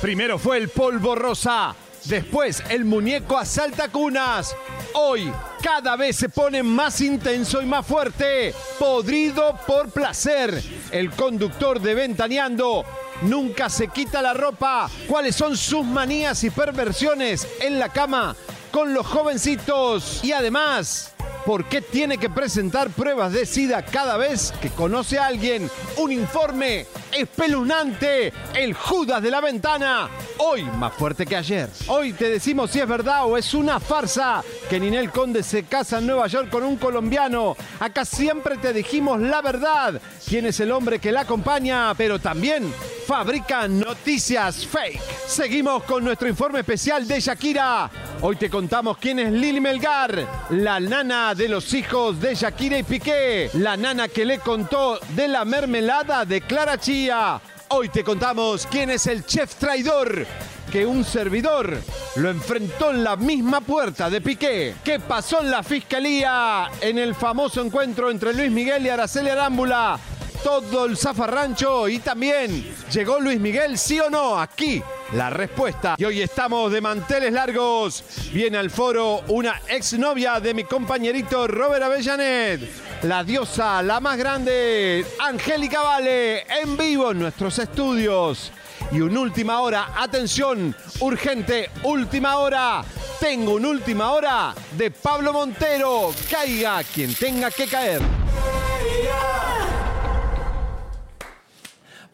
[0.00, 1.74] Primero fue el polvo rosa,
[2.04, 4.54] después el muñeco asalta cunas.
[4.92, 8.54] Hoy cada vez se pone más intenso y más fuerte.
[8.78, 10.62] Podrido por placer.
[10.90, 12.84] El conductor de Ventaneando
[13.22, 14.90] nunca se quita la ropa.
[15.08, 18.36] ¿Cuáles son sus manías y perversiones en la cama
[18.70, 20.22] con los jovencitos?
[20.22, 21.13] Y además...
[21.46, 25.70] ¿Por qué tiene que presentar pruebas de SIDA cada vez que conoce a alguien?
[25.98, 28.32] Un informe espeluznante.
[28.54, 30.08] El Judas de la ventana.
[30.38, 31.68] Hoy más fuerte que ayer.
[31.88, 35.98] Hoy te decimos si es verdad o es una farsa que Ninel Conde se casa
[35.98, 37.56] en Nueva York con un colombiano.
[37.78, 40.00] Acá siempre te dijimos la verdad.
[40.26, 41.94] ¿Quién es el hombre que la acompaña?
[41.94, 42.72] Pero también
[43.06, 45.00] fabrica noticias fake.
[45.26, 47.90] Seguimos con nuestro informe especial de Shakira.
[48.22, 52.82] Hoy te contamos quién es Lili Melgar, la nana de los hijos de Shakira y
[52.82, 57.40] Piqué, la nana que le contó de la mermelada de Clara Chía.
[57.68, 60.26] Hoy te contamos quién es el chef traidor
[60.70, 61.76] que un servidor
[62.16, 64.74] lo enfrentó en la misma puerta de Piqué.
[64.84, 69.98] ¿Qué pasó en la fiscalía en el famoso encuentro entre Luis Miguel y Araceli Arámbula?
[70.44, 74.82] Todo el zafarrancho y también llegó Luis Miguel, sí o no, aquí
[75.14, 75.94] la respuesta.
[75.96, 78.04] Y hoy estamos de manteles largos.
[78.30, 82.60] Viene al foro una exnovia de mi compañerito Robert Avellanet.
[83.04, 88.52] La diosa, la más grande, Angélica Vale, en vivo en nuestros estudios.
[88.92, 92.84] Y una última hora, atención, urgente, última hora.
[93.18, 96.12] Tengo una última hora de Pablo Montero.
[96.30, 98.02] Caiga quien tenga que caer.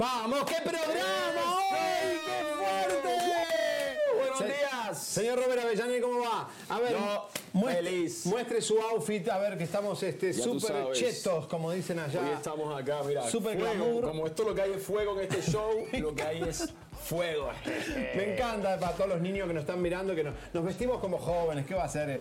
[0.00, 0.44] ¡Vamos!
[0.46, 2.16] ¡Qué programa hoy!
[2.24, 3.18] ¡Qué fuerte!
[4.16, 4.98] Buenos Se- días.
[4.98, 6.48] Señor Robert Avellaneda, ¿cómo va?
[6.70, 8.24] A ver, Yo, muestre, feliz.
[8.24, 12.18] muestre su outfit, a ver que estamos este, súper chetos, como dicen allá.
[12.18, 13.28] Hoy estamos acá, mira.
[13.28, 13.74] Super fuego.
[13.74, 14.04] glamour.
[14.06, 16.72] Como esto lo que hay es fuego en este show, lo que hay es
[17.02, 17.50] fuego.
[18.16, 21.18] Me encanta para todos los niños que nos están mirando que nos, nos vestimos como
[21.18, 21.66] jóvenes.
[21.66, 22.20] ¿Qué va a ser?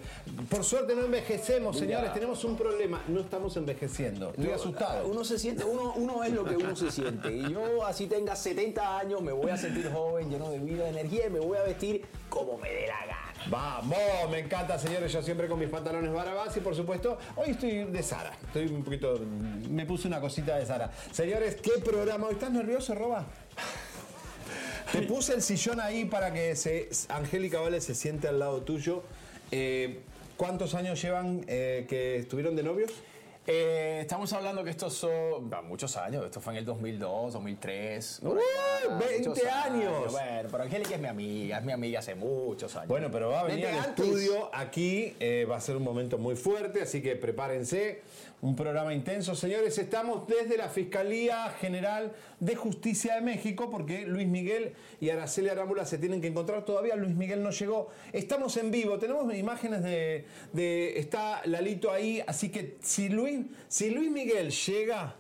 [0.50, 2.14] Por suerte no envejecemos, señores.
[2.14, 3.02] Tenemos un problema.
[3.08, 4.30] No estamos envejeciendo.
[4.30, 5.08] Estoy asustado.
[5.08, 7.32] Uno se siente, uno, uno es lo que uno se siente.
[7.32, 10.90] Y yo, así tenga 70 años, me voy a sentir joven, lleno de vida, de
[10.90, 13.34] energía y me voy a vestir como me dé la gana.
[13.48, 13.98] Vamos,
[14.30, 15.12] me encanta, señores.
[15.12, 18.32] Yo siempre con mis pantalones barabás y por supuesto, hoy estoy de Sara.
[18.44, 19.20] Estoy un poquito.
[19.70, 20.92] Me puse una cosita de Sara.
[21.12, 22.28] Señores, ¿qué programa?
[22.28, 23.26] ¿Hoy estás nervioso, Roba?
[24.92, 29.04] Te puse el sillón ahí para que se, Angélica Vale se siente al lado tuyo.
[29.52, 30.00] Eh,
[30.36, 32.92] ¿Cuántos años llevan eh, que estuvieron de novios?
[33.46, 38.20] Eh, estamos hablando que estos son muchos años, esto fue en el 2002, 2003.
[38.22, 38.44] por ¡Uy!
[38.88, 40.14] allá, 20 muchos años.
[40.52, 42.88] Pero Angélica es mi amiga, es mi amiga hace muchos años.
[42.88, 44.06] Bueno, pero va a venir Desde al antes.
[44.06, 48.02] estudio aquí, eh, va a ser un momento muy fuerte, así que prepárense,
[48.42, 49.36] un programa intenso.
[49.36, 55.50] Señores, estamos desde la Fiscalía General de Justicia de México, porque Luis Miguel y Araceli
[55.50, 57.90] Arámbula se tienen que encontrar todavía, Luis Miguel no llegó.
[58.14, 63.90] Estamos en vivo, tenemos imágenes de, de- está Lalito ahí, así que si Luis, si
[63.90, 65.16] Luis Miguel llega,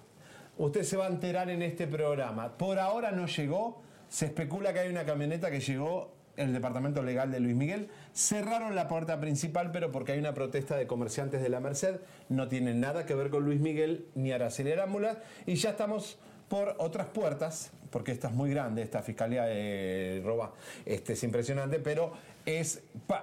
[0.58, 2.58] usted se va a enterar en este programa.
[2.58, 7.32] Por ahora no llegó, se especula que hay una camioneta que llegó el departamento legal
[7.32, 7.90] de Luis Miguel.
[8.14, 12.00] Cerraron la puerta principal, pero porque hay una protesta de comerciantes de la Merced.
[12.30, 15.22] No tiene nada que ver con Luis Miguel ni Araceli Arámbula.
[15.46, 16.18] Y ya estamos
[16.48, 20.54] por otras puertas, porque esta es muy grande, esta fiscalía de roba,
[20.86, 22.12] este, es impresionante, pero
[22.46, 22.82] es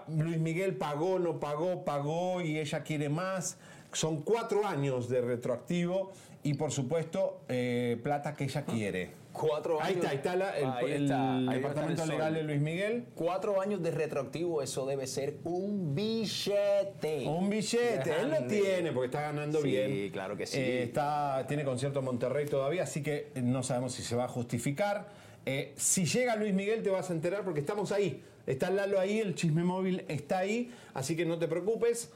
[0.09, 3.59] Luis Miguel pagó, no pagó, pagó y ella quiere más.
[3.93, 6.13] son cuatro años de retroactivo
[6.43, 9.26] y por supuesto eh, plata que ella quiere.
[9.39, 9.97] Cuatro Ahí años.
[10.05, 12.19] está, ahí está la- el, Ahí el está, ahí departamento está el sol.
[12.19, 13.05] legal de Luis Miguel.
[13.15, 17.27] Cuatro años de retroactivo, eso debe ser un billete.
[17.27, 20.11] Un billete, él lo tiene porque está ganando Sí, bien.
[20.11, 20.59] claro que sí.
[20.59, 24.29] Eh, está, tiene concierto en Monterrey todavía, así que no sabemos si se va a
[24.29, 25.09] justificar.
[25.45, 28.23] Eh, si llega Luis Miguel te vas a enterar porque estamos ahí.
[28.47, 32.13] Está Lalo ahí, el chisme móvil está ahí, así que no te preocupes.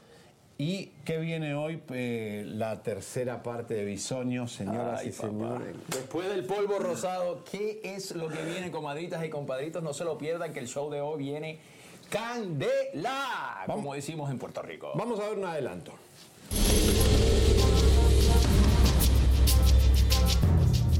[0.63, 1.81] ¿Y qué viene hoy?
[1.89, 5.27] Eh, la tercera parte de Bisoño, señoras Ay, y papá.
[5.29, 5.75] señores.
[5.87, 9.81] Después del polvo rosado, ¿qué es lo que viene, comadritas y compadritos?
[9.81, 11.57] No se lo pierdan, que el show de hoy viene
[12.11, 14.91] candela, como decimos en Puerto Rico.
[14.93, 15.93] Vamos a ver un adelanto.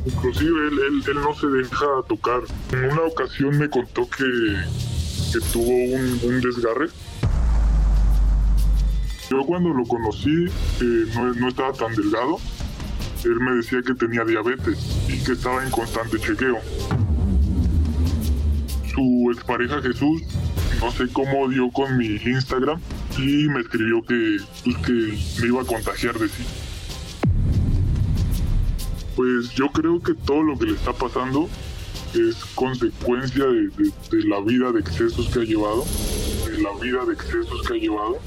[0.08, 2.42] Inclusive él, él, él no se deja tocar.
[2.74, 4.56] En una ocasión me contó que,
[5.31, 6.88] que tuvo un, un desgarre.
[9.31, 10.45] Yo cuando lo conocí
[10.81, 11.06] eh,
[11.39, 12.38] no, estaba tan delgado.
[13.24, 16.57] Él me decía que tenía diabetes y que estaba en constante chequeo.
[18.94, 20.24] Su expareja Jesús,
[20.81, 22.81] no sé cómo dio con mi Instagram
[23.18, 26.44] y me escribió que, pues, que me iba a contagiar de sí.
[29.16, 31.48] Pues yo creo que todo lo que le está pasando
[32.13, 33.69] es consecuencia de-
[34.12, 35.86] de la vida de excesos que ha llevado,
[36.48, 38.19] de la vida de excesos que ha llevado.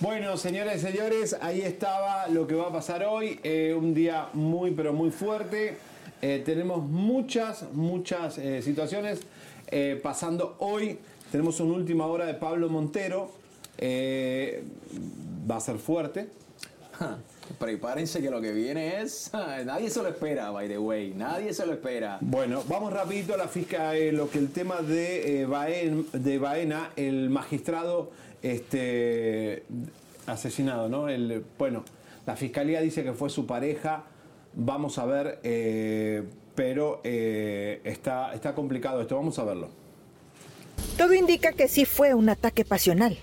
[0.00, 3.40] Bueno, señoras y señores, ahí estaba lo que va a pasar hoy.
[3.42, 5.76] eh, un día muy, pero muy fuerte.
[6.22, 9.20] Eh, tenemos muchas, muchas eh, situaciones
[10.02, 10.98] pasando hoy.
[11.30, 13.30] Tenemos una última hora de Pablo Montero.
[13.80, 16.28] Va a ser fuerte.
[17.58, 19.30] Prepárense que lo que viene es...
[19.64, 21.12] Nadie se lo espera, by the way.
[21.14, 22.18] Nadie se lo espera.
[22.20, 26.92] Bueno, vamos rapidito a la fisca, eh, lo que el tema de, Baen- de Baena,
[26.96, 28.10] el magistrado
[28.42, 29.64] este,
[30.26, 31.08] asesinado, ¿no?
[31.08, 31.84] El, bueno,
[32.26, 34.04] la fiscalía dice que fue su pareja,
[34.54, 36.24] vamos a ver, eh,
[36.54, 39.70] pero eh, está, está complicado esto, vamos a verlo.
[40.96, 43.16] Todo indica que sí fue un ataque pasional.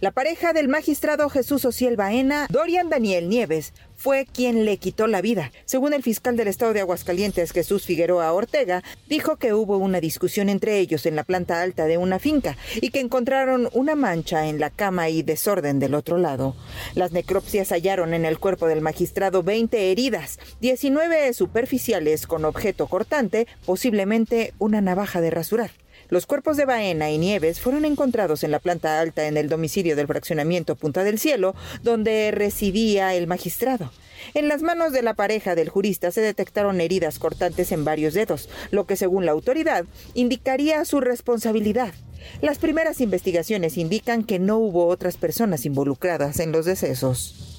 [0.00, 5.22] La pareja del magistrado Jesús Ociel Baena, Dorian Daniel Nieves, fue quien le quitó la
[5.22, 5.52] vida.
[5.64, 10.48] Según el fiscal del estado de Aguascalientes, Jesús Figueroa Ortega, dijo que hubo una discusión
[10.48, 14.58] entre ellos en la planta alta de una finca y que encontraron una mancha en
[14.58, 16.56] la cama y desorden del otro lado.
[16.96, 23.46] Las necropsias hallaron en el cuerpo del magistrado 20 heridas, 19 superficiales con objeto cortante,
[23.64, 25.70] posiblemente una navaja de rasurar.
[26.12, 29.96] Los cuerpos de Baena y Nieves fueron encontrados en la planta alta en el domicilio
[29.96, 33.90] del fraccionamiento Punta del Cielo, donde residía el magistrado.
[34.34, 38.50] En las manos de la pareja del jurista se detectaron heridas cortantes en varios dedos,
[38.70, 41.94] lo que según la autoridad indicaría su responsabilidad.
[42.42, 47.52] Las primeras investigaciones indican que no hubo otras personas involucradas en los decesos.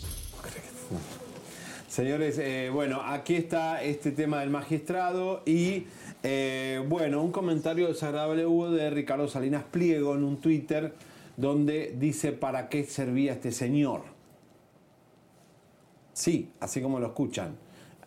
[1.94, 5.85] Señores, eh, bueno, aquí está este tema del magistrado y,
[6.23, 10.93] eh, bueno, un comentario desagradable hubo de Ricardo Salinas Pliego en un Twitter
[11.35, 14.03] donde dice para qué servía este señor.
[16.13, 17.57] Sí, así como lo escuchan.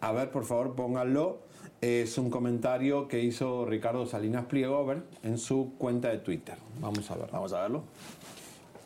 [0.01, 1.41] A ver, por favor, pónganlo.
[1.81, 6.57] Es un comentario que hizo Ricardo Salinas Pliego ver, en su cuenta de Twitter.
[6.81, 7.31] Vamos a ver.
[7.31, 7.85] Vamos a verlo.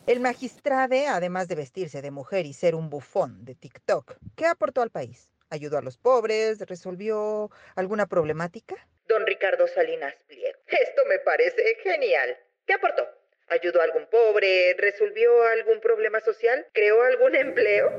[0.07, 4.81] El magistrado, además de vestirse de mujer y ser un bufón de TikTok, ¿qué aportó
[4.81, 5.29] al país?
[5.49, 6.59] ¿Ayudó a los pobres?
[6.59, 8.75] ¿Resolvió alguna problemática?
[9.11, 10.57] Don Ricardo Salinas Pliego.
[10.67, 12.37] Esto me parece genial.
[12.65, 13.03] ¿Qué aportó?
[13.49, 14.73] ¿Ayudó a algún pobre?
[14.77, 16.65] ¿Resolvió algún problema social?
[16.71, 17.91] ¿Creó algún empleo?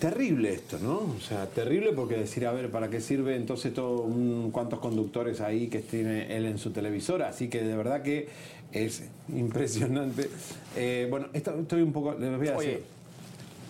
[0.00, 1.14] Terrible esto, ¿no?
[1.16, 5.40] O sea, terrible porque decir, a ver, ¿para qué sirve entonces todo un, cuántos conductores
[5.42, 7.28] ahí que tiene él en su televisora?
[7.28, 8.26] Así que de verdad que
[8.72, 10.28] es impresionante.
[10.76, 12.56] Eh, bueno, esto- estoy un poco, les voy a decir.
[12.56, 12.82] Oye,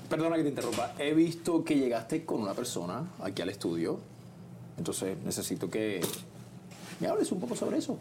[0.08, 0.94] perdona que te interrumpa.
[0.98, 4.00] He visto que llegaste con una persona aquí al estudio.
[4.80, 6.00] Entonces necesito que
[7.00, 7.98] me hables un poco sobre eso.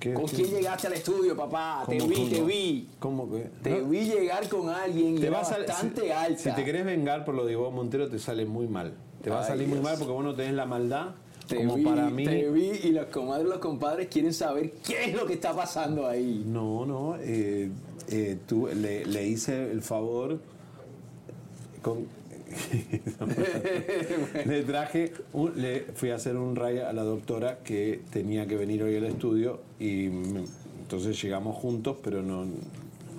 [0.00, 1.84] ¿qué- ¿Con qué- quién llegaste al estudio, papá?
[1.86, 2.88] Te cómo- vi, te vi.
[2.98, 3.50] ¿Cómo que?
[3.62, 6.38] Te vi llegar con alguien y te era va a sal- bastante si, alta.
[6.42, 8.94] Si te querés vengar por lo de Ivonne Montero, te sale muy mal.
[9.22, 11.08] Te va a salir muy mal porque vos no tenés la maldad
[11.46, 12.24] Te como vi, para mí.
[12.24, 15.54] te vi y los comadres y los compadres quieren saber qué es lo que está
[15.54, 16.42] pasando ahí.
[16.46, 17.70] No, no, eh,
[18.08, 20.40] eh, tú, le, le hice el favor
[21.82, 22.06] con...
[24.46, 28.56] le traje, un- le fui a hacer un ray a la doctora que tenía que
[28.56, 30.44] venir hoy al estudio y me-
[30.80, 32.46] entonces llegamos juntos, pero no,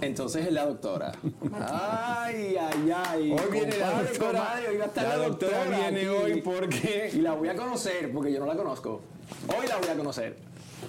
[0.02, 1.12] Entonces es la doctora.
[1.54, 3.32] Ay, ay, ay.
[3.32, 4.54] Hoy viene la doctora.
[4.70, 6.08] hoy va a estar la doctora viene aquí.
[6.08, 7.12] hoy porque.
[7.14, 9.02] Y la voy a conocer, porque yo no la conozco.
[9.48, 10.36] Hoy la voy a conocer.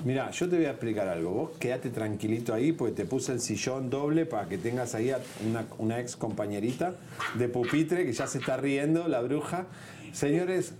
[0.04, 1.30] Mira, yo te voy a explicar algo.
[1.30, 5.20] Vos quédate tranquilito ahí porque te puse el sillón doble para que tengas ahí a
[5.46, 6.94] una, una ex compañerita
[7.34, 9.66] de pupitre que ya se está riendo, la bruja.
[10.12, 10.72] Señores,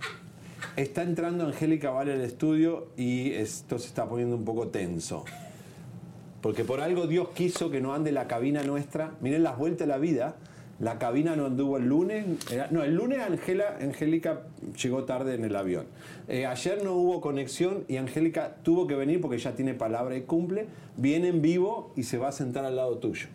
[0.75, 5.23] está entrando Angélica Vale al estudio y esto se está poniendo un poco tenso.
[6.41, 9.11] Porque por algo Dios quiso que no ande la cabina nuestra.
[9.21, 10.35] Miren las vueltas de la vida.
[10.81, 12.25] La cabina no anduvo el lunes.
[12.51, 14.41] Era- No, el lunes Angela, Angélica
[14.81, 15.85] llegó tarde en el avión.
[16.27, 20.21] Eh, ayer no hubo conexión y Angélica tuvo que venir porque ya tiene palabra y
[20.21, 20.65] cumple.
[20.97, 23.27] Viene en vivo y se va a sentar al lado tuyo.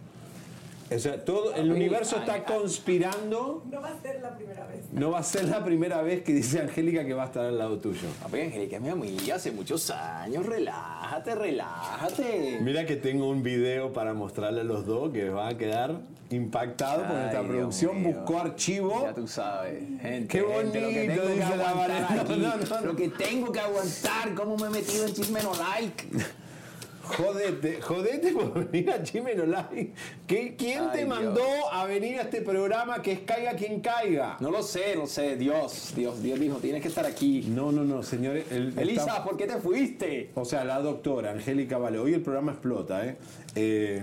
[0.95, 3.65] O sea, todo el universo está conspirando.
[3.71, 4.85] No va a ser la primera vez.
[4.93, 7.59] No va a ser la primera vez que dice Angélica que va a estar al
[7.59, 8.07] lado tuyo.
[8.23, 10.47] Papi, Angélica es mi amiga hace muchos años.
[10.47, 12.59] Relájate, relájate.
[12.63, 15.97] Mira que tengo un video para mostrarle a los dos que van a quedar
[16.31, 18.15] impactados nuestra Dios producción mío.
[18.15, 19.03] buscó archivo.
[19.03, 20.29] Ya tú sabes, gente.
[20.29, 22.87] Qué gente, lo que bonito, tengo que dice la aguantar aquí, No, no, no.
[22.87, 26.07] Lo que tengo que aguantar, cómo me he metido en chisme no like.
[27.07, 29.03] Jodete, jodete por venir a.
[30.27, 31.09] ¿Qué- ¿Quién Ay, te Dios.
[31.09, 34.37] mandó a venir a este programa que es caiga quien caiga?
[34.41, 35.37] No lo sé, no sé.
[35.37, 37.43] Dios, Dios, Dios dijo, tienes que estar aquí.
[37.49, 38.51] No, no, no, señores.
[38.51, 40.31] el- Elisa, está- ¿por qué te fuiste?
[40.35, 41.99] O sea, la doctora Angélica Vale.
[41.99, 43.17] Hoy el programa explota, ¿eh?
[43.55, 44.03] Eh,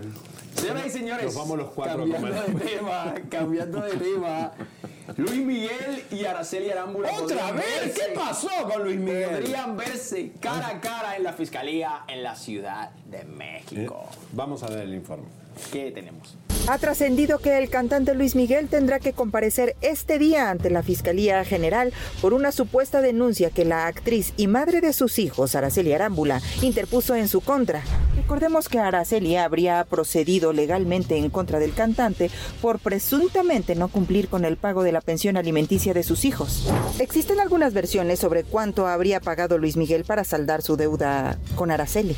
[0.56, 2.56] Señoras y señores, Nos vamos los cuatro a cambiando comer.
[2.64, 4.52] de tema, cambiando de tema.
[5.18, 7.66] Luis Miguel y Araceli Arámbula ¡Otra vez!
[7.86, 9.30] verse- ¿Qué pasó con Luis Miguel?
[9.30, 14.08] Podrían verse cara a cara en la fiscalía en la Ciudad de Eh, México.
[14.32, 15.28] Vamos a ver el informe.
[15.72, 16.36] ¿Qué tenemos?
[16.66, 21.44] Ha trascendido que el cantante Luis Miguel tendrá que comparecer este día ante la Fiscalía
[21.44, 21.92] General
[22.22, 27.16] por una supuesta denuncia que la actriz y madre de sus hijos, Araceli Arámbula, interpuso
[27.16, 27.84] en su contra.
[28.16, 34.46] Recordemos que Araceli habría procedido legalmente en contra del cantante por presuntamente no cumplir con
[34.46, 36.72] el pago de la pensión alimenticia de sus hijos.
[36.98, 42.16] Existen algunas versiones sobre cuánto habría pagado Luis Miguel para saldar su deuda con Araceli.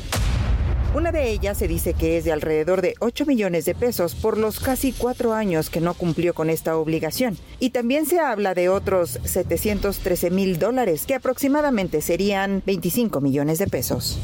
[0.96, 4.38] Una de ellas se dice que es de alrededor de 8 millones de pesos por
[4.38, 7.36] los casi cuatro años que no cumplió con esta obligación.
[7.60, 13.66] Y también se habla de otros 713 mil dólares, que aproximadamente serían 25 millones de
[13.66, 14.18] pesos.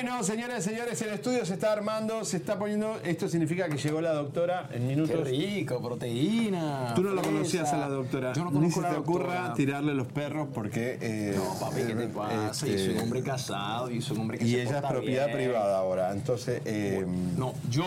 [0.00, 3.00] Bueno, señoras y señores, el estudio se está armando, se está poniendo.
[3.02, 5.26] Esto significa que llegó la doctora en Qué minutos.
[5.28, 6.92] rico, proteína.
[6.94, 7.34] Tú no lo fresa.
[7.36, 8.32] conocías a la doctora.
[8.32, 9.54] Yo no Ni conozco se a te la ocurra doctora.
[9.54, 10.98] tirarle los perros porque.
[11.00, 12.46] eh, No, papi, ¿qué te eh, pasa?
[12.46, 14.84] Yo soy un este, hombre casado y soy un hombre que Y se ella es
[14.86, 15.36] propiedad bien.
[15.38, 16.12] privada ahora.
[16.12, 16.62] Entonces.
[16.64, 17.04] eh,
[17.36, 17.84] No, yo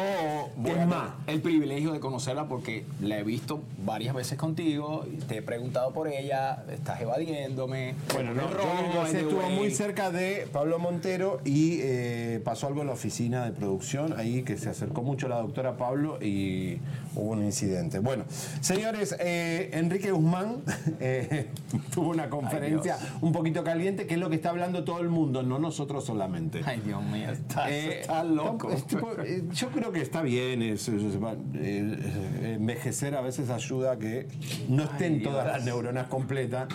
[0.58, 1.12] voy ¿Qué más?
[1.28, 5.94] el privilegio de conocerla porque la he visto varias veces contigo, y te he preguntado
[5.94, 7.96] por ella, estás evadiéndome.
[8.14, 12.01] Bueno, no, pones yo estuvo muy cerca de Pablo Montero y eh,
[12.44, 16.18] pasó algo en la oficina de producción ahí que se acercó mucho la doctora Pablo
[16.22, 16.78] y
[17.16, 18.00] hubo un incidente.
[18.00, 18.26] Bueno,
[18.62, 20.58] señores, eh, Enrique Guzmán
[21.00, 21.48] eh,
[21.94, 25.44] tuvo una conferencia un poquito caliente, que es lo que está hablando todo el mundo,
[25.44, 26.62] no nosotros solamente.
[26.66, 27.30] Ay, Dios mío,
[27.68, 28.70] Eh, estás loco.
[28.88, 30.62] tipo, eh, yo creo que está bien.
[30.62, 31.16] es- es- es-
[31.56, 34.28] eh, envejecer a veces ayuda a que
[34.70, 35.32] no estén Dios.
[35.32, 36.68] todas las neuronas completas,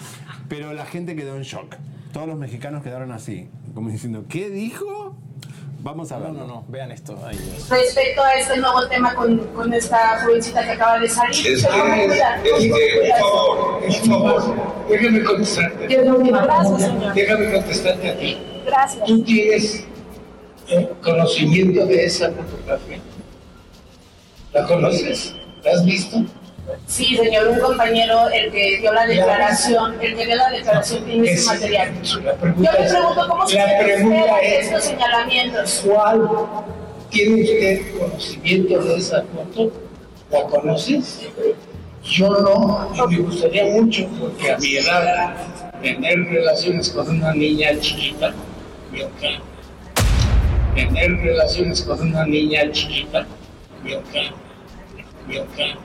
[0.49, 1.77] pero la gente quedó en shock.
[2.17, 5.15] Todos los mexicanos quedaron así, como diciendo, ¿qué dijo?
[5.81, 6.39] Vamos a No, verlo.
[6.41, 7.15] no, no, vean esto.
[7.69, 11.85] Respecto a este nuevo tema con, con esta jovencita que acaba de salir, Este, ¿cómo
[12.07, 12.41] cuidar?
[12.43, 15.87] ¿Cómo este, por favor, por favor, déjame contestarte.
[15.89, 17.13] Gracias, señor.
[17.15, 18.39] Déjame contestarte a ti.
[18.65, 19.05] Gracias.
[19.05, 19.85] ¿Tú tienes
[20.69, 22.99] eh, conocimiento de esa fotografía?
[24.55, 25.37] ¿La conoces?
[25.63, 26.17] ¿La has visto?
[26.87, 31.31] Sí, señor, un compañero, el que dio la declaración, el que dio la declaración tiene
[31.33, 32.03] ese Es- material.
[32.03, 35.83] Yo le pregunto cómo se la pregunta es, estos señalamientos.
[35.85, 36.29] ¿cuál
[37.11, 39.73] tiene usted conocimiento de esa foto?
[40.31, 41.27] ¿La conoces?
[42.05, 45.35] Yo no, y me gustaría mucho, porque a mi edad,
[45.83, 48.33] tener relaciones con una niña chiquita,
[48.93, 49.05] me.
[50.77, 53.27] Tener relaciones con una niña chiquita,
[53.83, 54.35] me encanta.
[55.27, 55.81] Me encanta.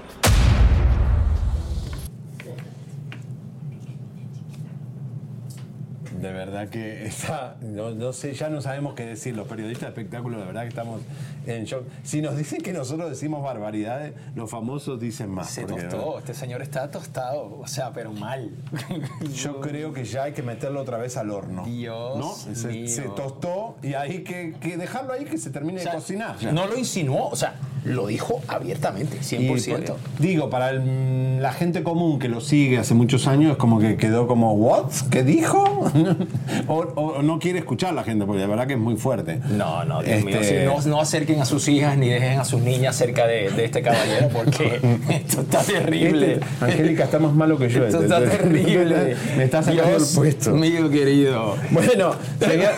[6.22, 9.36] De verdad que está, no, no sé, ya no sabemos qué decir.
[9.36, 11.02] Los periodistas de espectáculo, la verdad que estamos
[11.48, 11.84] en shock.
[12.04, 15.50] Si nos dicen que nosotros decimos barbaridades, los famosos dicen más.
[15.50, 18.52] Se porque, tostó, este señor está tostado, o sea, pero mal.
[19.36, 21.64] Yo creo que ya hay que meterlo otra vez al horno.
[21.66, 22.34] Dios ¿no?
[22.56, 22.88] Se, mío.
[22.88, 26.36] se tostó y hay que, que dejarlo ahí que se termine O sea, de cocinar.
[26.54, 29.96] No lo insinuó, o sea, lo dijo abiertamente, 100%.
[30.20, 33.80] Y, digo, para el- la gente común que lo sigue hace muchos años, es como
[33.80, 34.92] que quedó como, ¿what?
[35.10, 35.92] ¿Qué dijo?
[36.68, 39.40] o, o no quiere escuchar la gente, porque la verdad que es muy fuerte.
[39.50, 42.46] No, no, Dios mío, Este- sí, no, no acerquen a sus hijas ni dejen a
[42.46, 46.34] sus niñas cerca de, de este caballero porque esto está terrible.
[46.34, 47.86] Este- Angélica está más malo que yo.
[47.86, 49.16] Esto está terrible.
[49.38, 50.52] Me está sacando Dios el puesto.
[50.52, 51.56] mío querido.
[51.72, 52.72] Bueno, señor-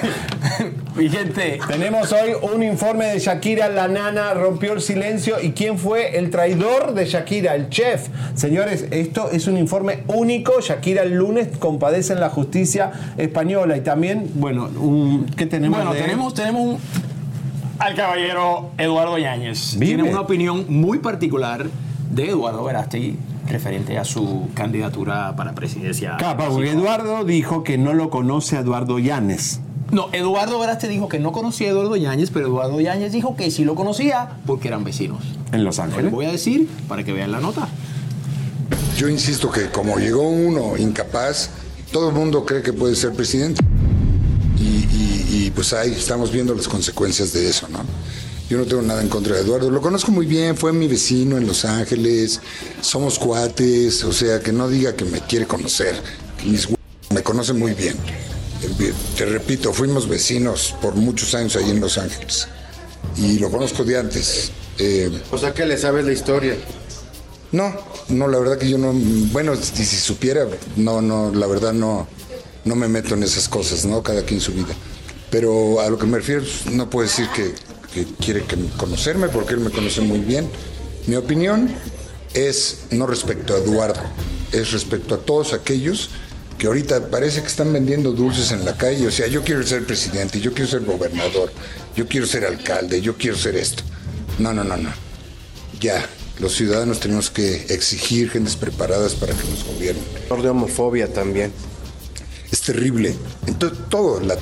[0.95, 5.37] Mi gente, tenemos hoy un informe de Shakira, la nana rompió el silencio.
[5.41, 7.55] ¿Y quién fue el traidor de Shakira?
[7.55, 8.09] El chef.
[8.35, 10.61] Señores, esto es un informe único.
[10.61, 12.91] Shakira el lunes compadece en la justicia
[13.23, 13.77] española.
[13.77, 15.77] Y también, bueno, un, ¿qué tenemos?
[15.77, 16.77] bueno, de- tenemos, tenemos un-
[17.79, 19.77] al caballero Eduardo Yáñez.
[19.79, 21.65] Tiene una opinión muy particular
[22.11, 23.17] de Eduardo Verástegui
[23.49, 26.15] referente a su candidatura para presidencia.
[26.17, 29.59] Capa, porque Eduardo dijo que no lo conoce a Eduardo Llanes.
[29.91, 33.51] No, Eduardo Veraste dijo que no conocía a Eduardo Yáñez, pero Eduardo Yáñez dijo que
[33.51, 35.23] sí lo conocía porque eran vecinos.
[35.51, 36.11] En Los les Ángeles.
[36.11, 37.67] voy a decir para que vean la nota.
[38.97, 41.49] Yo insisto que como llegó uno incapaz,
[41.93, 43.61] todo el mundo cree que puede ser presidente.
[44.59, 47.79] Y, y- y, pues ahí estamos viendo las consecuencias de eso, ¿no?
[48.49, 49.71] Yo no tengo nada en contra de Eduardo.
[49.71, 52.39] Lo conozco muy bien, fue mi vecino en Los Ángeles,
[52.81, 55.95] somos cuates, o sea, que no diga que me quiere conocer.
[56.45, 56.67] Mis
[57.13, 57.95] me conocen muy bien.
[59.17, 62.47] Te repito, fuimos vecinos por muchos años ahí en Los Ángeles.
[63.17, 64.51] Y lo conozco de antes.
[64.79, 66.55] Eh, O sea que le sabes la historia.
[67.53, 67.71] No,
[68.09, 68.91] no, la verdad que yo no,
[69.31, 72.07] bueno, si, si supiera, no, no, la verdad no,
[72.65, 74.01] no me meto en esas cosas, ¿no?
[74.01, 74.73] Cada quien su vida.
[75.29, 77.53] Pero a lo que me refiero, no puedo decir que,
[77.93, 80.49] que quiere que conocerme porque él me conoce muy bien.
[81.05, 81.69] Mi opinión
[82.33, 84.01] es no respecto a Eduardo,
[84.51, 86.09] es respecto a todos aquellos
[86.57, 89.05] que ahorita parece que están vendiendo dulces en la calle.
[89.05, 91.51] O sea, yo quiero ser presidente, yo quiero ser gobernador,
[91.95, 93.83] yo quiero ser alcalde, yo quiero ser esto.
[94.39, 94.89] No, no, no, no.
[95.79, 96.03] Ya,
[96.43, 100.03] los ciudadanos tenemos que exigir gentes preparadas para que nos gobiernen.
[100.43, 101.53] De homofobia también.
[102.51, 103.15] Es terrible.
[103.47, 104.35] Entonces, todo, la,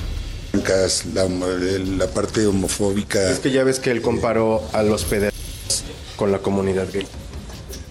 [1.14, 5.84] la, la parte homofóbica, Es que ya ves que él comparó a los pederastas
[6.16, 7.06] con la comunidad gay.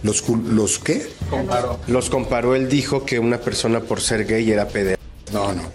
[0.03, 1.10] los, los qué?
[1.88, 5.01] Los comparó, él dijo que una persona por ser gay era pederasta.
[5.32, 5.72] No, no.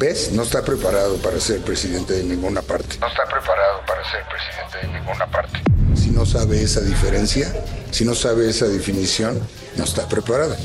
[0.00, 0.32] ¿Ves?
[0.32, 2.96] No está preparado para ser presidente de ninguna parte.
[3.00, 5.60] No está preparado para ser presidente de ninguna parte.
[6.02, 7.52] Si no sabe esa diferencia,
[7.92, 9.38] si no sabe esa definición,
[9.76, 10.56] no está preparado.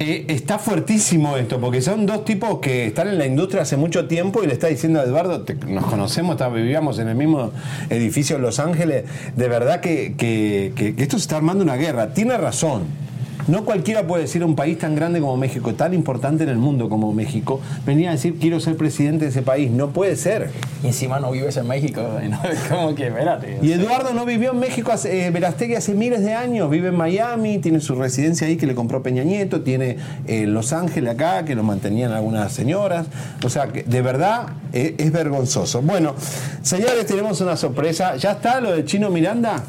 [0.00, 4.06] Eh, está fuertísimo esto, porque son dos tipos que están en la industria hace mucho
[4.06, 7.52] tiempo y le está diciendo a Eduardo, nos conocemos, está- vivíamos en el mismo
[7.90, 9.04] edificio en Los Ángeles,
[9.36, 12.12] de verdad que- que esto se está armando una guerra.
[12.14, 13.07] Tiene razón.
[13.48, 16.58] No cualquiera puede decir a un país tan grande como México, tan importante en el
[16.58, 19.70] mundo como México, venir a decir quiero ser presidente de ese país.
[19.70, 20.50] No puede ser.
[20.82, 22.02] Y encima no vives en México.
[22.28, 22.38] ¿no?
[22.68, 23.58] Como que, espérate.
[23.62, 26.96] Y Eduardo no vivió en México, hace, eh, Verastegui hace miles de años, vive en
[26.96, 31.44] Miami, tiene su residencia ahí que le compró Peña Nieto, tiene eh, Los Ángeles acá,
[31.44, 33.06] que lo mantenían algunas señoras.
[33.42, 35.80] O sea, que de verdad eh, es vergonzoso.
[35.80, 36.14] Bueno,
[36.62, 38.16] señores, tenemos una sorpresa.
[38.16, 39.64] ¿Ya está lo de Chino Miranda?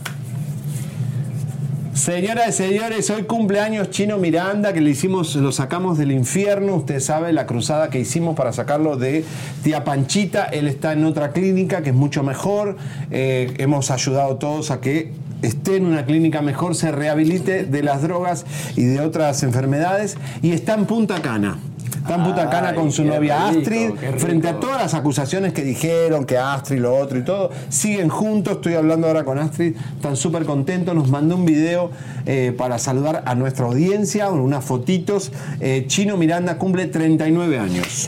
[2.00, 6.76] Señoras y señores, hoy cumpleaños Chino Miranda, que le hicimos, lo sacamos del infierno.
[6.76, 9.26] Usted sabe la cruzada que hicimos para sacarlo de
[9.64, 10.46] Tía Panchita.
[10.46, 12.78] Él está en otra clínica que es mucho mejor.
[13.12, 18.02] Eh, hemos ayudado todos a que esté en una clínica mejor, se rehabilite de las
[18.02, 18.46] drogas
[18.78, 20.16] y de otras enfermedades.
[20.42, 21.60] Y está en Punta Cana.
[21.98, 25.54] Está en Punta Cana Ay, con su novia rico, Astrid, frente a todas las acusaciones
[25.54, 28.56] que dijeron, que Astrid, lo otro y todo, siguen juntos.
[28.56, 30.96] Estoy hablando ahora con Astrid, están súper contentos.
[30.96, 31.92] Nos mandó un video
[32.26, 35.32] eh, para saludar a nuestra audiencia, unas fotitos.
[35.60, 38.08] Eh, Chino Miranda cumple 39 años.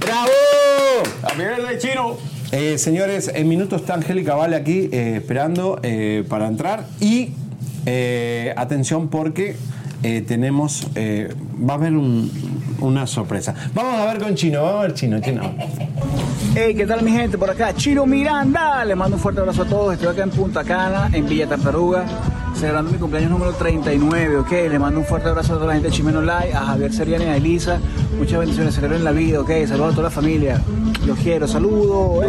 [0.00, 0.30] ¡Bravo!
[1.22, 2.16] ¡A de chino!
[2.50, 5.80] Eh, señores, en minutos está Angélica Vale aquí esperando
[6.28, 6.86] para entrar.
[7.00, 7.32] Y
[8.56, 9.56] atención porque
[10.26, 10.86] tenemos,
[11.58, 12.30] va a haber un-
[12.80, 13.54] una sorpresa.
[13.74, 15.42] Vamos a ver con Chino, vamos a ver Chino, Chino.
[16.54, 17.36] Hey, ¿qué tal mi gente?
[17.38, 18.84] Por acá, Chino Miranda.
[18.84, 19.94] Les mando un fuerte abrazo a todos.
[19.94, 22.04] Estoy acá en Punta Cana, en Villa Tartaruga,
[22.54, 24.50] celebrando mi cumpleaños número 39, ok.
[24.70, 27.24] Le mando un fuerte abrazo a toda la gente de Chimeno Live, a Javier Seriani,
[27.26, 27.78] a Elisa.
[28.18, 29.50] Muchas bendiciones, celebren la vida, ok.
[29.66, 30.60] Saludos a toda la familia.
[31.06, 32.26] Los quiero, saludos.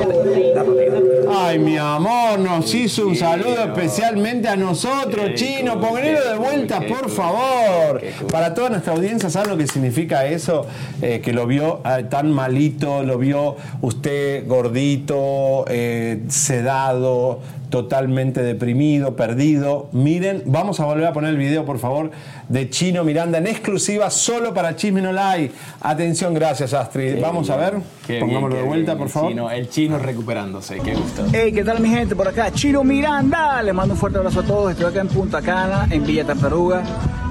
[1.35, 5.79] Ay, mi amor, nos hizo un saludo especialmente a nosotros, chino.
[5.79, 8.01] Ponelo de vuelta, por favor.
[8.31, 10.65] Para toda nuestra audiencia, ¿saben lo que significa eso?
[11.01, 19.15] Eh, que lo vio eh, tan malito, lo vio usted gordito, eh, sedado, totalmente deprimido,
[19.15, 19.89] perdido.
[19.91, 22.11] Miren, vamos a volver a poner el video, por favor,
[22.47, 25.53] de Chino Miranda en exclusiva solo para Chisme No Like.
[25.81, 27.21] Atención, gracias, Astrid.
[27.21, 27.75] vamos a ver.
[28.07, 28.97] Qué Pongámoslo bien, de vuelta, bien.
[28.97, 29.29] por favor.
[29.29, 31.25] chino- el chino recuperándose, qué gusto.
[31.31, 32.15] Hey, ¿qué tal mi gente?
[32.15, 33.61] Por acá, Chino Miranda.
[33.61, 34.71] Les mando un fuerte abrazo a todos.
[34.71, 36.81] Estoy acá en Punta Cana, en Villa Tartaruga,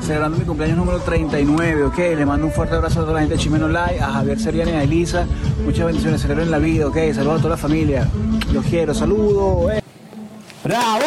[0.09, 1.99] celebrando mi cumpleaños número 39, ok.
[1.99, 4.71] Les mando un fuerte abrazo a toda la gente de Chimeno Live, a Javier Seriani,
[4.73, 5.27] a Elisa.
[5.63, 6.97] Muchas bendiciones, celebren la vida, ok.
[7.15, 8.09] Saludos a toda la familia.
[8.51, 9.71] Los quiero, saludos.
[9.75, 9.83] eh.
[10.65, 11.05] ¡Bravo!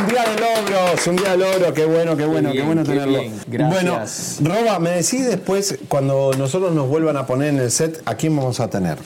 [0.00, 2.82] Un día de logros, un día de logros, qué bueno, qué bueno, qué, bien, bueno
[2.84, 3.20] tenerlo.
[3.20, 4.38] bien, gracias.
[4.40, 8.14] Bueno, Roba, me decís después, cuando nosotros nos vuelvan a poner en el set, ¿a
[8.14, 8.96] quién vamos a tener?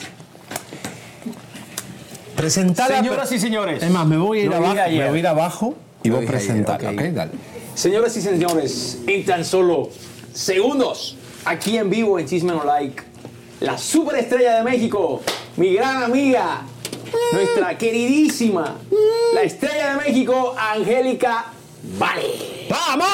[2.37, 2.99] Presentala.
[2.99, 3.83] Señoras y señores.
[3.83, 6.21] Es más, me voy a ir, abajo, me voy a ir abajo y Lo vos
[6.23, 6.95] dije ayer, presentala, ok.
[6.95, 7.03] ¿ok?
[7.15, 7.52] Dale.
[7.75, 9.89] Señoras y señores, en tan solo
[10.33, 13.03] segundos, aquí en vivo en Chisme No Like,
[13.61, 15.23] la superestrella de México,
[15.57, 16.63] mi gran amiga,
[17.33, 18.77] nuestra queridísima,
[19.35, 21.47] la estrella de México, Angélica
[21.99, 22.62] Vale.
[22.73, 23.07] ¡Vamos!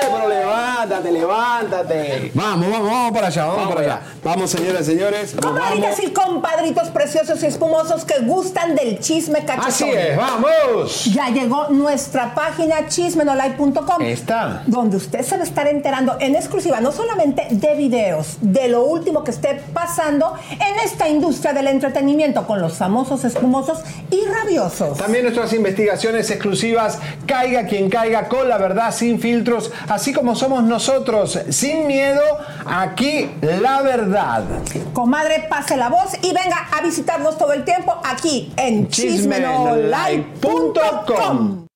[0.00, 2.30] Pero levántate, levántate.
[2.34, 3.94] Vamos, vamos, vamos para allá, vamos, Vamos para allá.
[3.96, 4.14] allá.
[4.22, 5.34] Vamos, señoras y señores.
[5.42, 9.68] Comadritas y compadritos preciosos y espumosos que gustan del chisme cachetón.
[9.68, 11.04] Así es, vamos.
[11.06, 14.02] Ya llegó nuestra página chismenolite.com.
[14.02, 14.62] Está.
[14.66, 18.84] Donde usted se va a estar enterando en exclusiva, no solamente de videos, de lo
[18.84, 24.96] último que esté pasando en esta industria del entretenimiento con los famosos espumosos y rabiosos.
[24.98, 30.62] También nuestras investigaciones exclusivas, caiga quien caiga con la verdad sin filtros, así como somos
[30.62, 32.20] nosotros, sin miedo,
[32.66, 34.44] aquí la verdad.
[34.92, 41.66] Comadre, pase la voz y venga a visitarnos todo el tiempo aquí en chismenolite.com.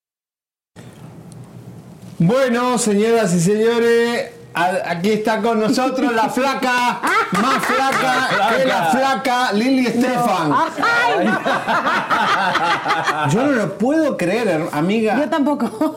[2.21, 4.33] Bueno, señoras y señores,
[4.87, 7.01] aquí está con nosotros la flaca,
[7.33, 10.53] más flaca que la flaca Lili Estefan.
[13.31, 15.17] Yo no lo puedo creer, amiga.
[15.19, 15.97] Yo tampoco.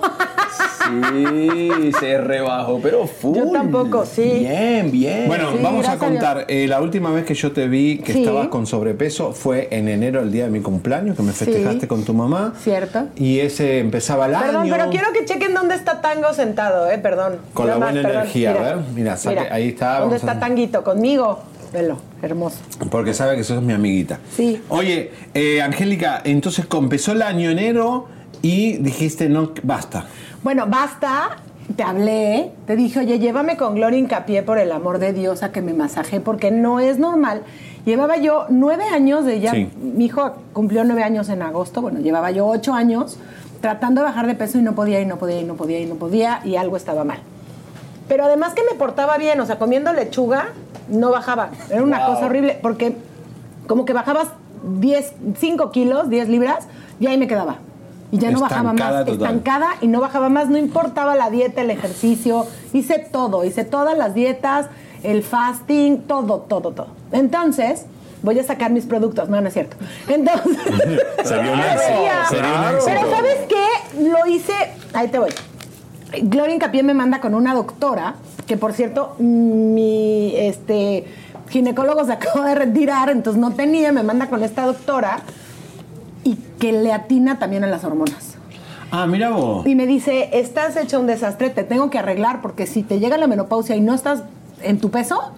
[0.91, 3.37] Sí, se rebajó, pero full.
[3.37, 4.23] Yo tampoco, sí.
[4.39, 5.27] Bien, bien.
[5.27, 6.45] Bueno, Sí, vamos a contar.
[6.49, 8.19] eh, la última vez que yo te vi que Sí.
[8.23, 11.87] estabas con sobrepeso fue en enero, el día de mi cumpleaños, que me festejaste Sí.
[11.87, 12.53] con tu mamá.
[12.61, 13.05] Cierto.
[13.15, 14.73] Y ese empezaba el Perdón, año.
[14.75, 17.37] pero quiero que chequen dónde está Tango sentado, eh, perdón.
[17.53, 18.11] Con la buena perdón.
[18.21, 20.83] energía, a ver, mira, saque- ahí está, ¿Dónde a- está Tanguito?
[20.83, 21.39] Conmigo.
[21.73, 22.57] Velo, hermoso.
[22.89, 24.19] Porque sabe que sos mi amiguita.
[24.35, 24.61] Sí.
[24.67, 28.07] Oye, eh, Angélica, entonces empezó el año enero
[28.41, 30.05] y dijiste, no, basta.
[30.43, 31.37] Bueno, basta.
[31.77, 35.53] Te hablé, te dije, oye, llévame con Gloria Hincapié por el amor de Dios a
[35.53, 37.43] que me masaje, porque no es normal.
[37.85, 39.69] Llevaba yo nueve años de ya, Sí.
[39.81, 43.17] mi hijo cumplió nueve años en agosto, bueno, llevaba yo ocho años
[43.61, 45.85] tratando de bajar de peso y no podía, y no podía, y no podía, y
[45.85, 47.19] no podía, y algo estaba mal.
[48.07, 50.49] Pero además que me portaba bien, o sea, comiendo lechuga,
[50.89, 51.49] no bajaba.
[51.69, 52.15] Era una Wow.
[52.15, 52.95] cosa horrible, porque
[53.67, 54.27] como que bajabas
[54.79, 56.67] 10, 5 kilos, 10 libras,
[56.99, 57.57] y ahí me quedaba.
[58.11, 59.07] Y ya no bajaba más, total.
[59.13, 63.97] estancada y no bajaba más, no importaba la dieta, el ejercicio, hice todo, hice todas
[63.97, 64.65] las dietas,
[65.03, 66.87] el fasting, todo, todo, todo.
[67.13, 67.85] Entonces,
[68.21, 69.77] voy a sacar mis productos, no, no es cierto.
[70.09, 70.57] Entonces,
[71.23, 72.25] Sería.
[72.29, 73.65] Pero ¿sabes qué?
[74.03, 74.53] Lo hice,
[74.93, 75.31] ahí te voy.
[76.23, 81.05] Gloria Incapié me manda con una doctora, que por cierto, mi este,
[81.49, 85.21] ginecólogo se acaba de retirar, entonces no tenía, me manda con esta doctora
[86.23, 88.35] y que le atina también a las hormonas.
[88.91, 89.65] Ah, mira vos.
[89.65, 93.17] Y me dice, estás hecha un desastre, te tengo que arreglar porque si te llega
[93.17, 94.23] la menopausia y no estás
[94.61, 95.31] en tu peso,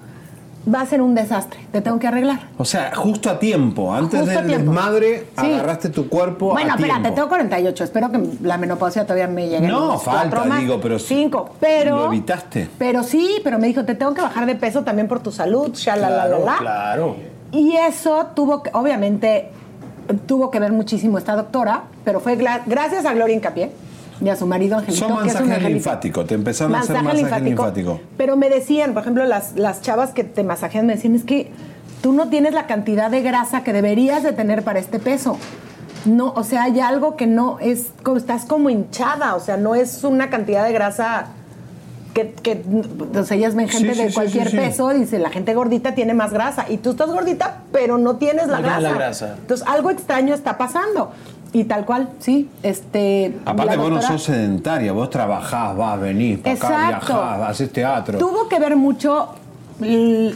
[0.72, 2.48] va a ser un desastre, te tengo que arreglar.
[2.58, 4.72] O sea, justo a tiempo, antes Justo del tiempo.
[4.72, 5.46] desmadre, Sí.
[5.52, 9.68] agarraste tu cuerpo Bueno, espérate, tengo 48, espero que la menopausia todavía me llegue.
[9.68, 11.16] No, falta, más, digo, pero sí.
[11.16, 11.98] Cinco, pero...
[11.98, 12.70] ¿Lo evitaste?
[12.78, 15.72] Pero sí, pero me dijo, te tengo que bajar de peso también por tu salud,
[15.74, 16.58] shalalala.
[16.60, 17.16] claro.
[17.52, 19.50] Y eso tuvo que, obviamente,
[20.26, 23.72] tuvo que ver muchísimo esta doctora, pero fue gracias a Gloria Incapié
[24.22, 25.08] y a su marido Angelito.
[25.08, 25.70] Son que es un masaje angelito.
[25.70, 28.00] linfático, te empezaron a hacer masaje linfático.
[28.18, 31.52] Pero me decían, por ejemplo, las, las chavas que te masajean me decían, es que
[32.02, 35.38] tú no tienes la cantidad de grasa que deberías de tener para este peso.
[36.06, 39.74] No, o sea, hay algo que no es, como- estás como hinchada, o sea, no
[39.74, 41.28] es una cantidad de grasa
[42.14, 42.62] que, que
[43.18, 44.58] o sea, ellas ven gente sí, de sí, cualquier sí, sí.
[44.58, 48.48] peso, dice, la gente gordita tiene más grasa, y tú estás gordita, pero no tienes
[48.50, 48.78] la No grasa.
[48.80, 49.36] tienes la grasa.
[49.40, 51.12] Entonces, algo extraño está pasando.
[51.54, 52.50] Y tal cual, sí.
[52.64, 58.18] Este, Aparte, vos no sos sedentaria, vos trabajás, vas, venís, para acá, viajás, haces teatro.
[58.18, 59.30] Tuvo que ver mucho,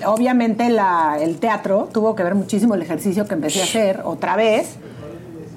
[0.05, 4.35] obviamente, la- el teatro, tuvo que ver muchísimo el ejercicio que empecé a hacer otra
[4.35, 4.75] vez,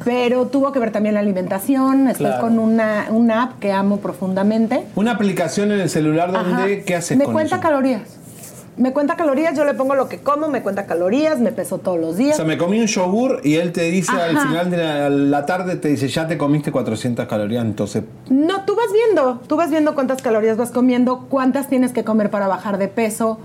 [0.05, 2.09] pero tuvo que ver también la alimentación.
[2.09, 2.41] Estoy Claro.
[2.41, 4.85] con una, una app que amo profundamente.
[4.97, 6.85] Una aplicación en el celular donde, Ajá.
[6.87, 7.63] ¿qué haces Me con cuenta eso?
[7.63, 8.03] calorías.
[8.81, 12.01] Me cuenta calorías, yo le pongo lo que como, me cuenta calorías, me peso todos
[12.01, 12.35] los O días.
[12.37, 15.77] sea, me comí un yogur y él te dice al final de la, la tarde,
[15.77, 18.05] te dice, ya te comiste 400 calorías, entonces...
[18.31, 22.31] No, tú vas viendo, tú vas viendo cuántas calorías vas comiendo, cuántas tienes que comer
[22.31, 23.39] para bajar de peso,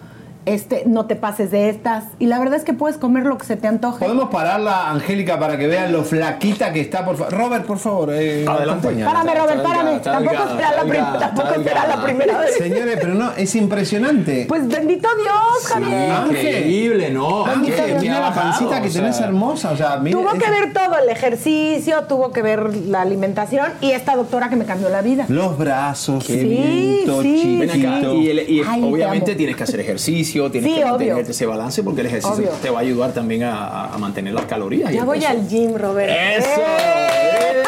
[0.45, 2.05] este, no te pases de estas.
[2.19, 4.05] Y la verdad es que puedes comer lo que se te antoje.
[4.05, 7.03] ¿Podemos pararla, Angélica, para que vean lo flaquita que está?
[7.05, 7.33] Por favor.
[7.33, 8.89] Robert, por favor, eh, Adelante.
[9.03, 9.99] Párame, Robert, Está párame.
[9.99, 12.03] Tampoco será la, prim- delgada, tampoco está será la delgada.
[12.05, 12.55] primera vez.
[12.57, 14.45] Señores, pero no, es impresionante.
[14.47, 16.13] Pues bendito Dios, Javier.
[16.27, 17.45] Increíble, ¿no?
[17.45, 18.01] Ángel, Dios.
[18.01, 19.71] mira la pancita que O sea, tenés hermosa.
[19.71, 23.67] O sea, mira, Tuvo es- que ver todo, el ejercicio, tuvo que ver la alimentación
[23.81, 25.25] y esta doctora que me cambió la vida.
[25.27, 27.57] Los brazos, Sí, finito, sí.
[27.59, 28.13] Ven acá, chiquito.
[28.15, 30.91] y, el- y Ay, te obviamente tienes que hacer ejercicio, tienes Sí, que obvio.
[30.91, 32.49] mantenerte ese balance porque el ejercicio Obvio.
[32.61, 34.91] te va a ayudar también a, a mantener las calorías.
[34.91, 35.31] y Ya el voy peso.
[35.31, 36.11] al gym, Robert.
[36.37, 36.49] ¡Eso!
[36.49, 37.63] ¡Eh!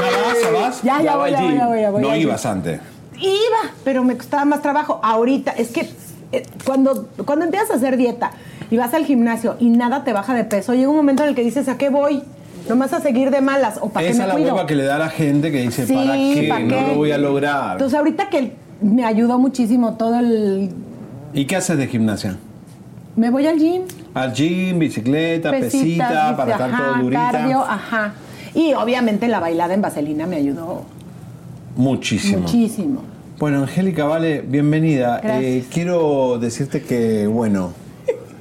[0.00, 0.82] ¿Ya vas, ya vas?
[0.82, 1.56] Ya, ya, Ya voy, voy, gym.
[1.58, 2.80] ya voy, ya voy No ibas antes.
[3.18, 5.00] Iba, pero me costaba más trabajo.
[5.02, 5.88] Ahorita, es que
[6.32, 8.30] eh, cuando, cuando empiezas a hacer dieta
[8.70, 11.34] y vas al gimnasio y nada te baja de peso, llega un momento en el
[11.34, 12.22] que dices, ¿a qué voy?
[12.68, 14.54] Nomás a seguir de malas o para qué Esa es la cuido.
[14.54, 16.46] hueva que le da a la gente que dice, Sí, ¿para qué?
[16.48, 16.86] ¿para No qué?
[16.88, 17.72] lo voy a lograr.
[17.72, 20.70] Entonces ahorita que me ayudó muchísimo todo el...
[21.32, 22.36] ¿Y qué haces de gimnasia?
[23.16, 23.82] Me voy al gym.
[24.14, 27.30] Al gym, bicicleta, pesita, para estar todo durita.
[27.32, 28.14] cardio, ajá.
[28.54, 30.84] Y obviamente la bailada en vaselina me ayudó
[31.76, 32.40] Muchísimo.
[32.42, 33.02] muchísimo.
[33.38, 35.20] Bueno, Angélica, vale, bienvenida.
[35.22, 35.42] Gracias.
[35.44, 37.72] Eh, quiero decirte que, bueno.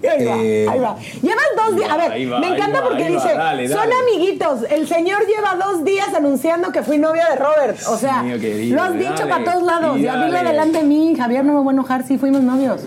[0.08, 0.98] Ahí va, eh, ahí va.
[1.22, 1.90] Llevan dos días.
[1.90, 4.64] A ver, va, me encanta va, porque dice: dale, son amiguitos.
[4.70, 7.78] El señor lleva dos días anunciando que fui novia de Robert.
[7.88, 9.98] O sea, querido, lo has dicho para todos lados.
[9.98, 10.50] y dilo dale.
[10.50, 11.16] delante de mí.
[11.18, 12.06] Javier no me voy a enojar.
[12.06, 12.82] Sí, fuimos novios.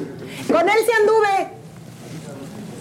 [0.46, 1.61] Con él sí anduve.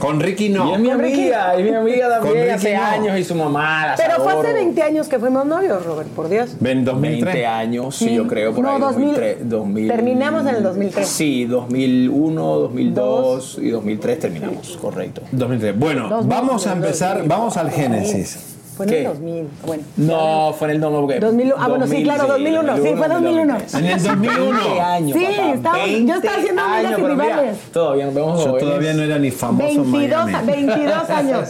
[0.01, 0.71] Con Ricky no.
[0.71, 1.21] Y es mi Con Ricky.
[1.21, 2.83] amiga, es mi amiga Con también Ricky hace no.
[2.83, 3.85] años y su mamá.
[3.87, 4.47] las Pero fue adoro.
[4.47, 6.55] hace 20 años que fuimos novios, Robert, por Dios.
[6.59, 7.23] Ven, 2003.
[7.33, 8.79] 20 años, sí, yo creo, por No, ahí.
[8.81, 9.07] 2000.
[9.07, 9.87] 2003, 2000.
[9.87, 11.07] Terminamos en el 2003.
[11.07, 15.21] Sí, 2001, 2002 y 2003 terminamos, correcto.
[15.31, 15.77] 2003.
[15.79, 17.29] Bueno, 2000, vamos a empezar, 2000.
[17.29, 18.39] vamos al Génesis.
[18.81, 18.97] Fue en ¿Qué?
[18.99, 19.47] el 2000.
[19.65, 19.83] Bueno.
[19.97, 21.19] No, fue en el 2000.
[21.19, 23.57] 2000, ah, bueno, sí, claro, 2001, sí, fue 2001.
[23.73, 24.59] En el 2001.
[24.59, 27.57] 20 años, Sí, estaba- yo 20 estaba haciendo amigas años, y rivales.
[27.71, 30.51] Todavía nos vemos Yo todavía no era ni famoso en 22, Miami.
[30.51, 31.49] 22 años.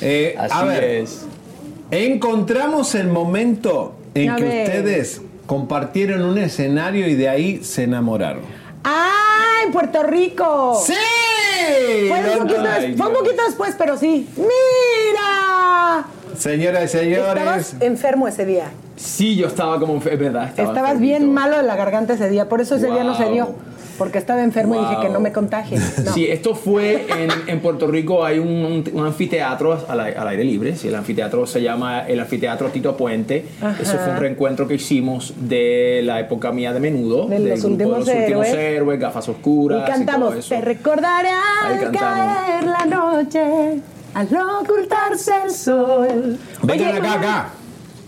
[0.00, 1.26] Eh, a Así ver, es.
[1.90, 4.66] encontramos el momento en A que ver.
[4.68, 8.42] ustedes compartieron un escenario y de ahí se enamoraron.
[8.84, 9.12] ¡Ah!
[9.64, 10.80] En Puerto Rico.
[10.84, 10.92] ¡Sí!
[12.08, 12.48] Fue un,
[12.96, 14.28] fue poquito después, pero sí.
[14.36, 14.50] ¡Mira!
[16.38, 18.66] Señoras y señores, Estabas enfermo ese día.
[18.96, 19.96] Sí, yo estaba como.
[19.98, 20.48] Es verdad.
[20.48, 21.40] Estaba Estabas bien enfermito.
[21.40, 23.32] malo de la garganta ese día, por eso ese día no se Wow.
[23.32, 23.54] dio.
[23.98, 25.02] Porque estaba enfermo y dije Wow.
[25.04, 25.78] que no me contagie.
[26.04, 26.12] No.
[26.12, 30.44] Sí, esto fue en, en Puerto Rico, hay un, un- un anfiteatro al, al aire
[30.44, 33.80] libre, sí, el anfiteatro se llama el anfiteatro Tito Puente, Ajá.
[33.80, 38.04] eso fue un reencuentro que hicimos de la época mía de menudo, De los últimos
[38.06, 38.54] de los últimos héroes.
[38.76, 40.54] héroes, gafas oscuras Y todo cantamos, eso.
[40.54, 43.40] te recordaré Ahí al caer la noche,
[44.16, 44.28] al
[44.62, 46.38] ocultarse el sol.
[46.62, 47.48] vengan Oye, acá, acá.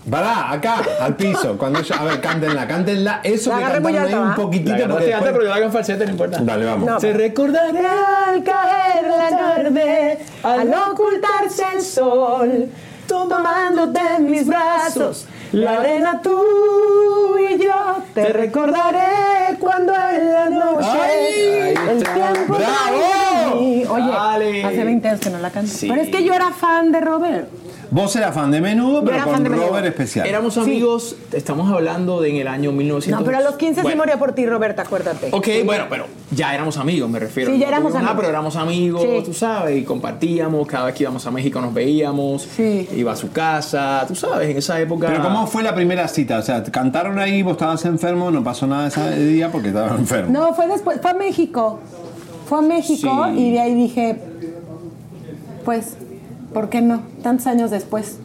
[0.09, 1.55] Pará, acá, al piso.
[1.55, 3.19] Cuando yo, a ver, cántenla, cántenla.
[3.23, 4.71] Eso La que cantaron ahí un poquitito.
[4.77, 6.39] La porque después- pero yo la hago en falsete, no importa.
[6.41, 6.89] Dale, vamos.
[6.89, 6.97] No.
[6.97, 12.69] Te recordaré Al caer la tarde, al ocultarse el sol,
[13.07, 20.87] tomándote en mis brazos, la arena tú y yo, te recordaré cuando en la noche
[20.89, 21.73] ¡Ay!
[21.89, 23.18] el tiempo ¡Bravo!
[23.89, 24.63] Oye, Dale.
[24.65, 25.71] hace 20 años que no la canto.
[25.71, 25.87] Sí.
[25.89, 27.47] Pero es que yo era fan de Robert.
[27.91, 29.67] Vos eras fan de menudo, pero con Menudo.
[29.67, 30.27] Robert especial.
[30.27, 33.19] Éramos amigos, estamos hablando de en el año 1900.
[33.19, 33.97] No, pero a los 15 sí Bueno.
[33.97, 35.29] moría por ti, Roberta, acuérdate.
[35.31, 37.51] Ok, bueno, pero ya éramos amigos, me refiero.
[37.51, 38.13] Sí, ya No éramos amigos.
[38.15, 39.23] pero éramos amigos, Sí.
[39.25, 42.87] tú sabes, y compartíamos, cada vez que íbamos a México nos veíamos, Sí.
[42.95, 45.07] iba a su casa, tú sabes, en esa época...
[45.07, 46.37] Pero ¿cómo fue la primera cita?
[46.37, 50.29] O sea, cantaron ahí, vos estabas enfermo, no pasó nada ese día porque estabas enfermo.
[50.31, 51.79] No, fue después, fue a México.
[52.49, 53.39] Fue a México Sí.
[53.39, 54.17] y de ahí dije,
[55.65, 55.95] pues,
[56.53, 57.01] ¿por qué no?
[57.23, 58.17] Tantos años después.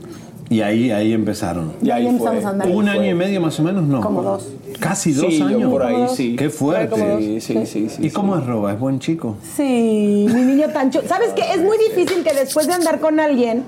[0.50, 1.72] Y ahí, ahí empezaron.
[1.82, 2.46] Y ahí, ahí empezamos fue.
[2.46, 2.68] a andar.
[2.70, 4.00] Un año y medio más o menos, no.
[4.00, 4.48] Como dos.
[4.80, 5.70] Casi dos Sí, yo años.
[5.70, 6.37] por ahí, sí.
[6.37, 7.18] Qué fuerte.
[7.18, 8.06] Sí, sí, sí, sí.
[8.06, 8.72] ¿Y cómo es Roba?
[8.72, 9.37] ¿Es buen chico?
[9.56, 11.06] Sí, mi niño tan chulo.
[11.08, 11.42] ¿Sabes qué?
[11.54, 13.64] Es muy difícil que después de andar con alguien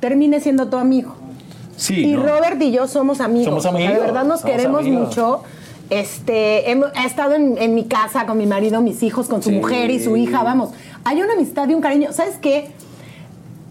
[0.00, 1.14] termine siendo tu amigo.
[1.76, 2.04] Sí.
[2.04, 2.22] y ¿no?
[2.22, 3.46] Robert y yo somos amigos.
[3.46, 5.08] Somos O sea, amigos, de verdad nos somos queremos amigos.
[5.08, 5.42] mucho.
[6.00, 9.56] Este, he estado en, en mi casa con mi marido, mis hijos, con su Sí.
[9.56, 10.42] mujer y su hija.
[10.42, 10.70] Vamos,
[11.04, 12.12] hay una amistad y un cariño.
[12.12, 12.70] ¿Sabes qué?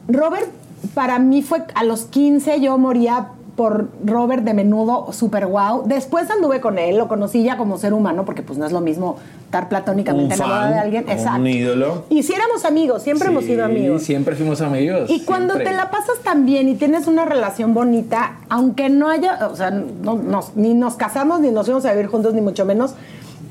[0.07, 0.47] Robert
[0.93, 3.29] para mí fue a los 15 yo moría
[3.61, 5.83] por Robert de menudo, super wow.
[5.85, 8.81] Después anduve con él, lo conocí ya como ser humano, porque pues no es lo
[8.81, 11.03] mismo estar platónicamente Un enamorado de alguien.
[11.03, 11.45] un Exacto.
[11.47, 12.03] ídolo.
[12.09, 14.01] Y si éramos amigos, siempre hemos sido amigos.
[14.01, 15.11] Siempre fuimos amigos.
[15.11, 15.71] Y cuando siempre.
[15.73, 19.69] te la pasas tan bien y tienes una relación bonita, aunque no haya, o sea,
[19.69, 22.95] no, nos- ni nos casamos ni nos fuimos a vivir juntos, ni mucho menos.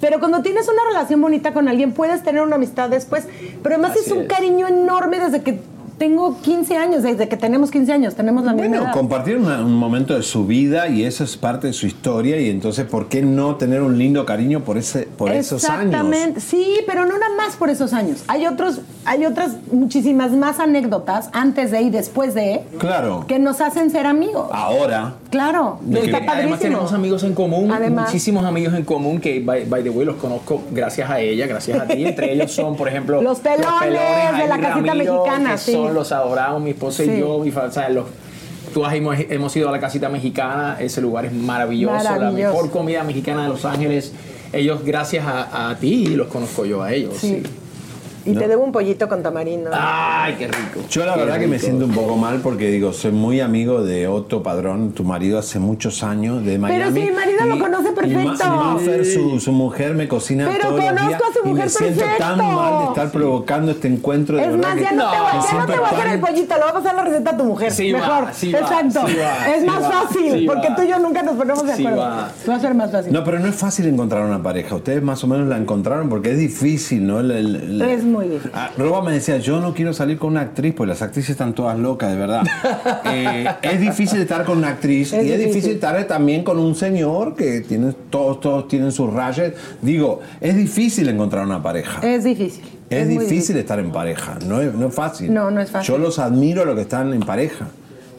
[0.00, 3.28] Pero cuando tienes una relación bonita con alguien, puedes tener una amistad después.
[3.62, 4.26] Pero además Así es un es.
[4.28, 5.60] cariño enorme desde que
[6.00, 8.92] tengo 15 años, desde que tenemos 15 años, tenemos la misma Bueno, edad.
[8.94, 12.48] compartieron una- un momento de su vida y eso es parte de su historia y
[12.48, 15.84] entonces, ¿por qué no tener un lindo cariño por, ese, por esos años?
[15.84, 18.24] Exactamente, sí, pero no nada más por esos años.
[18.28, 23.26] Hay otros, hay otras muchísimas más anécdotas antes de y después de Claro.
[23.28, 24.48] que nos hacen ser amigos.
[24.52, 26.58] Ahora, Claro, y está que además padrísimo.
[26.60, 28.06] tenemos amigos en común, Además.
[28.06, 31.78] muchísimos amigos en común que, by, by the way, los conozco gracias a ella, gracias
[31.78, 32.06] a ti.
[32.06, 33.68] Entre ellos son, por ejemplo, Los pelones
[34.38, 35.72] de la casita Ramiro, mexicana, que sí.
[35.92, 37.10] Los adorados, mi esposa Sí.
[37.10, 37.38] y yo.
[37.38, 38.06] Mi, o sea, los,
[38.74, 42.70] tú has, hemos, hemos ido a la casita mexicana, ese lugar es maravilloso, la mejor
[42.70, 44.12] comida mexicana de Los Ángeles.
[44.52, 47.14] Ellos, gracias a, a ti, los conozco yo a ellos.
[47.18, 47.42] Sí.
[47.44, 47.50] sí.
[48.24, 49.70] Y te debo un pollito con tamarindo.
[49.72, 50.80] Ay, qué rico.
[50.90, 51.66] yo la Qué verdad que me rico.
[51.66, 55.58] siento un poco mal porque digo, soy muy amigo de Otto Padrón, tu marido hace
[55.58, 57.00] muchos años de Miami.
[57.00, 58.44] si mi marido lo conoce y perfecto.
[58.46, 61.38] Ma- y Maffer, su, su mujer, me cocina Pero todos los conozco días a su
[61.38, 62.42] y me mujer siento tan perfecto.
[62.60, 65.32] mal de estar provocando este encuentro de Es más, que- ya no, te voy, me
[65.48, 67.30] ya no te voy a hacer tan- el pollito, le voy a pasar la receta
[67.30, 67.72] a tu mujer.
[67.72, 68.24] Sí va, Mejor.
[68.24, 69.00] va, Exacto.
[69.08, 70.76] sí va, es sí más va, fácil, sí porque va.
[70.76, 72.00] tú y yo nunca nos ponemos de Sí acuerdo.
[72.02, 72.32] va.
[72.48, 73.12] Va a ser más fácil.
[73.12, 74.74] No, pero no es fácil encontrar una pareja.
[74.74, 77.20] Ustedes más o menos la encontraron porque es difícil, ¿no?
[77.20, 78.50] El- el- el- Es muy difícil.
[78.54, 81.54] Ah, Roba me decía, yo no quiero salir con una actriz, pues las actrices están
[81.54, 82.42] todas locas, de verdad.
[83.12, 85.72] Eh, es difícil estar con una actriz Es y es difícil.
[85.72, 89.52] estar también con un señor que tiene, todos, todos tienen sus rayas.
[89.82, 92.00] Digo, es difícil encontrar una pareja.
[92.06, 92.64] Es difícil.
[92.90, 95.32] Es, difícil, estar en pareja, no es, no es fácil.
[95.32, 95.88] No, no es fácil.
[95.94, 97.68] Yo los admiro a los que están en pareja,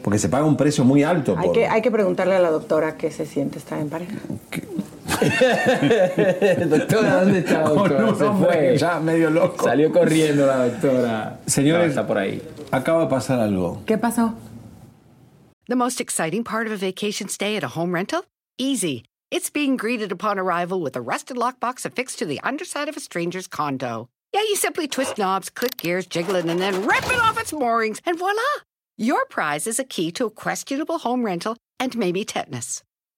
[0.02, 1.36] porque se paga un precio muy alto.
[1.38, 4.16] Hay por- que, hay que preguntarle a la doctora qué se siente estar en pareja.
[6.68, 8.06] doctora, ¿dónde está, Con doctora?
[8.06, 8.76] un Se fue.
[8.78, 9.64] ya medio loco.
[9.64, 11.40] Salió corriendo la doctora.
[11.46, 12.42] Señores, No, está por ahí.
[12.70, 13.82] acaba de pasar algo.
[13.86, 14.34] ¿Qué pasó?
[15.68, 18.24] The most exciting part of a vacation stay at a home rental?
[18.58, 19.04] Easy.
[19.30, 23.00] It's being greeted upon arrival with a rusted lockbox affixed to the underside of a
[23.00, 24.08] stranger's condo.
[24.34, 27.52] Yeah, you simply twist knobs, click gears, jiggle it, and then rip it off its
[27.52, 28.40] moorings, and voila!
[28.98, 32.82] Your prize is a key to a questionable home rental and maybe tetanus.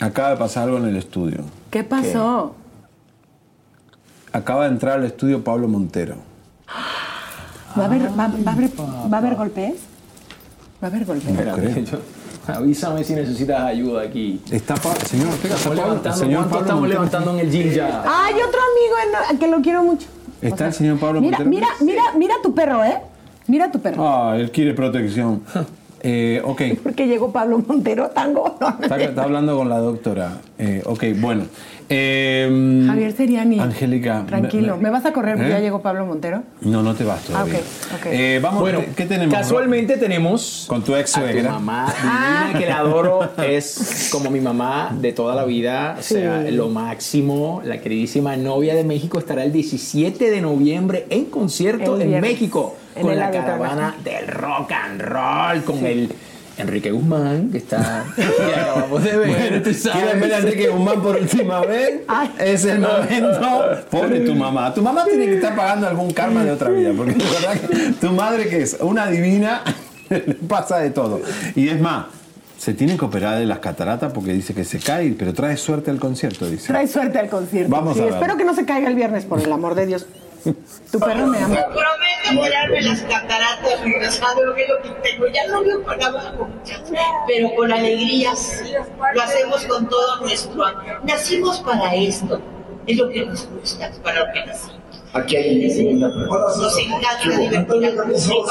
[0.00, 1.44] Acaba de pasar algo en el estudio.
[1.70, 2.54] ¿Qué pasó?
[4.32, 6.16] Acaba de entrar al estudio Pablo Montero.
[7.78, 9.74] ¿Va a haber, va, va a haber, ¿va a haber golpes?
[10.82, 11.28] ¿Va a haber golpes?
[11.28, 11.98] Espérate, yo-
[12.52, 14.40] avísame si necesitas ayuda aquí.
[14.50, 17.00] Está Pa- señor Ortega, está Estamos Pablo- levantando, señor ¿Cuánto Pablo estamos Montero.
[17.04, 18.02] levantando en el gym ya?
[18.26, 20.06] Hay otro amigo en- que lo quiero mucho.
[20.42, 21.50] Está el señor Pablo Mira, Montero.
[21.50, 22.98] mira, mira, mira tu perro, ¿eh?
[23.46, 24.08] Mira tu perro.
[24.08, 25.42] Ah, él quiere protección.
[26.02, 28.56] Eh, ok, Porque llegó Pablo Montero, tango.
[28.82, 30.38] está, está hablando con la doctora.
[30.58, 31.44] Eh, ok, bueno.
[31.92, 33.58] Eh, Javier Seriani.
[33.58, 34.24] Angélica.
[34.24, 34.76] Tranquilo.
[34.76, 35.52] ¿Me vas a correr porque ¿Eh?
[35.54, 36.44] ya llegó Pablo Montero?
[36.60, 37.54] No, no te vas Ah, todavía.
[37.58, 38.06] ok, ok.
[38.12, 39.34] Eh, vamos, Bueno, ¿qué tenemos?
[39.34, 41.50] Casualmente tenemos Con tu ex a tu suegra.
[41.50, 42.44] mamá Ah.
[42.46, 43.28] divina que la adoro.
[43.42, 45.96] Es como mi mamá de toda la vida.
[45.98, 46.52] O sea, Sí.
[46.52, 47.60] lo máximo.
[47.64, 52.20] La queridísima novia de México estará el 17 de noviembre en concierto en.
[52.20, 52.76] México.
[52.94, 55.64] En con la caravana del rock and roll.
[55.64, 56.08] Con el
[56.60, 58.04] Enrique Guzmán, que está.
[58.16, 59.74] que acabamos de ver.
[59.74, 59.88] sabes.
[60.02, 62.00] ¿Quieren ver a Enrique Guzmán por última vez?
[62.08, 62.30] Ay.
[62.38, 63.60] Es el momento.
[63.90, 64.72] Pobre tu mamá.
[64.74, 66.92] Tu mamá tiene que estar pagando algún karma de otra vida.
[66.96, 69.62] Porque de verdad que tu madre, que es una divina,
[70.48, 71.20] pasa de todo.
[71.54, 72.06] Y es más,
[72.58, 75.90] se tiene que operar de las cataratas porque dice que se cae, pero trae suerte
[75.90, 76.66] al concierto, dice.
[76.68, 77.70] Trae suerte al concierto.
[77.70, 78.14] Vamos Sí, a ver.
[78.14, 80.06] Espero que no se caiga el viernes, por el amor de Dios.
[80.90, 81.54] Tu perro me ama.
[81.54, 85.26] Prometo operarme las cataratas regresando lo que es lo que tengo.
[85.28, 86.90] Ya no veo para abajo, muchachos.
[87.26, 88.72] Pero con alegría sí.
[89.14, 91.04] Lo hacemos con todo nuestro amor.
[91.04, 92.40] Nacimos para esto.
[92.86, 94.80] es lo que nos gusta, para lo que nacimos.
[95.12, 98.44] Aquí hay una Nos encanta divertir al público,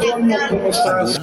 [0.00, 1.22] yo entro cantando.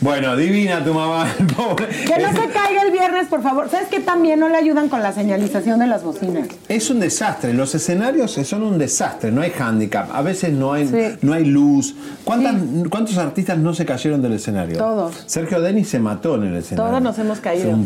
[0.00, 1.26] Bueno, divina tu mamá.
[1.36, 3.68] Que no se caiga el viernes, por favor.
[3.68, 6.48] ¿Sabes qué también no le ayudan con la señalización de las bocinas?
[6.68, 11.18] Es un desastre, los escenarios son un desastre, no hay handicap, a veces no hay,
[11.20, 11.94] no hay luz.
[12.24, 12.54] ¿Cuántas,
[12.88, 14.78] ¿Cuántos artistas no se cayeron del escenario?
[14.78, 15.22] Todos.
[15.26, 16.90] Sergio Denis se mató en el escenario.
[16.90, 17.76] Todos nos hemos caído.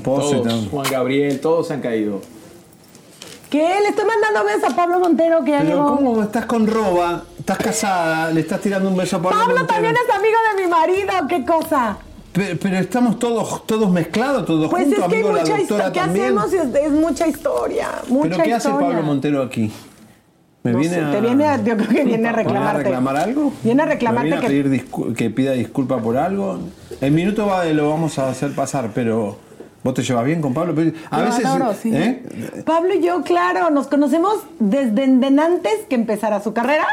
[0.70, 2.20] Juan Gabriel, todos se han caído.
[3.50, 3.68] ¿Qué?
[3.82, 5.96] Le estoy mandando besos a Pablo Montero que ya Pero llegó.
[5.96, 7.22] ¿cómo estás con Roba?
[7.38, 9.38] Estás casada, le estás tirando un beso a Pablo.
[9.38, 9.74] Pablo Montero.
[9.74, 11.96] también es amigo de mi marido, ¿qué cosa?
[12.34, 15.62] Pero, pero estamos todos, todos mezclados, todos Pues juntos, es que hay la mucha doctora
[15.62, 15.92] historia.
[15.92, 16.38] ¿Qué también.
[16.38, 16.52] hacemos?
[16.74, 17.88] Es, es mucha historia.
[18.08, 18.68] Mucha ¿Pero qué hace.
[18.70, 19.70] Pablo Montero aquí?
[20.64, 21.10] ¿Me No viene sé, a...
[21.12, 22.44] te viene a- yo creo que viene a reclamarte.
[22.44, 23.52] ¿Me viene a reclamar algo?
[23.62, 24.48] Viene a reclamarte ¿Me viene a
[24.80, 26.58] que- pedir que pida disculpa por algo?
[27.00, 29.38] El minuto va, lo vamos a hacer pasar, pero...
[29.84, 30.72] ¿Vos te llevas bien con Pablo?
[31.10, 31.44] A veces...
[31.44, 31.90] adoro, sí.
[31.94, 32.22] ¿eh?
[32.64, 36.86] Pablo y yo, claro, nos conocemos desde antes que empezara su carrera.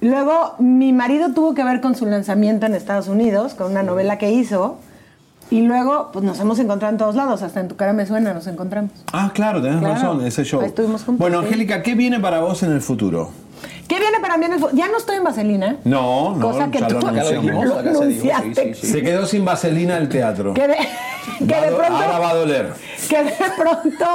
[0.00, 4.18] Luego, mi marido tuvo que ver con su lanzamiento en Estados Unidos, con una novela
[4.18, 4.78] que hizo.
[5.50, 8.32] Y luego, pues nos hemos encontrado en todos lados, hasta en tu cara me suena,
[8.32, 8.92] nos encontramos.
[9.12, 9.94] Ah, claro, tenés Claro.
[9.94, 10.60] razón, ese show.
[10.60, 11.40] Ahí estuvimos juntos, Bueno.
[11.40, 13.30] Angélica, ¿qué viene para vos en el futuro?
[13.88, 15.76] ¿Qué viene para mí en el fu- Ya no estoy en Vaselina.
[15.84, 17.64] No, no, Cosa que ya lo tú anunciamos.
[17.66, 18.74] lo anunciaste.
[18.74, 20.54] Se quedó sin vaselina el teatro.
[20.54, 20.76] Que de,
[21.46, 21.94] que Va a de do- pronto...
[21.96, 22.72] Ahora va a doler.
[23.08, 24.06] que de pronto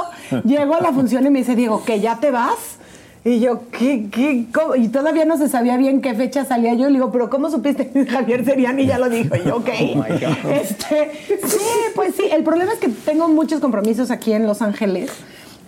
[0.44, 2.78] llegó a la función y me dice, Diego, que ya te vas.
[3.26, 4.76] Y yo, ¿qué, qué, cómo?
[4.76, 6.86] Y todavía no se sabía bien qué fecha salía yo.
[6.86, 9.34] Le digo, ¿pero cómo supiste que Javier Seriani ya lo dijo?
[9.34, 9.68] Y yo, ok.
[9.80, 10.52] Oh my God.
[10.52, 11.10] este,
[11.44, 11.58] sí,
[11.96, 12.22] pues sí.
[12.30, 15.10] El problema es que tengo muchos compromisos aquí en Los Ángeles.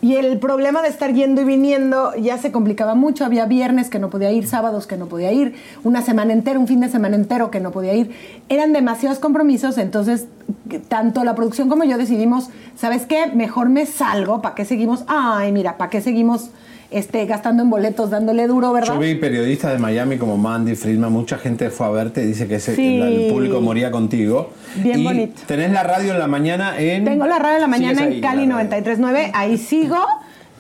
[0.01, 3.25] Y el problema de estar yendo y viniendo ya se complicaba mucho.
[3.25, 6.69] Había viernes que no podía ir, sábados que no podía ir, una semana entera, un
[6.69, 8.13] fin de semana entero que no podía ir.
[8.49, 10.29] Eran demasiados compromisos, entonces
[10.87, 13.27] tanto la producción como yo decidimos, ¿sabes qué?
[13.35, 15.03] Mejor me salgo, ¿para qué seguimos?
[15.09, 16.51] Ay, mira, ¿para qué seguimos
[16.91, 18.95] este, gastando en boletos, dándole duro, verdad?
[18.95, 22.57] Yo vi periodistas de Miami como Mandy Friedman, mucha gente fue a verte, dice que
[22.57, 23.01] ese- Sí.
[23.01, 24.51] el público moría contigo.
[24.77, 25.43] Bien y bonito.
[25.47, 27.05] Tenés la radio en la mañana en...
[27.05, 28.71] Tengo la radio en la mañana ahí, en Cali la radio.
[28.71, 29.99] 93.9, ahí sigo.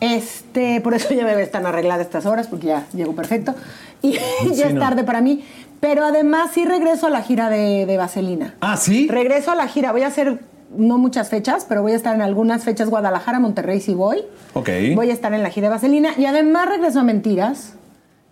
[0.00, 3.54] Este, por eso ya me veo tan arreglada estas horas, porque ya llego perfecto.
[4.02, 4.12] Y
[4.54, 4.80] ya es no.
[4.80, 5.42] tarde para mí.
[5.80, 8.54] Pero además sí regreso a la gira de, de Vaselina.
[8.60, 9.08] Ah, ¿sí?
[9.08, 9.90] Regreso a la gira.
[9.90, 10.38] Voy a hacer
[10.76, 12.90] no muchas fechas, pero voy a estar en algunas fechas.
[12.90, 14.24] Guadalajara, Monterrey, sí voy.
[14.54, 14.70] Ok.
[14.94, 16.10] Voy a estar en la gira de Vaselina.
[16.16, 17.74] Y además regreso a Mentiras,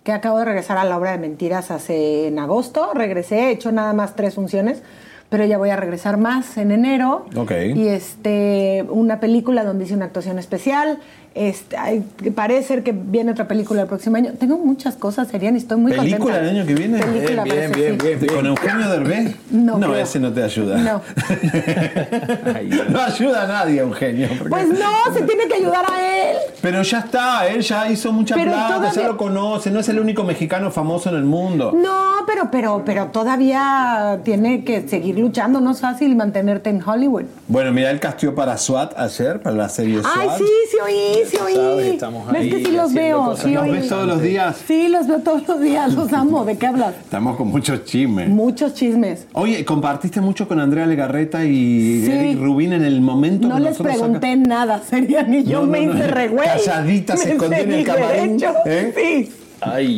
[0.04, 2.92] que acabo de regresar a la obra de Mentiras hace en agosto.
[2.94, 4.82] Regresé, he hecho nada más tres funciones,
[5.28, 7.26] pero ya voy a regresar más en enero.
[7.34, 7.52] Ok.
[7.74, 10.98] Y este, una película donde hice una actuación especial.
[11.36, 12.00] Este, hay-
[12.34, 14.32] parece ser que viene otra película el próximo año.
[14.40, 16.40] Tengo muchas cosas, serían y estoy muy ¿Película contenta.
[16.50, 16.98] el año que viene?
[16.98, 18.26] Película, Bien, parece, bien, sí.
[18.26, 19.36] ¿Con Eugenio Derbez?
[19.50, 19.94] No creo.
[19.96, 20.78] ese no te ayuda.
[20.78, 21.02] No.
[22.88, 24.28] no ayuda a nadie, Eugenio.
[24.38, 26.36] porque- Pues no, se tiene que ayudar a él.
[26.62, 30.00] Pero ya está, él ya hizo mucha Pero plata, ya lo conoce, no es el
[30.00, 31.72] único mexicano famoso en el mundo.
[31.76, 35.60] No, pero, pero, pero todavía tiene que seguir luchando.
[35.60, 37.24] No es fácil mantenerte en Hollywood.
[37.48, 40.12] Bueno, mira, él castió para SWAT ayer, para la serie SWAT.
[40.16, 41.54] Ay, sí, sí oí, sí oí.
[41.54, 43.36] sabes, estamos ¿Ves que sí los veo?
[43.36, 43.70] Sí ¿Los oí.
[43.70, 44.56] ves todos los días?
[44.66, 45.94] Sí, los veo todos los días.
[45.94, 46.44] Los amo.
[46.44, 46.94] ¿De qué hablas?
[47.02, 48.28] Estamos con muchos chismes.
[48.28, 49.26] Muchos chismes.
[49.32, 52.10] Oye, compartiste mucho con Andrea Legarreta y Sí.
[52.10, 55.72] Eric Rubin en el momento No que les pregunté nada, sería ni yo No, no,
[55.72, 55.94] me no.
[55.94, 56.46] hice re güey.
[56.48, 58.38] Calladita se escondió en el camarín.
[58.66, 58.92] ¿eh?
[58.96, 59.32] Sí.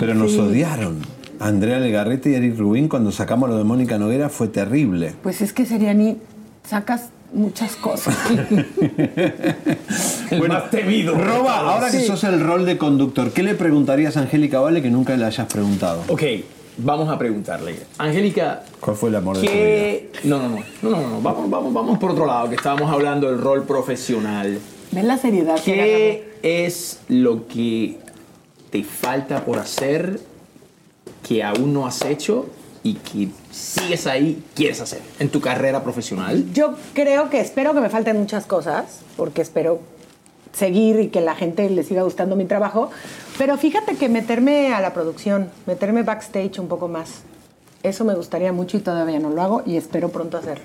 [0.01, 0.39] Pero nos Sí.
[0.39, 0.99] odiaron.
[1.41, 5.13] Andrea Legarreta y Eric Rubin cuando sacamos lo de Mónica Noguera fue terrible.
[5.23, 6.17] Pues es que sería ni
[6.69, 8.17] sacas muchas cosas.
[10.31, 11.15] bueno, más temido.
[11.15, 12.07] Roba, ahora que Sí.
[12.07, 15.47] sos el rol de conductor, ¿qué le preguntarías a Angélica Vale que nunca le hayas
[15.53, 16.03] preguntado?
[16.09, 16.23] Ok,
[16.79, 17.77] vamos a preguntarle.
[17.99, 19.63] Angélica, ¿Cuál fue el amor de tu vida?
[19.63, 20.11] ¿qué...?
[20.25, 23.29] No, no, no, no, no, no, Vamos, vamos, vamos por otro lado, que estábamos hablando
[23.31, 24.59] del rol profesional.
[24.93, 27.99] ¿Ves la seriedad que ¿Qué es lo que
[28.71, 30.21] te falta por hacer
[31.27, 32.47] que aún no has hecho
[32.91, 36.45] y que sigues ahí, quieres hacer en tu carrera profesional?
[36.53, 39.81] Yo creo que espero que me falten muchas cosas, porque espero
[40.53, 42.91] seguir y que la gente le siga gustando mi trabajo.
[43.37, 47.23] Pero fíjate que meterme a la producción, meterme backstage un poco más,
[47.83, 50.65] eso me gustaría mucho y todavía no lo hago y espero pronto hacerlo.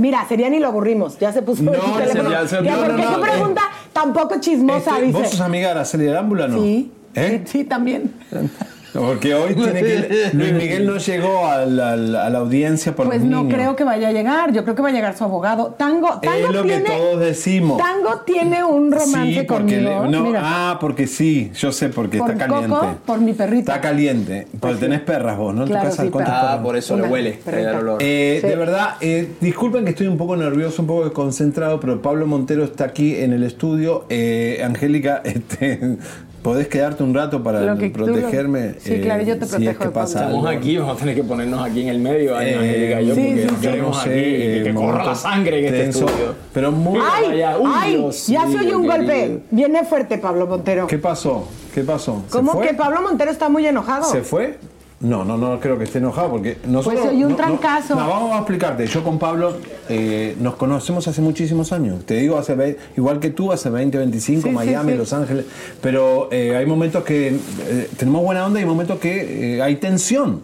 [0.00, 2.28] Mira, sería ni lo aburrimos, ya se puso No, su teléfono.
[2.30, 3.62] ya se- Ya, no, porque no, pregunta
[3.92, 5.18] tampoco chismosa, Este, dice.
[5.18, 6.60] ¿Vos sos amiga de Araceli Arámbula no?
[6.60, 7.42] Sí, ¿Eh?
[7.46, 8.12] sí, sí, también.
[8.94, 10.30] Porque hoy tiene que.
[10.34, 13.54] Luis Miguel no llegó a la, a la- audiencia por Pues los no niños.
[13.54, 14.52] creo que vaya a llegar.
[14.52, 15.74] Yo creo que va a llegar su abogado.
[15.78, 17.78] Tango, Tango Es lo que tiene, todos decimos.
[17.78, 20.04] Tango tiene un romance sí, porque conmigo.
[20.04, 22.68] le- no, Mira, ah, porque sí, yo sé porque por está caliente.
[22.68, 23.70] Coco, por mi perrito.
[23.72, 24.46] Está caliente.
[24.60, 25.62] Porque tenés perras vos, ¿no?
[25.62, 26.10] En tu Claro, casa, sí.
[26.26, 27.98] Ah, por eso le huele, el olor.
[28.00, 28.46] Eh, Sí.
[28.48, 32.64] De verdad, eh, disculpen que estoy un poco nervioso, un poco desconcentrado, pero Pablo Montero
[32.64, 34.04] está aquí en el estudio.
[34.08, 35.96] Eh, Angélica, este,
[36.44, 38.74] ¿podés quedarte un rato para Lo que tú lo- protegerme?
[38.78, 40.38] Sí, claro, yo te si es protejo que pasa algo.
[40.38, 43.20] Estamos aquí, vamos a tener que ponernos aquí en el medio, Eh, Angélica yo, Sí,
[43.22, 43.60] porque sí, sí.
[43.66, 46.34] queremos No sé, aquí que, que eh, corra la sangre en este estudio.
[46.52, 47.00] Pero muy.
[47.02, 47.28] ¡Ay!
[47.30, 47.96] vaya, uy, ¡Ay!
[47.96, 49.06] Dios ya se oye mío, un golpe.
[49.12, 49.40] querido.
[49.50, 50.86] Viene fuerte Pablo Montero.
[50.86, 51.48] ¿Qué pasó?
[51.74, 52.22] ¿Qué pasó?
[52.28, 52.68] ¿Se ¿Cómo fue?
[52.68, 54.04] que Pablo Montero está muy enojado?
[54.04, 54.58] ¿Se fue?
[55.00, 57.00] No, no, no creo que esté enojado porque nosotros.
[57.02, 57.94] Pues se oyó un no- trancazo.
[57.94, 58.86] No, vamos a explicarte.
[58.86, 59.56] Yo con Pablo
[59.88, 62.04] eh, nos conocemos hace muchísimos años.
[62.06, 64.98] Te digo, hace igual que tú, hace 20, 25, Sí, Miami, sí.
[64.98, 65.44] Los Ángeles.
[65.82, 67.28] Pero eh, hay momentos que
[67.68, 70.42] eh, tenemos buena onda y hay momentos que hay tensión.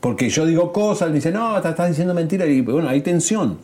[0.00, 2.46] Porque yo digo cosas, me dice, no, te estás diciendo mentira.
[2.46, 3.58] Y bueno, hay tensión.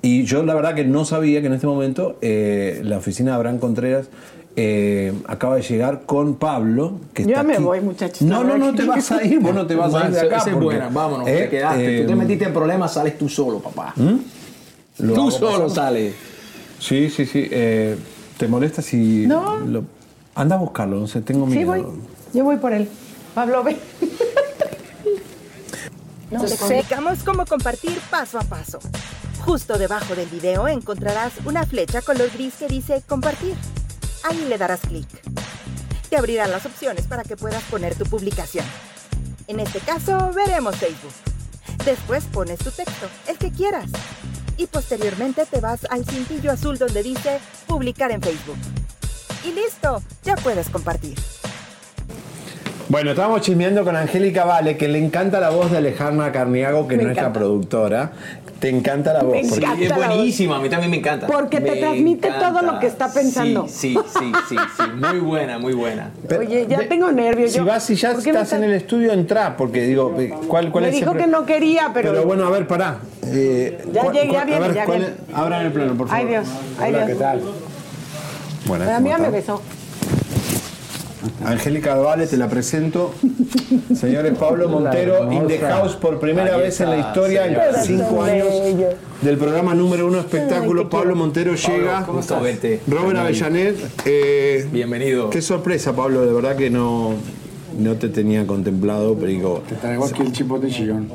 [0.00, 3.58] Y yo la verdad que no sabía que en este momento la oficina de Abraham
[3.58, 4.08] Contreras
[4.56, 6.98] eh, acaba de llegar con Pablo.
[7.14, 7.62] Que Yo está me aquí.
[7.62, 8.22] voy, muchachos.
[8.22, 10.38] No, no, no te vas a ir, vos no te vas a ir de acá.
[10.44, 11.98] porque, buena, vámonos, eh, te quedaste.
[11.98, 13.94] eh, tú te metiste en problemas, sales tú solo, papá.
[14.98, 15.70] lo Tú solo pasar.
[15.86, 16.14] sales.
[16.78, 17.46] Sí, sí, sí.
[17.50, 17.96] eh,
[18.38, 19.26] ¿Te molesta si.?
[19.26, 19.56] No.
[19.60, 19.84] lo-
[20.34, 21.66] anda a buscarlo, no sé, tengo Sí, miedo.
[21.68, 21.84] voy.
[22.32, 22.88] Yo voy por él.
[23.34, 23.76] Pablo, ve.
[26.30, 28.78] Te explicamos cómo compartir paso a paso.
[29.44, 33.54] Justo debajo del video encontrarás una flecha color gris que dice compartir.
[34.22, 35.08] Ahí le darás clic.
[36.08, 38.64] Te abrirán las opciones para que puedas poner tu publicación.
[39.46, 41.12] En este caso, veremos Facebook.
[41.84, 43.90] Después pones tu texto, el que quieras.
[44.56, 48.58] Y posteriormente te vas al cintillo azul donde dice publicar en Facebook.
[49.44, 51.16] Y listo, ya puedes compartir.
[52.90, 56.96] Bueno, estábamos chismeando con Angélica Vale, que le encanta la voz de Alejandra Carniago, que
[56.96, 58.12] Me es nuestra productora.
[58.60, 59.32] Te encanta la voz.
[59.32, 59.84] Me porque- encanta.
[59.84, 61.26] es buenísima, a mí también me encanta.
[61.26, 63.66] Porque te transmite todo lo que está pensando.
[63.66, 64.82] Sí, sí, sí, sí, sí.
[64.96, 66.10] Muy buena, muy buena.
[66.28, 67.52] Pero- Oye, ya de- tengo nervios.
[67.52, 70.14] Si yo- vas y ya ¿por qué me estás en el estudio, entra, porque digo,
[70.46, 72.10] ¿cuál, cuál Me es dijo que no quería, pero.
[72.12, 72.98] Pero bueno, a ver, pará.
[73.26, 75.14] Eh, Ya ¿cuál- llegué, ya viene, ya ¿cuál viene.
[75.32, 76.22] Abran el plano, por favor.
[76.22, 76.46] Ay, Dios,
[76.78, 77.10] ay, Hola, Dios.
[77.18, 77.40] ¿qué tal?
[78.66, 79.62] Buenas, La ¿cómo mía me besó.
[81.44, 83.12] Angélica Vale, te la presento.
[83.94, 87.62] Señores, Pablo Montero, in the house por primera Ahí vez en la historia, señor.
[87.74, 88.46] en cinco años
[89.22, 90.82] del programa número uno espectáculo.
[90.82, 91.16] Ay, Pablo.
[91.16, 92.04] Montero llega.
[92.06, 92.42] ¿cómo estás?
[92.42, 92.80] Vete.
[92.88, 93.76] Robert Avellanet.
[94.06, 95.30] eh, Bienvenido.
[95.30, 96.24] Qué sorpresa, Pablo.
[96.24, 97.14] De verdad que no,
[97.78, 99.62] no te tenía contemplado, pero digo.
[99.68, 101.08] Te traigo aquí el chipote chillón.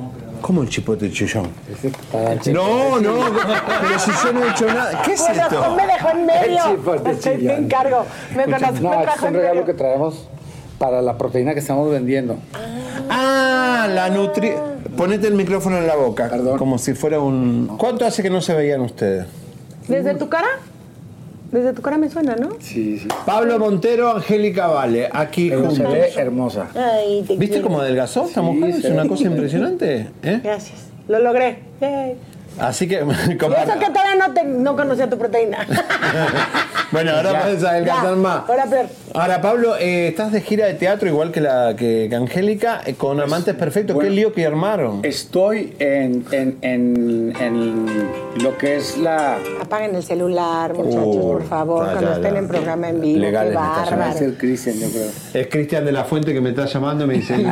[0.45, 1.47] ¿Cómo el chipote chillón?
[1.71, 3.15] Este No, no,
[3.81, 5.01] pero si yo no he hecho nada.
[5.01, 5.75] ¿Qué es Bueno, esto?
[5.75, 6.65] me dejó en medio.
[6.65, 7.63] El chipote chillón.
[7.63, 8.05] encargo.
[8.35, 9.65] Me No, me es trajo un regalo medio.
[9.65, 10.27] que traemos
[10.77, 12.37] para la proteína que estamos vendiendo.
[13.09, 14.53] Ah, la nutri.
[14.95, 16.29] Ponete el micrófono en la boca.
[16.29, 16.59] Perdón.
[16.59, 17.75] Como si fuera un.
[17.79, 19.25] ¿Cuánto hace que no se veían ustedes?
[19.87, 20.47] ¿Desde tu cara?
[21.51, 22.49] Desde tu cara me suena, ¿no?
[22.59, 23.07] Sí, sí.
[23.25, 26.67] Pablo Montero, Angélica Vale, aquí Pero se ve hermosa.
[26.75, 27.67] Ay, te ¿Viste quiero.
[27.67, 28.71] cómo adelgazó esta mujer?
[28.71, 30.07] Es una cosa impresionante.
[30.23, 30.41] ¿eh?
[30.43, 30.87] Gracias.
[31.07, 31.59] Lo logré.
[31.81, 32.15] Yay.
[32.59, 32.95] Así que.
[32.95, 35.65] Y eso que todavía no, te, no conocía tu proteína.
[36.91, 38.49] bueno, ahora puedes adelgazar Ya, más.
[38.49, 38.85] Ahora peor.
[39.13, 42.95] Ahora, Pablo, eh, estás de gira de teatro igual que, la, que, que Angélica, eh,
[42.95, 43.95] con Amantes Perfectos.
[43.95, 44.09] bueno.
[44.09, 44.99] ¿Qué lío que armaron?
[45.03, 48.09] Estoy en, en, en, en
[48.43, 49.37] lo que es la...
[49.61, 52.39] Apaguen el celular, muchachos, por favor, ya, cuando ya, estén ya.
[52.39, 53.19] en programa en vivo.
[53.19, 55.09] Legales Qué a ser Cristian, yo creo.
[55.33, 57.35] Es Cristian de la Fuente que me está llamando y me dice.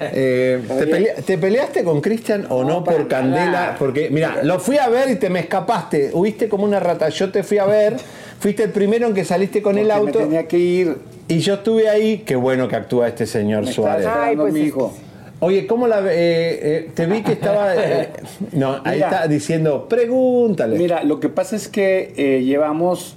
[0.00, 0.86] eh, ¿te, Oye.
[0.86, 3.44] pelea- te peleaste con Cristian o no, por Candela?
[3.50, 3.76] nada.
[3.78, 6.10] Porque, mira, lo fui a ver y te me escapaste.
[6.12, 7.08] Huiste como una rata.
[7.10, 7.96] Yo te fui a ver,
[8.40, 10.18] fuiste el primero en que saliste con el auto.
[10.20, 10.96] Me tenía que ir.
[11.28, 12.18] Y yo estuve ahí.
[12.24, 14.06] Qué bueno que actúa este señor Me Suárez.
[14.06, 14.92] esperando pues mi hijo.
[15.40, 17.74] Oye, ¿cómo la ve- eh, eh, Te vi que estaba.
[17.76, 18.08] eh,
[18.52, 19.08] no, ahí Mira.
[19.10, 20.78] está diciendo, pregúntale.
[20.78, 23.16] Mira, lo que pasa es que eh, llevamos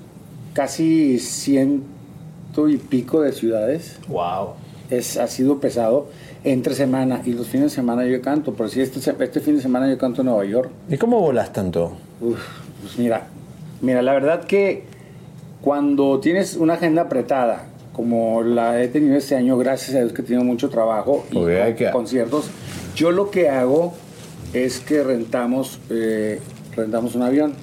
[0.54, 3.98] casi ciento y pico de ciudades.
[4.08, 4.50] Wow.
[4.90, 6.08] Es, ha sido pesado
[6.44, 8.54] entre semana y los fines de semana yo canto.
[8.54, 10.70] Por si este, este fin de semana yo canto en Nueva York.
[10.90, 11.98] ¿Y cómo volas tanto?
[12.22, 12.40] Uf,
[12.82, 13.28] pues mira,
[13.82, 14.84] mira, la verdad que
[15.62, 20.22] cuando tienes una agenda apretada, como la he tenido este año, gracias a Dios que
[20.22, 22.50] he tenido mucho trabajo y que- conciertos,
[22.96, 23.94] yo lo que hago
[24.54, 26.40] es que rentamos, eh,
[26.76, 27.54] rentamos un avión.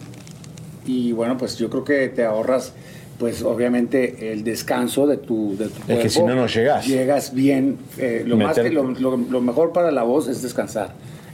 [0.84, 2.74] Y bueno, pues yo creo que te ahorras,
[3.18, 6.86] pues obviamente el descanso de tu, de tu Es que si no, no llegás.
[6.86, 7.78] Llegas bien.
[7.98, 10.90] eh, lo, más que, lo, lo- lo mejor para la voz es descansar,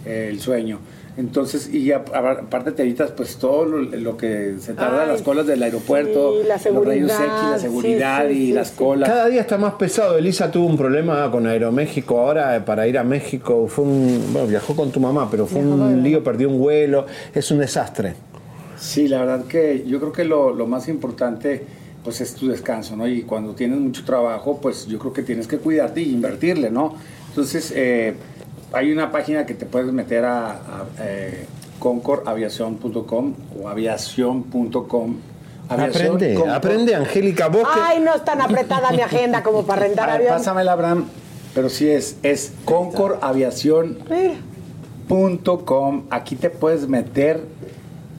[0.07, 0.79] eh, el sueño.
[1.15, 5.09] Entonces, y a- a- aparte te evitas pues todo lo, lo que se tarda Ay,
[5.09, 8.53] las colas del aeropuerto, sí, la los rayos X, seguridad, la seguridad sí, y sí,
[8.53, 8.75] las sí.
[8.79, 9.09] colas.
[9.11, 10.17] Cada día está más pesado.
[10.17, 13.67] Elisa tuvo un problema con Aeroméxico ahora eh, para ir a México.
[13.69, 17.05] Fue un, bueno, viajó con tu mamá, pero fue un lío, perdió un vuelo.
[17.35, 18.15] Es un desastre.
[18.83, 21.65] Sí, la verdad que yo creo que lo, lo más importante
[22.03, 23.07] pues es tu descanso, ¿no?
[23.07, 26.97] Y cuando tienes mucho trabajo, pues yo creo que tienes que cuidarte y invertirle, ¿no?
[27.29, 28.15] Entonces, eh,
[28.73, 31.47] hay una página que te puedes meter a, a eh,
[31.79, 35.17] concordaviación.com o aviación.com.
[35.69, 37.47] Aviación Aprende, aprende, Angélica.
[37.47, 40.39] Vos que- Ay, no es tan apretada mi agenda como para rentar A ver, avión.
[40.39, 41.05] pásamela, Abraham.
[41.55, 42.53] Pero sí es, es
[45.09, 46.03] concordaviación.com.
[46.11, 47.45] Aquí te puedes meter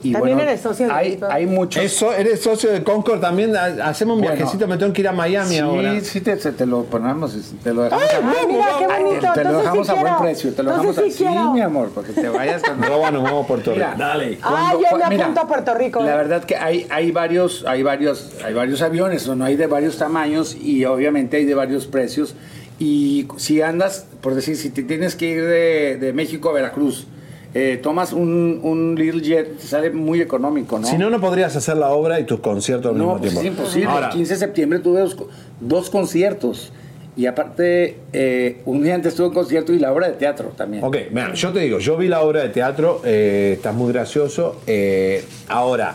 [0.04, 0.92] y También bueno, eres socio de
[1.28, 1.82] hay, muchos.
[1.82, 3.56] Eso, eres socio de Concord también.
[3.56, 4.36] ha- Hacemos un Bueno.
[4.36, 5.98] viajecito, me tengo que ir a Miami sí, ahora.
[6.02, 9.02] Sí, te, te- te lo ponemos, te lo dejamos Ay, a buen mira, qué Ay,
[9.02, 11.24] bonito, Te lo entonces dejamos sí a buen precio, te lo Entonces dejamos a sí
[11.24, 11.52] quiero.
[11.52, 13.86] mi amor, porque te vayas con Roba, nos vamos a Puerto Rico.
[13.94, 14.38] Mira, Dale.
[14.42, 16.02] Ah, yo me apunto a Puerto Rico.
[16.02, 16.16] La ¿eh?
[16.18, 19.42] verdad que hay, hay varios, hay varios, hay varios aviones, ¿no?
[19.44, 22.34] hay de varios tamaños y obviamente hay de varios precios.
[22.78, 27.06] Y si andas, por decir, si te tienes que ir de, de México a Veracruz,
[27.54, 30.86] eh, tomas un, un Little Jet, te sale muy económico, ¿no?
[30.86, 33.40] Si no, no podrías hacer la obra y tus conciertos al No, mismo pues tiempo.
[33.40, 33.88] es imposible.
[33.90, 35.16] Ahora, el 15 de septiembre tuve dos,
[35.60, 36.72] dos conciertos.
[37.16, 40.82] Y aparte, eh, un día antes tuve un concierto y la obra de teatro también.
[40.82, 44.60] Ok, mira, yo te digo, yo vi la obra de teatro, eh, estás muy gracioso.
[44.66, 45.94] eh, ahora,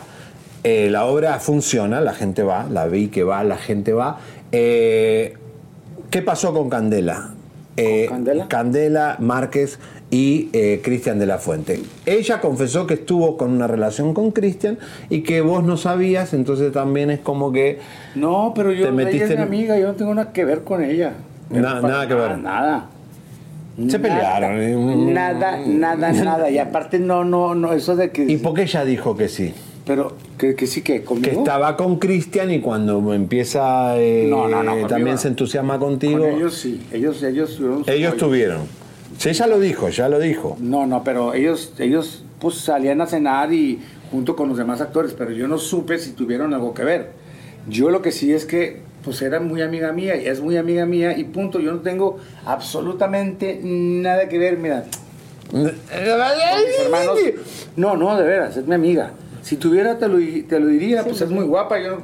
[0.64, 4.18] eh, la obra funciona, la gente va, la vi que va, la gente va.
[4.50, 5.34] Eh,
[6.10, 7.34] ¿Qué pasó con Candela?
[7.76, 8.48] Eh, Candela?
[8.48, 9.78] Candela Márquez
[10.10, 11.80] y eh, Cristian de la Fuente.
[12.04, 16.72] Ella confesó que estuvo con una relación con Cristian y que vos no sabías, entonces
[16.72, 17.78] también es como que...
[18.16, 20.62] No, pero yo Te ella metiste es mi amiga, yo no tengo nada que ver
[20.64, 21.12] con ella.
[21.50, 22.38] Na- nada que ver.
[22.38, 22.88] Nada.
[23.88, 24.60] Se pelearon.
[24.60, 24.76] eh,
[25.12, 26.50] Nada, nada, nada.
[26.50, 28.24] Y aparte no, no, no, eso de que...
[28.24, 29.54] ¿Y por qué ella dijo que sí?
[29.86, 31.30] Pero, que, que sí que conmigo.
[31.30, 36.18] Que estaba con Cristian y cuando empieza eh, No, no, no, también se entusiasma contigo.
[36.20, 38.79] Con ellos sí, ellos, ellos tuvieron Ellos tuvieron.
[39.20, 40.56] Sí, ya lo dijo, ya lo dijo.
[40.60, 43.78] No, no, pero ellos, ellos pues salían a cenar y
[44.10, 47.10] junto con los demás actores, pero yo no supe si tuvieron algo que ver.
[47.68, 50.86] Yo lo que sí es que pues era muy amiga mía y es muy amiga
[50.86, 51.60] mía y punto.
[51.60, 52.16] Yo no tengo
[52.46, 54.86] absolutamente nada que ver, mira.
[55.92, 57.18] Hermanos.
[57.76, 59.10] No, no, de veras, es mi amiga.
[59.42, 60.16] Si tuviera te lo,
[60.48, 61.78] te lo diría, pues es muy guapa.
[61.78, 61.98] Yo,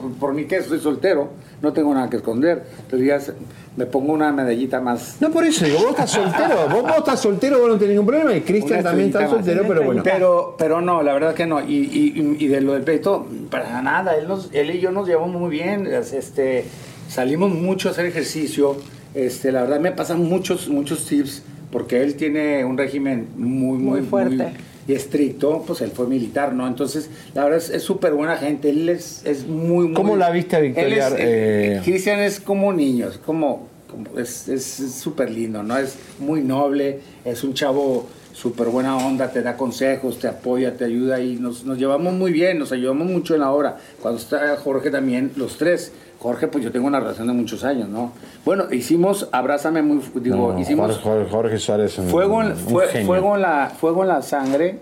[0.00, 1.28] por, por mí que soy soltero,
[1.64, 2.62] no tengo nada que esconder.
[2.88, 3.32] Te dirías,
[3.76, 5.16] me pongo una medallita más.
[5.20, 8.06] No, por eso digo, vos estás soltero, vos, vos estás soltero, vos no tenés ningún
[8.06, 9.30] problema y Cristian también está más.
[9.30, 10.02] soltero, pero bueno.
[10.04, 11.60] Pero, pero no, la verdad que no.
[11.60, 14.16] Y, y, y de lo del pleito, para nada.
[14.16, 15.86] Él, nos- él y yo nos llevamos muy bien.
[15.88, 16.64] es- Este,
[17.08, 18.76] salimos mucho a hacer ejercicio.
[19.14, 21.42] Este, la verdad me pasan muchos, muchos tips
[21.72, 24.52] porque él tiene un régimen muy, muy, Muy fuerte.
[24.86, 25.62] Y estricto.
[25.66, 26.66] Pues él fue militar, ¿no?
[26.66, 28.70] Entonces, la verdad es- es súper buena gente.
[28.70, 29.94] Él es, es muy, muy.
[29.94, 31.08] ¿Cómo la viste a Victoria?
[31.08, 35.76] es- eh, Cristian es como niño, es como, como- es es súper lindo, ¿no?
[35.78, 40.84] Es muy noble, es un chavo súper buena onda, te da consejos, te apoya, te
[40.84, 43.78] ayuda y nos, nos llevamos muy bien, nos ayudamos mucho en la obra.
[44.02, 45.92] Cuando está Jorge también, los tres.
[46.24, 48.10] Jorge, pues yo tengo una relación de muchos años, ¿no?
[48.46, 53.04] Bueno, hicimos Abrázame muy, digo, no, hicimos Jorge, Jorge Suárez un, Fuego en, un fue-
[53.04, 54.78] fuego, en la, fuego en la sangre,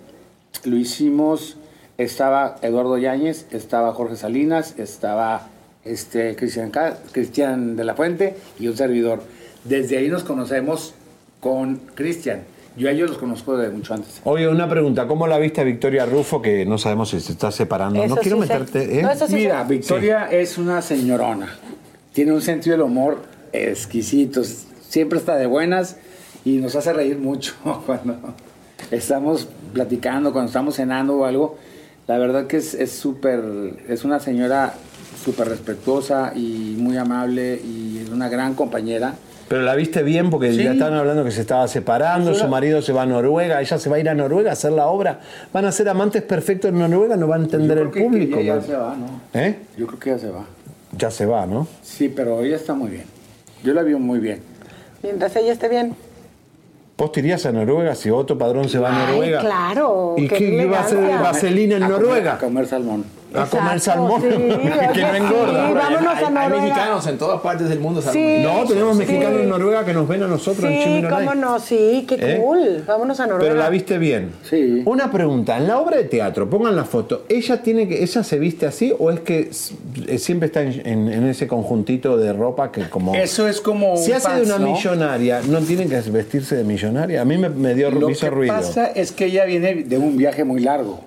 [0.62, 1.56] lo hicimos,
[1.98, 5.48] estaba Eduardo Yáñez, estaba Jorge Salinas, estaba
[5.84, 6.70] este, Cristian,
[7.10, 9.24] Cristian de la Fuente y un servidor.
[9.64, 10.94] Desde ahí nos conocemos
[11.40, 12.42] con Cristian.
[12.76, 14.20] Yo a ellos los conozco de mucho antes.
[14.24, 17.50] Oye, una pregunta, ¿cómo la viste a Victoria Rufo que no sabemos si se está
[17.50, 18.02] separando?
[18.02, 19.02] Eso no quiero sí meterte, ¿eh?
[19.02, 19.68] No, sí Mira, sé.
[19.74, 21.54] Victoria es una señorona.
[22.12, 23.18] Tiene un sentido del humor
[23.52, 24.42] exquisito.
[24.44, 25.96] Siempre está de buenas
[26.44, 27.54] y nos hace reír mucho
[27.86, 28.16] cuando
[28.90, 31.58] estamos platicando, cuando estamos cenando o algo.
[32.06, 34.74] La verdad que es es súper, es una señora
[35.22, 39.14] súper respetuosa y muy amable y es una gran compañera.
[39.52, 40.62] Pero la viste bien porque Sí.
[40.64, 43.90] ya estaban hablando que se estaba separando, su marido se va a Noruega, ella se
[43.90, 45.20] va a ir a Noruega a hacer la obra.
[45.52, 48.36] Van a ser amantes perfectos en Noruega, no va a entender Yo el público.
[48.38, 48.66] que ella pues.
[48.68, 49.20] ya se va, ¿no?
[49.38, 49.58] ¿Eh?
[49.76, 50.44] Yo creo que ya se va.
[50.96, 51.66] Ya se va, ¿no?
[51.82, 53.04] Sí, pero ella está muy bien.
[53.62, 54.40] Yo la vi muy bien.
[55.02, 55.94] Mientras ella esté bien.
[56.96, 59.40] ¿Vos te irías a Noruega si Otto Padrón se va a Ay, Noruega?
[59.40, 60.14] claro.
[60.16, 62.32] ¿Y qué, qué iba a hacer vaselina en A comer- Noruega?
[62.34, 63.04] A comer salmón.
[63.34, 64.28] A comer salmón, sí,
[64.94, 65.68] que no engorda.
[65.68, 66.62] sí, vámonos hay, a hay Noruega.
[66.62, 68.02] mexicanos en todas partes del mundo.
[68.02, 68.38] Sí.
[68.42, 69.42] No, tenemos mexicanos Sí.
[69.42, 72.38] en Noruega que nos ven a nosotros en Sí, Chimino cómo no, sí, qué ¿Eh?
[72.42, 72.84] cool.
[72.86, 73.48] Vámonos a Noruega.
[73.52, 74.32] Pero la viste bien.
[74.48, 74.82] Sí.
[74.84, 78.38] Una pregunta, en la obra de teatro, pongan la foto, ¿ella tiene que, ella se
[78.38, 79.50] viste así o es que
[80.08, 83.14] eh, siempre está en, en- en ese conjuntito de ropa que como...
[83.14, 84.72] Eso es como Si un hace de una ¿no?
[84.72, 87.20] millonaria, ¿no tiene que vestirse de millonaria?
[87.22, 88.54] A mí me, me dio Lo me hizo que ruido.
[88.54, 91.00] pasa es que ella viene de un viaje muy largo.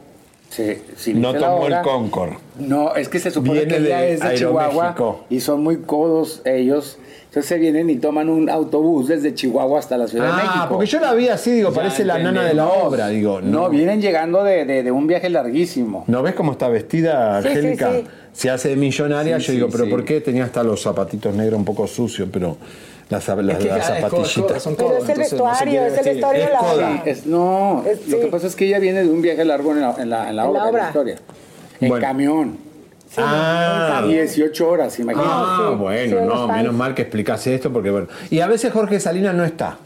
[0.56, 2.34] Se- si No tomó el Concord.
[2.60, 4.36] No, es que se supone Viene que ella de es de.
[4.36, 4.96] Chihuahua
[5.30, 6.98] y son muy codos ellos.
[7.26, 10.66] Entonces se vienen y toman un autobús desde Chihuahua hasta la Ciudad de Ah, México.
[10.70, 13.42] porque yo la vi así, digo, Ya parece la nana de la obra, digo.
[13.42, 16.06] No, vienen llegando de, de- de un viaje larguísimo.
[16.08, 17.92] ¿No ves cómo está vestida, Sí, sí, Angélica?
[17.94, 18.06] sí.
[18.32, 19.90] Se hace de millonaria, Sí, yo digo, pero sí.
[19.90, 22.56] ¿por qué tenía hasta los zapatitos negros un poco sucios, pero
[23.10, 24.64] las, las, que las es zapatillitas?
[24.64, 27.02] son Pero es el vestuario, es el vestuario de la Es obra.
[27.06, 28.24] Es- no, Es- lo sí.
[28.24, 30.36] que pasa es que ella viene de un viaje largo en la, en la, en
[30.36, 30.82] la En obra, la en obra.
[30.84, 31.16] la historia.
[31.82, 32.06] En Bueno.
[32.08, 32.58] camión.
[33.18, 35.30] Ah, 18 horas, imagínate.
[35.32, 38.08] Ah, sí, bueno, sí, no, menos mal que explicase esto porque bueno.
[38.30, 39.78] Y a veces Jorge Salinas no está.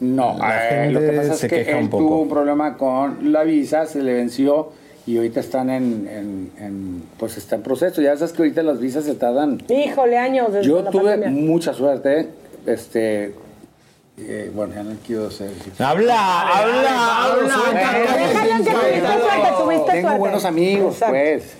[0.00, 2.04] No, La eh, gente lo que pasa se es que queja él un poco.
[2.04, 4.72] tuvo un problema con la visa, se le venció
[5.06, 8.02] y ahorita están en, en- en- pues está en proceso.
[8.02, 9.62] Ya sabes que ahorita las visas se tardan.
[9.68, 11.28] Híjole, años desde Yo la tuve pandemia.
[11.30, 12.28] mucha suerte,
[12.66, 13.34] este,
[14.18, 15.50] eh, bueno, ya no quiero ser.
[15.78, 17.58] Habla, habla, habla.
[19.92, 21.12] Tengo buenos amigos, Exacto.
[21.12, 21.54] pues.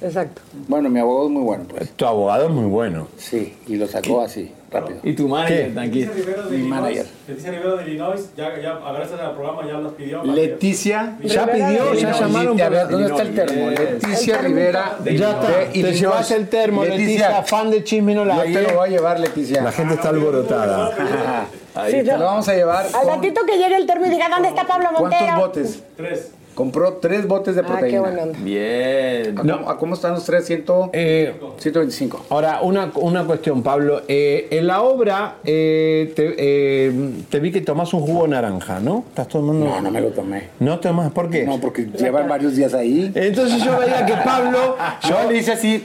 [0.00, 0.42] Exacto.
[0.68, 1.90] Bueno, mi abogado es muy bueno, pues.
[1.90, 3.08] Tu abogado es muy bueno.
[3.16, 4.98] Sí, y lo sacó así, rápido.
[5.02, 5.72] Y tu manager, ¿Qué?
[5.72, 6.12] tranquilo.
[6.14, 7.06] Rivero de Mi Illinois, manager.
[7.28, 10.22] Leticia Rivero de Illinois, ya, ya gracias al programa ya los pidió.
[10.24, 11.16] Leticia.
[11.22, 12.60] Ya pidió, ya llamaron.
[12.60, 13.70] A ver, por- ¿dónde está el termo?
[13.70, 14.98] Leticia Rivera.
[15.04, 15.48] Ya está.
[15.58, 18.88] de Te llevas el termo, Leticia, fan de Chisme no la Yo te lo voy
[18.88, 19.62] a llevar, Leticia.
[19.62, 20.90] La gente está alborotada.
[21.74, 22.18] Ahí Sí, te no.
[22.18, 22.86] lo vamos a llevar.
[22.86, 25.08] Al con- ratito que llegue el termo y diga, ¿dónde está Pablo Montero?
[25.26, 25.82] ¿Cuántos botes?
[25.96, 26.32] Tres.
[26.58, 28.00] Compró tres botes de Ah, qué proteína.
[28.00, 28.38] buena onda.
[28.42, 29.38] Bien.
[29.38, 30.44] ¿A, cómo, a cómo están los tres?
[30.44, 32.24] Ciento- Eh, 125.
[32.30, 34.02] Ahora, una, una cuestión, Pablo.
[34.08, 36.92] Eh, en la obra eh, te, eh,
[37.30, 39.04] te vi que tomás un jugo de naranja, ¿no?
[39.08, 39.66] ¿Estás tomando?
[39.66, 40.48] No, no me lo tomé.
[40.58, 41.12] ¿No tomás?
[41.12, 41.44] ¿Por qué?
[41.44, 43.12] No, porque llevan varios días ahí.
[43.14, 44.76] Entonces yo veía que Pablo.
[45.08, 45.84] Yo le hice así.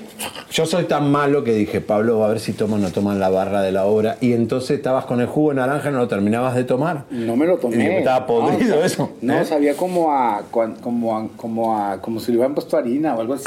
[0.52, 3.20] Yo soy tan malo que dije, Pablo, va a ver si toma o no toman
[3.20, 4.18] la barra de la obra.
[4.22, 7.04] Y entonces estabas con el jugo de naranja y no lo terminabas de tomar.
[7.12, 7.78] No me lo Y tomé.
[7.78, 9.12] dije, estaba podrido No, sea, eso.
[9.22, 9.46] No, ¿eh?
[9.46, 10.42] sabía como a,
[10.82, 13.46] como a, como a, como si le hubieran puesto harina o algo así.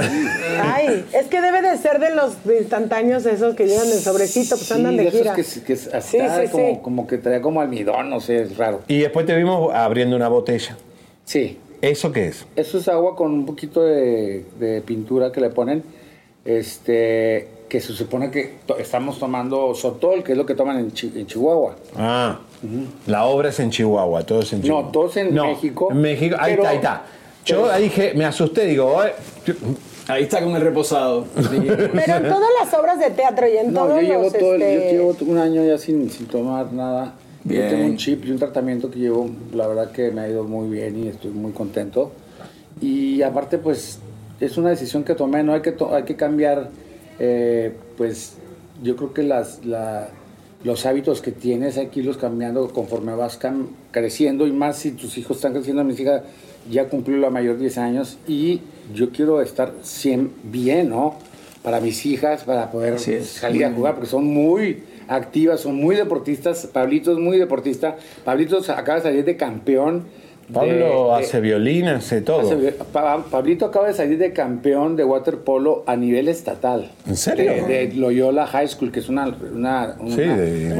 [0.62, 4.70] Ay, es que debe de ser de los instantáneos esos que llegan en sobrecito, pues
[4.72, 5.34] andan Sí, de esos gira.
[5.34, 6.78] que, que es- Sí, sí, como, sí.
[6.82, 8.82] como que traía como almidón, no sé, es raro.
[8.88, 10.76] Y después te vimos abriendo una botella.
[11.24, 11.58] Sí.
[11.82, 12.46] ¿Eso qué es?
[12.56, 15.82] Eso es agua con un poquito de, de pintura que le ponen,
[16.44, 20.92] este, que se supone que to- estamos tomando sotol, que es lo que toman en,
[20.92, 21.76] Chi- en Chihuahua.
[21.96, 22.38] Ah,
[23.06, 24.84] la obra es en Chihuahua, todo es en Chihuahua.
[24.86, 25.88] No, todos en No, México.
[25.90, 27.02] En México, ahí pero- está, ahí está.
[27.44, 29.10] Yo pero- ahí dije, me asusté, digo, "Ay,
[30.08, 31.24] Ahí está con el reposado.
[31.34, 31.50] Pero
[32.16, 34.62] en todas las obras de teatro y en No, todos yo llevo, los, todo el-
[34.62, 37.14] este, yo llevo un año ya sin, sin tomar nada.
[37.42, 37.68] Yo Bien.
[37.70, 40.68] tengo un chip y un tratamiento que llevo, la verdad que me ha ido muy
[40.70, 42.12] bien y estoy muy contento.
[42.80, 43.98] Y aparte, pues,
[44.38, 46.68] es una decisión que tomé, no hay que, to- hay que cambiar,
[47.18, 48.34] eh, pues,
[48.82, 50.08] yo creo que las, la-
[50.64, 54.90] los hábitos que tienes hay que irlos cambiando conforme vas cam- creciendo y más si
[54.92, 55.84] tus hijos están creciendo.
[55.84, 56.24] Mi hija
[56.70, 58.62] ya cumplió la mayor 10 años y
[58.94, 61.14] yo quiero estar 100 bien, ¿no?
[61.62, 66.66] Para mis hijas, para poder salir a jugar, porque son muy activas, son muy deportistas.
[66.66, 67.96] Pablito es muy deportista.
[68.24, 70.04] Pablito acaba de salir de campeón.
[70.52, 72.40] Pablo de- hace violín, hace todo.
[72.40, 76.90] hace- Pa- Pablito acaba de salir de campeón de waterpolo a nivel estatal.
[77.06, 77.52] ¿En serio?
[77.66, 80.22] De, de Loyola High School, que es una, una, una- Sí,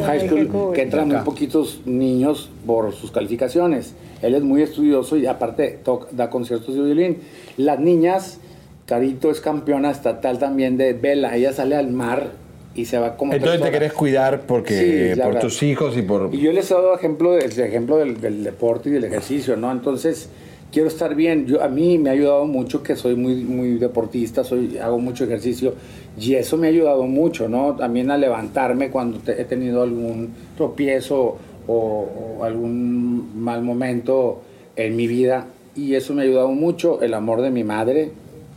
[0.04, 0.72] high school cool.
[0.74, 3.94] que entran muy poquitos niños por sus calificaciones.
[4.22, 7.18] Él es muy estudioso y aparte toca- da conciertos de violín.
[7.56, 8.38] Las niñas,
[8.86, 11.34] Carito es campeona estatal también de vela.
[11.36, 12.30] Ella sale al mar
[12.76, 14.74] y se va como Entonces tres te querés cuidar porque
[15.14, 15.40] Sí, por verdad.
[15.40, 16.32] tus hijos y por...
[16.34, 19.56] Y yo les he dado ejemplo, del el ejemplo del, del deporte y del ejercicio,
[19.56, 19.72] ¿no?
[19.72, 20.28] Entonces,
[20.72, 21.46] quiero estar bien.
[21.46, 25.24] Yo, a mí me ha ayudado mucho que soy muy, muy deportista, soy, hago mucho
[25.24, 25.74] ejercicio
[26.20, 27.74] y eso me ha ayudado mucho, ¿no?
[27.76, 32.08] También a levantarme cuando te- he tenido algún tropiezo o,
[32.38, 34.42] o algún mal momento
[34.76, 35.46] en mi vida.
[35.74, 38.10] Y eso me ha ayudado mucho, el amor de mi madre,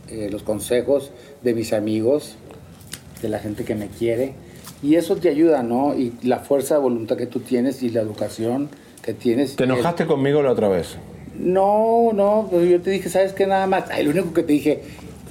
[0.08, 1.10] eh, los consejos
[1.42, 2.36] de mis amigos,
[3.22, 4.34] de la gente que me quiere.
[4.82, 5.94] Y eso te ayuda, ¿no?
[5.94, 8.70] Y la fuerza de voluntad que tú tienes y la educación
[9.02, 9.56] que tienes.
[9.56, 10.96] ¿Te enojaste conmigo la otra vez?
[11.38, 13.46] No, no, pues yo te dije, ¿sabes qué?
[13.46, 13.84] Nada más.
[13.90, 14.82] Ay, lo único que te dije,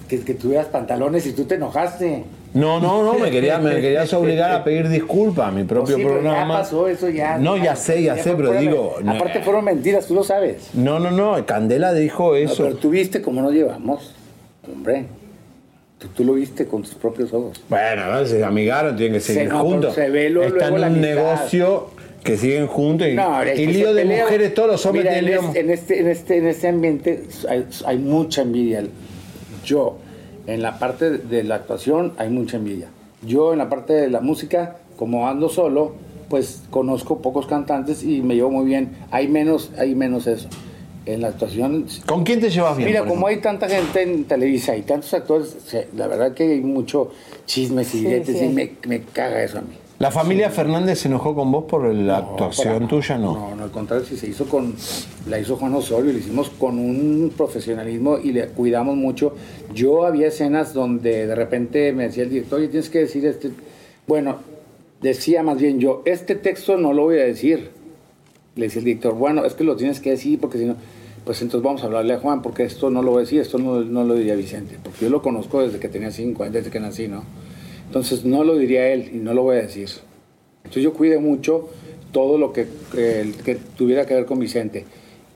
[0.07, 2.23] que, que tuvieras pantalones y tú te enojaste.
[2.53, 6.01] No, no, no, me, quería, me querías obligar a pedir disculpas a mi propio sí,
[6.01, 6.53] pero programa.
[6.55, 7.37] Ya pasó eso ya.
[7.37, 9.11] No, ya sé, ya sé, fue pero digo, no.
[9.11, 10.69] Aparte fueron mentiras, tú lo sabes.
[10.73, 12.63] No, no, no, Candela dijo No, eso.
[12.63, 14.15] pero tú viste cómo nos llevamos.
[14.71, 15.05] Hombre.
[15.99, 17.61] Tú, tú lo viste con tus propios ojos.
[17.67, 19.93] Bueno, se amigaron, tienen que seguir Se- no, juntos.
[19.95, 21.87] se ve lo- Están en un negocio
[22.23, 25.99] que siguen juntos y, No, lío de mujeres, todos los hombres Mira, este, en, este,
[25.99, 28.83] en, este, en este ambiente hay, hay mucha envidia.
[29.65, 29.97] Yo,
[30.47, 32.87] en la parte de la actuación, hay mucha envidia.
[33.21, 35.95] Yo, en la parte de la música, como ando solo,
[36.29, 38.91] pues conozco pocos cantantes y me llevo muy bien.
[39.11, 40.47] Hay menos, hay menos eso.
[41.13, 41.85] En la actuación.
[42.05, 42.89] ¿Con quién te llevas bien?
[42.89, 45.55] Mira, como hay tanta gente en Televisa y tantos actores,
[45.95, 47.11] la verdad que hay mucho
[47.47, 48.45] chismes y Sí, diretes sí.
[48.45, 49.69] y me, me caga eso a mí.
[49.97, 53.17] ¿La familia Fernández se enojó con vos por la actuación para- tuya?
[53.17, 53.33] No.
[53.33, 54.75] No, no, al contrario, si se hizo con,
[55.27, 59.33] la hizo Juan Osorio, lo hicimos con un profesionalismo y le cuidamos mucho.
[59.73, 63.49] Yo había escenas donde de repente me decía el director, oye, tienes que decir este,
[64.07, 64.37] bueno,
[65.01, 67.71] decía más bien yo, este texto no lo voy a decir.
[68.55, 70.75] Le decía el director, bueno, es que lo tienes que decir porque si no,
[71.25, 73.57] pues entonces vamos a hablarle a Juan porque esto no lo voy a decir, esto
[73.57, 76.79] no, no lo diría Vicente, porque yo lo conozco desde que tenía cinco desde que
[76.79, 77.23] nací, ¿no?
[77.85, 79.89] Entonces no lo diría él y no lo voy a decir.
[80.59, 81.69] Entonces yo cuidé mucho
[82.11, 84.85] todo lo que- que tuviera que ver con Vicente.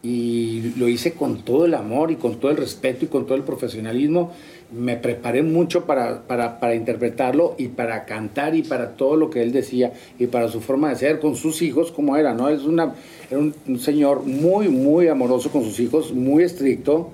[0.03, 3.36] Y lo hice con todo el amor y con todo el respeto y con todo
[3.36, 4.31] el profesionalismo.
[4.74, 9.43] Me preparé mucho para, para, para interpretarlo y para cantar y para todo lo que
[9.43, 12.49] él decía y para su forma de ser con sus hijos como era, ¿no?
[12.49, 12.93] Es una,
[13.30, 17.11] era un, señor muy, muy amoroso con sus hijos, muy estricto,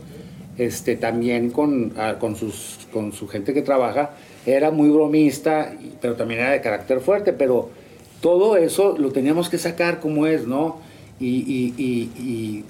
[0.57, 4.11] este, también con, ah, con, sus, con su gente que trabaja.
[4.45, 7.69] Era muy bromista, pero también era de carácter fuerte, pero
[8.21, 10.77] todo eso lo teníamos que sacar como es, ¿no?
[11.19, 12.63] Y, y- y- y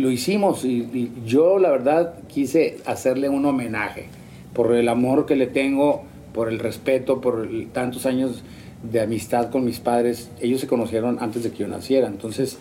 [0.00, 4.08] lo hicimos y, y yo la verdad quise hacerle un homenaje
[4.52, 8.42] por el amor que le tengo, por el respeto, por el- tantos años
[8.82, 10.30] de amistad con mis padres.
[10.40, 12.58] Ellos se conocieron antes de que yo naciera, entonces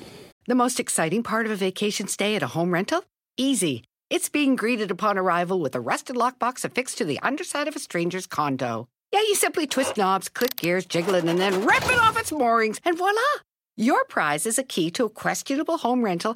[0.47, 3.01] The most exciting part of a vacation stay at a home rental?
[3.37, 3.83] Easy.
[4.09, 7.79] It's being greeted upon arrival with a rusted lockbox affixed to the underside of a
[7.79, 8.87] stranger's condo.
[9.13, 12.31] Yeah, you simply twist knobs, click gears, jiggle it, and then rip it off its
[12.31, 13.21] moorings, and voila!
[13.77, 16.35] Your prize is a key to a questionable home rental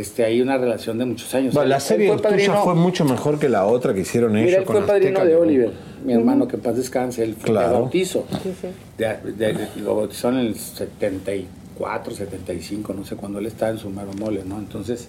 [0.00, 1.54] Este, hay una relación de muchos años.
[1.54, 4.46] Bueno, la serie fue tuya padrino- fue mucho mejor que la otra que hicieron ellos
[4.46, 5.40] Mira, él con fue padrino Azteca, de ¿no?
[5.40, 5.72] Oliver,
[6.04, 7.68] mi hermano, que en paz descanse, él fue Claro.
[7.68, 8.24] de bautizo.
[8.96, 13.78] De- de- de- lo bautizaron en el 74, 75, no sé, cuando él estaba en
[13.78, 14.58] su mero mole, ¿no?
[14.58, 15.08] Entonces,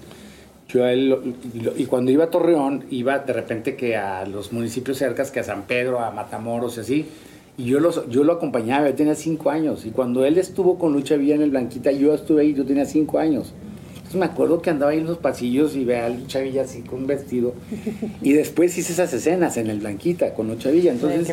[0.68, 1.22] yo a él, lo-
[1.64, 5.40] lo- y cuando iba a Torreón, iba de repente que a los municipios cercas, que
[5.40, 7.06] a San Pedro, a Matamoros y así,
[7.58, 10.94] y yo, los, yo lo acompañaba, yo tenía cinco años, y cuando él estuvo con
[10.94, 13.54] Lucha Villa en el Blanquita, yo estuve ahí, yo tenía cinco años.
[14.10, 16.82] Entonces me acuerdo que andaba ahí en los pasillos y veía a Lucha Villa así
[16.82, 17.54] con un vestido.
[18.24, 20.92] Y después hice esas escenas en el Blanquita con Lucha Villa.
[20.92, 21.32] Entonces,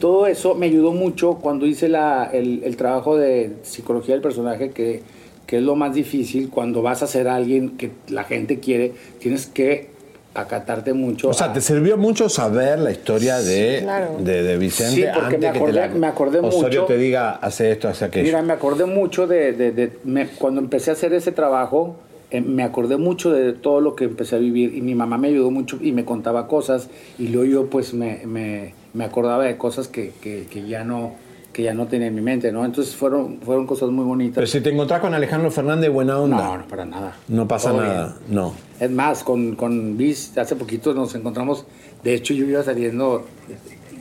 [0.00, 4.70] todo eso me ayudó mucho cuando hice la, el, el trabajo de psicología del personaje,
[4.70, 5.02] que,
[5.46, 6.48] que es lo más difícil.
[6.48, 9.90] Cuando vas a ser alguien que la gente quiere, tienes que
[10.32, 11.28] acatarte mucho.
[11.28, 14.16] O sea, te sirvió mucho saber la historia de, claro.
[14.18, 16.92] de, de Vicente Sí, porque antes me que te acordé- la- me acordé Osorio mucho.
[16.92, 18.24] te diga, hace esto, hace aquello.
[18.24, 21.96] Mira, me acordé mucho de, de- de- me- cuando empecé a hacer ese trabajo,
[22.36, 25.28] eh, me acordé mucho de todo lo que empecé a vivir y mi mamá me
[25.28, 29.56] ayudó mucho y me contaba cosas y luego yo pues me, me- me acordaba de
[29.56, 31.12] cosas que, que- que ya no
[31.52, 32.64] que ya no tenía en mi mente, ¿no?
[32.64, 34.34] Entonces fueron, fueron cosas muy bonitas.
[34.34, 36.36] Pero si te encontrás con Alejandro Fernández, buena onda.
[36.36, 37.16] No, no, para nada.
[37.28, 38.54] No pasa Todo nada, no.
[38.80, 41.64] Es más, con, con Bis, hace poquito nos encontramos,
[42.02, 43.24] de hecho yo iba saliendo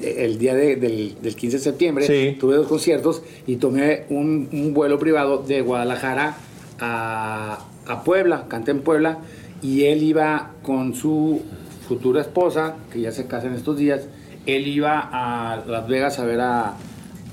[0.02, 2.06] el día de- del, del 15 de septiembre,
[2.40, 6.36] tuve dos conciertos y tomé un, un vuelo privado de Guadalajara
[6.80, 9.20] a, a Puebla, canté en Puebla,
[9.62, 11.42] y él iba con su
[11.88, 14.08] futura esposa, que ya se casa en estos días,
[14.46, 16.76] él iba a Las Vegas a ver a,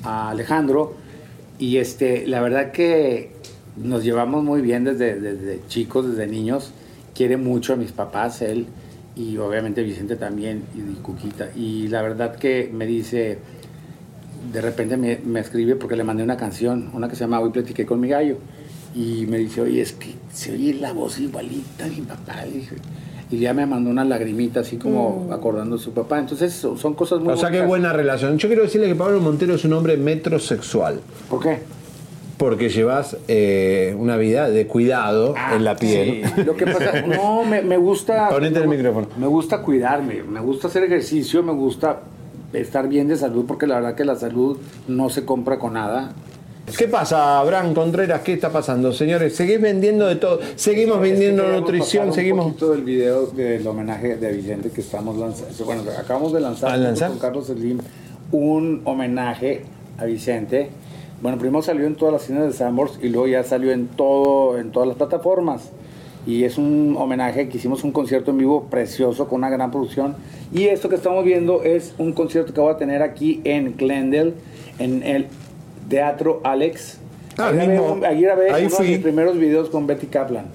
[0.02, 0.94] Alejandro,
[1.58, 3.32] y este, la verdad que
[3.76, 6.72] nos llevamos muy bien desde, desde chicos, desde niños.
[7.14, 8.66] Quiere mucho a mis papás, él,
[9.14, 11.50] y obviamente Vicente también, y, y Cuquita.
[11.54, 13.38] Y la verdad que me dice,
[14.52, 17.50] de repente me, me escribe porque le mandé una canción, una que se llama Hoy
[17.50, 18.38] platiqué con mi gallo.
[18.94, 22.44] Y me dice, oye, es que se oye la voz igualita a mi papá.
[22.44, 22.76] Le dije,
[23.30, 26.18] y ya me mandó una lagrimita así como acordando a su papá.
[26.18, 27.68] Entonces son son cosas muy O sea, qué bonitas.
[27.68, 28.38] buena relación.
[28.38, 31.00] Yo quiero decirle que Pablo Montero es un hombre metrosexual.
[31.28, 31.58] ¿Por qué?
[32.36, 36.24] Porque llevas eh, una vida de cuidado en la piel.
[36.34, 38.28] Sí, Lo que pasa, no, me, me gusta.
[38.30, 39.06] Ponete el micrófono.
[39.18, 42.00] Me gusta cuidarme, me gusta hacer ejercicio, me gusta
[42.54, 44.56] estar bien de salud, porque la verdad que la salud
[44.88, 46.12] no se compra con nada.
[46.76, 48.20] ¿Qué pasa, Abraham Contreras?
[48.22, 49.34] ¿Qué está pasando, señores?
[49.34, 50.40] Seguís vendiendo de todo.
[50.56, 52.46] Seguimos vendiendo nutrición, seguimos.
[52.46, 55.64] poquito del video del homenaje de Vicente que estamos lanzando.
[55.64, 57.10] Bueno, acabamos de lanzar, ¿Ah, lanzar?
[57.10, 57.78] con Carlos Slim
[58.32, 59.62] un homenaje
[59.98, 60.70] a Vicente.
[61.20, 64.58] Bueno, primero salió en todas las cines de Sambors y luego ya salió en todo,
[64.58, 65.70] en todas las plataformas.
[66.26, 70.16] Y es un homenaje que hicimos un concierto en vivo precioso con una gran producción.
[70.52, 74.34] Y esto que estamos viendo es un concierto que voy a tener aquí en Glendale,
[74.78, 75.26] en el
[75.90, 76.96] Teatro Alex.
[77.36, 77.92] Ah, ahí grabé, mismo.
[77.92, 78.86] un- ahí grabé Ahí uno fui.
[78.86, 80.46] de mis primeros videos con Betty Kaplan.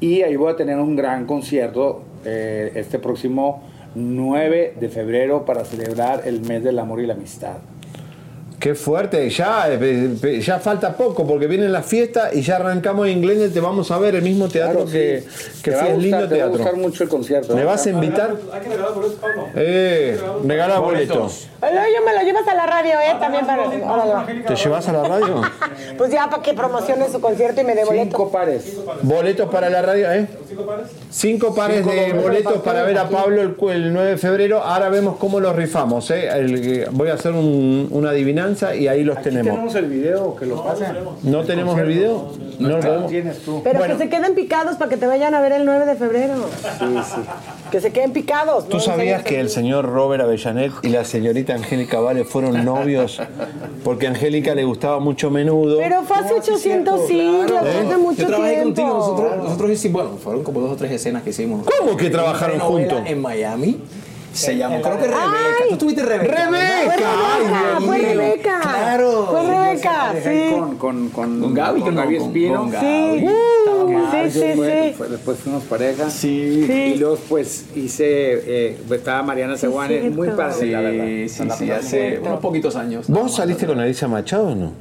[0.00, 3.62] Y ahí voy a tener un gran concierto eh, este próximo
[3.96, 7.56] 9 de febrero para celebrar el mes del amor y la amistad.
[8.58, 13.20] Qué fuerte, ya, eh, ya falta poco porque vienen las fiestas y ya arrancamos en
[13.20, 15.62] Glendale, te vamos a ver el mismo teatro Claro, que, sí.
[15.62, 16.50] que Te a es lindo va a teatro.
[16.56, 17.54] gustar mucho el concierto.
[17.54, 18.34] ¿Me vas a invitar?
[18.54, 19.46] Hay que regalar boletos, Pablo.
[19.54, 21.48] Eh, regala boletos.
[21.70, 23.14] Yo me lo llevas a la radio, ¿eh?
[23.20, 23.64] También para...
[24.46, 25.42] ¿Te llevas a la radio?
[25.98, 28.04] Pues ya para que promocione su concierto y me dé boleto.
[28.04, 28.76] Cinco pares.
[29.02, 30.26] Boletos para la radio, ¿eh?
[31.10, 33.08] Cinco pares Cinco de boletos boletos para ver a.
[33.08, 34.60] Pablo el, cu- el 9 de febrero.
[34.62, 36.28] Ahora vemos cómo los rifamos, ¿eh?
[36.32, 39.52] El- voy a hacer un- una adivinanza y ahí los Aquí tenemos.
[39.52, 40.96] tenemos el video, que lo pasen.
[41.22, 42.32] ¿No tenemos el video?
[42.58, 43.10] No lo No lo podemos.
[43.10, 43.60] tienes tú.
[43.62, 43.96] Pero Bueno.
[43.96, 46.34] que se queden picados para que te vayan a ver el 9 de febrero.
[46.78, 47.20] Sí, sí.
[47.70, 48.68] Que se queden picados.
[48.68, 48.82] ¿Tú ¿no?
[48.82, 53.20] sabías que el señor Robert Avellanet y la señorita Angélica Vale fueron novios
[53.82, 55.78] porque a Angélica le gustaba mucho menudo?
[55.78, 58.64] Pero fue hace 800 siglos, hace mucho Yo trabajé tiempo.
[58.82, 61.66] contigo, nosotros, nosotros hicimos, bueno, fueron como dos o tres escenas que hicimos.
[61.78, 63.02] ¿Cómo que trabajaron juntos?
[63.06, 63.80] En Miami.
[64.34, 65.64] Se llamó, creo que Rebeca.
[65.70, 66.50] ¿Tú tuviste Rebeca?
[66.50, 66.60] ¡Rebeca!
[66.84, 68.60] Fue Rebeca, fue Rebeca.
[68.60, 69.26] Claro.
[69.30, 70.50] Fue Rebeca, sí.
[70.52, 72.58] Con, con, con, Con Gaby, con Gaby Espino.
[72.60, 72.86] con Gaby.
[73.20, 73.26] Sí.
[73.26, 74.94] Estaba Sí, sí, fue- sí.
[74.96, 76.10] fue- después fuimos pareja.
[76.10, 76.66] Sí.
[76.94, 78.04] Y luego pues hice,
[78.68, 80.16] eh, estaba Mariana Seguane, cierto.
[80.16, 81.04] muy padre, Sí, la verdad.
[81.04, 83.08] sí, sí, pasamos hace unos poquitos años.
[83.08, 84.72] ¿Vos saliste con Alicia Machado o no?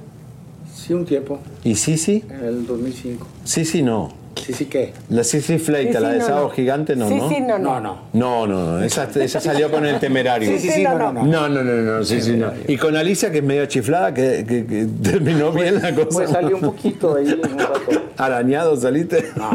[0.74, 2.24] Sí, un tiempo, ¿Y Sisi?
[2.30, 3.26] en el 2005.
[3.43, 4.12] Sisi no.
[4.36, 4.93] Sí, sí, ¿qué?
[5.09, 6.49] La Sisi Fleita, Sí, la sí, de no, Sábado no.
[6.51, 7.29] Gigante, no, Sí, ¿no?
[7.29, 7.81] sí, no, No, no.
[7.81, 7.97] no.
[8.13, 8.84] No, no, no.
[8.84, 10.49] Esa, esa salió con el temerario.
[10.49, 11.23] Sí, sí, sí, no, no, no.
[11.25, 12.47] No, no, no, no, sí, sí, no.
[12.67, 16.07] Y con Alicia, que es medio chiflada, que, que- que terminó bien la cosa.
[16.11, 17.79] Pues salió un poquito ahí un rato.
[18.17, 19.31] Arañado saliste.
[19.36, 19.51] No,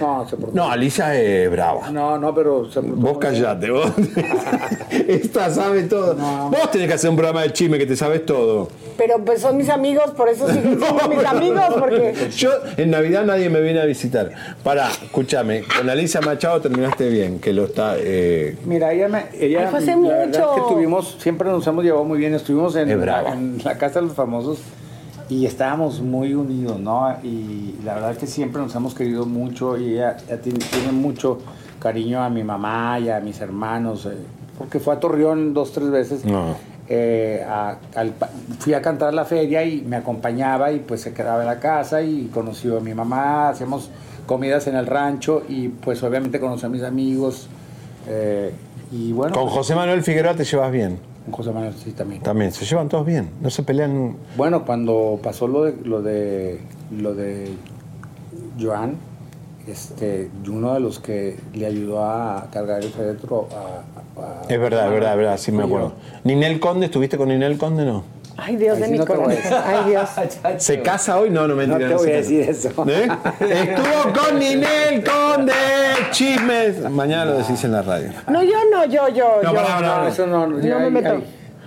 [0.00, 0.54] no, se portó.
[0.54, 1.90] No, Alicia es brava.
[1.90, 3.90] No, no, pero se portó Vos callate, vos.
[4.90, 6.14] Esta sabe todo.
[6.50, 8.68] Vos tenés que hacer un programa de chisme que te sabes todo.
[8.96, 12.14] Pero pues son mis amigos, por eso siguen siendo mis amigos, porque...
[12.36, 14.17] Yo en Navidad nadie me viene a visitar.
[14.62, 17.94] Pará, escúchame, con Alicia Machado terminaste bien, que lo está.
[17.98, 20.56] eh, Mira, ella, me, ella Ay, fue hace la verdad mucho.
[20.56, 23.32] es que tuvimos, siempre nos hemos llevado muy bien, estuvimos en, Es brava.
[23.32, 24.58] en la casa de los famosos
[25.28, 27.14] y estábamos muy unidos, ¿no?
[27.22, 30.92] Y la verdad es que siempre nos hemos querido mucho y ella, ella tiene, tiene
[30.92, 31.38] mucho
[31.80, 34.16] cariño a mi mamá y a mis hermanos, eh,
[34.58, 36.24] porque fue a Torreón dos, tres veces.
[36.24, 36.56] No.
[36.90, 41.12] eh, a- al pa- fui a cantar la feria y me acompañaba y pues se
[41.12, 43.90] quedaba en la casa y conoció a mi mamá, hacíamos
[44.28, 47.48] comidas en el rancho y pues obviamente conoció a mis amigos
[48.06, 48.52] eh,
[48.92, 50.98] y bueno, Con José Manuel Figueroa te llevas bien.
[51.24, 52.22] con José Manuel sí también.
[52.22, 53.30] También, se llevan todos bien.
[53.40, 54.16] No se pelean.
[54.36, 56.60] Bueno, cuando pasó lo de lo de
[56.96, 57.48] lo de
[58.60, 58.96] Joan,
[59.66, 64.86] este, uno de los que le ayudó a cargar el féretro a, a- Es verdad,
[64.86, 65.64] es verdad, es verdad, sí me yo.
[65.66, 65.92] acuerdo.
[66.24, 66.86] ¿Ninel Conde?
[66.86, 67.84] ¿Estuviste con Ninel Conde?
[67.84, 68.04] No.
[68.40, 69.58] Ay, Dios de sí mi no voy corazón.
[69.66, 70.08] Ay, Dios.
[70.58, 71.28] ¿Se casa hoy?
[71.28, 71.78] No, no mentira.
[71.80, 72.68] No te no voy a decir eso.
[72.88, 73.08] ¿Eh?
[73.40, 75.52] Estuvo con Ninel Conde,
[76.12, 76.88] chismes.
[76.88, 78.10] Mañana lo decís en la radio.
[78.28, 79.54] No, yo no, yo, yo, No, yo.
[79.54, 80.46] pará, No, eso no.
[80.46, 81.20] No ya me meto.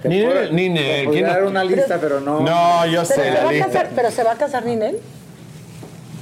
[0.05, 2.39] Ninel, puedo- Ninel, te podría ¿quién- dar una lista, pero no.
[2.39, 3.67] No, yo sé la lista.
[3.67, 4.97] casar, pero se va a casar Ninel.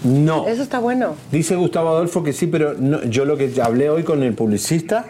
[0.04, 0.48] No.
[0.48, 1.16] Eso está bueno.
[1.32, 5.06] Dice Gustavo Adolfo que sí, pero no, yo lo que hablé hoy con el publicista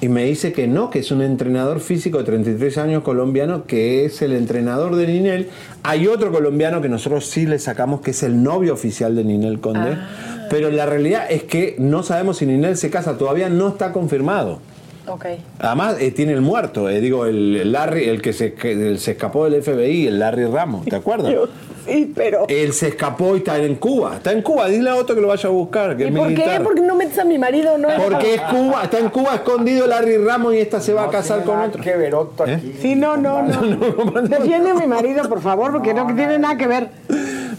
[0.00, 4.04] y me dice que no, que es un entrenador físico de 33 años colombiano, que
[4.04, 5.48] es el entrenador de Ninel.
[5.82, 9.60] Hay otro colombiano que nosotros sí le sacamos, que es el novio oficial de Ninel
[9.60, 9.96] Conde.
[9.96, 10.46] Ah.
[10.50, 14.60] Pero la realidad es que no sabemos si Ninel se casa, todavía no está confirmado.
[15.08, 15.26] Ok.
[15.60, 19.12] Además, eh, tiene el muerto, eh, digo, el, Larry, el que se, que- el- se
[19.12, 21.32] escapó del FBI, el Larry Ramos, ¿te acuerdas?
[21.86, 22.46] Sí, pero.
[22.48, 24.16] Él se escapó y está en Cuba.
[24.16, 26.32] Está en Cuba, dile a otro que lo vaya a buscar, que ¿Y por qué?
[26.34, 26.62] militar.
[26.64, 27.86] Porque no metes a mi marido, ¿no?
[28.10, 31.44] Porque es Cuba, está en Cuba escondido Larry Ramos y esta se va a casar
[31.44, 31.80] con otro.
[31.80, 32.54] Que ver otro ¿Eh?
[32.54, 32.74] aquí.
[32.82, 34.20] Sí, no, no, no.
[34.22, 36.88] Defiende a mi marido, por favor, porque no tiene nada que ver.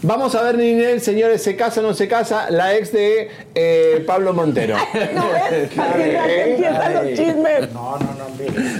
[0.02, 2.50] Vamos a ver, Ninel, señores, ¿se casa o no se casa?
[2.50, 4.76] La ex de eh, Pablo Montero.
[4.94, 7.72] Empiezan los chismes.
[7.72, 8.28] No, no, no.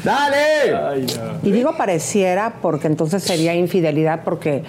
[0.04, 1.06] ¡Dale!
[1.42, 4.62] Y digo pareciera porque entonces sería infidelidad porque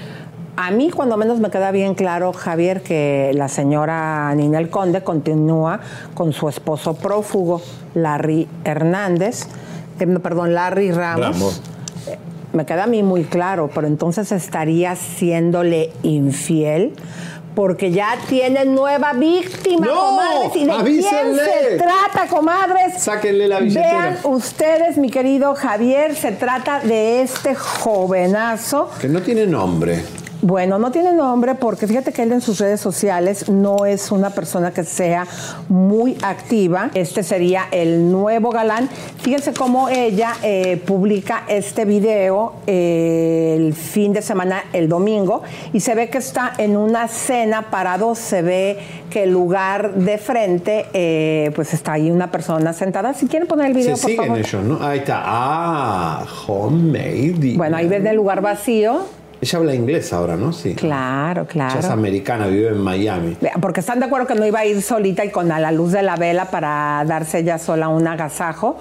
[0.55, 5.79] a mí cuando menos me queda bien claro, Javier, que la señora Ninel Conde continúa
[6.15, 7.61] con su esposo prófugo,
[7.93, 9.47] Larry Hernández,
[9.99, 11.37] eh, perdón, Larry Ramos.
[11.37, 11.61] Ramos.
[12.53, 16.93] Me queda a mí muy claro, pero entonces estaría siéndole infiel.
[17.55, 19.95] Porque ya tiene nueva víctima, ¡No!
[19.95, 20.55] comadres.
[20.55, 21.41] ¿Y de ¡Avísenle!
[21.43, 23.01] quién se trata, comadres?
[23.01, 23.91] Sáquenle la billetera.
[24.01, 28.89] Vean ustedes, mi querido Javier, se trata de este jovenazo.
[29.01, 30.01] Que no tiene nombre.
[30.41, 34.29] Bueno, no tiene nombre porque fíjate que él en sus redes sociales no es una
[34.29, 35.27] persona que sea
[35.67, 36.91] muy activa.
[36.93, 38.87] Este sería el nuevo galán.
[39.17, 45.81] Fíjense cómo ella eh, publica este video eh, el fin de semana, el domingo, y
[45.81, 48.15] se ve que está en una cena parado.
[48.15, 48.79] Se ve
[49.09, 53.13] que el lugar de frente, eh, pues está ahí una persona sentada.
[53.13, 54.39] Si quieren poner el video, Se por siguen favor.
[54.39, 54.87] ellos, ¿no?
[54.87, 55.21] Ahí está.
[55.25, 57.55] Ah, homemade.
[57.57, 59.18] Bueno, ahí ven el lugar vacío.
[59.41, 60.51] Ella habla inglés ahora, ¿no?
[60.51, 60.75] Sí.
[60.75, 61.71] Claro, claro.
[61.71, 63.37] Ella es americana, vive en Miami.
[63.61, 65.93] Porque están de acuerdo que no iba a ir solita y con a la luz
[65.93, 68.77] de la vela para darse ella sola un agasajo.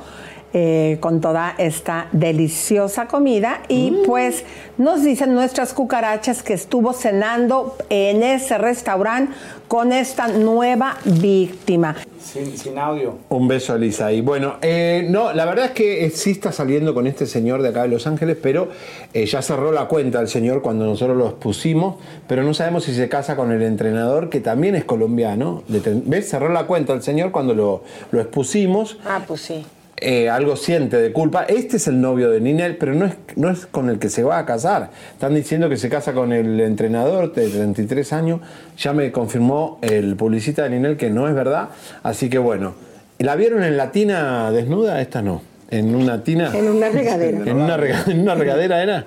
[0.53, 4.03] Eh, con toda esta deliciosa comida y Mm.
[4.07, 4.44] pues
[4.78, 9.32] nos dicen nuestras cucarachas que estuvo cenando en ese restaurante
[9.66, 11.96] con esta nueva víctima.
[12.22, 13.18] Sin, sin audio.
[13.28, 14.12] Un beso a Lisa.
[14.12, 17.62] Y bueno, eh, no, la verdad es que eh, sí está saliendo con este señor
[17.62, 18.68] de acá de Los Ángeles, pero
[19.14, 21.96] eh, ya cerró la cuenta el señor cuando nosotros los pusimos,
[22.26, 25.62] pero no sabemos si se casa con el entrenador, que también es colombiano.
[25.68, 26.28] ¿Ves?
[26.28, 28.99] Cerró la cuenta el señor cuando lo, lo expusimos.
[29.07, 29.64] Ah, pues sí.
[30.01, 31.44] Eh, algo siente de culpa.
[31.44, 34.22] Este es el novio de Ninel, pero no es, no es con el que se
[34.22, 34.90] va a casar.
[35.12, 38.40] Están diciendo que se casa con el entrenador de 33 años.
[38.78, 41.68] Ya me confirmó el publicista de Ninel que no es verdad.
[42.03, 42.74] Así que bueno.
[43.18, 45.01] ¿La vieron en la tina desnuda?
[45.01, 45.42] Esta no.
[45.70, 46.53] En una tina.
[46.57, 47.38] En una regadera.
[47.38, 49.05] ¿En una, rega- en una regadera era?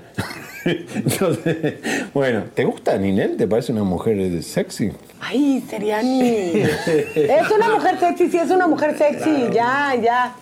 [0.65, 1.75] Entonces,
[2.13, 3.35] bueno, ¿te gusta Ninel?
[3.37, 4.91] ¿Te parece una mujer sexy?
[5.19, 6.51] Ay, Seriani.
[7.15, 9.47] es una mujer sexy, sí, es una mujer sexy.
[9.53, 10.35] Ya, ya.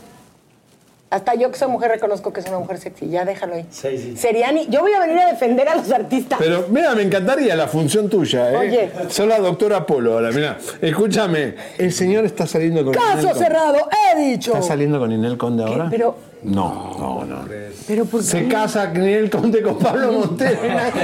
[1.12, 3.10] Hasta yo que soy mujer reconozco que es una mujer sexy.
[3.10, 3.66] Ya déjalo ahí.
[3.72, 6.38] Seriani, yo voy a venir a defender a los artistas.
[6.40, 8.58] Pero mira, me encantaría la función tuya, ¿eh?
[8.58, 8.92] Oye.
[9.10, 10.60] Soy la doctora Polo ahora, mira.
[10.80, 14.54] Escúchame, el señor está saliendo con Caso cerrado, he dicho.
[14.54, 15.88] ¿Está saliendo con Inel Conde ahora?
[15.90, 17.46] Pero, No, no, no.
[17.86, 18.48] pero ¿por Se qué?
[18.48, 20.58] casa Ninel Conde con Pablo Montero.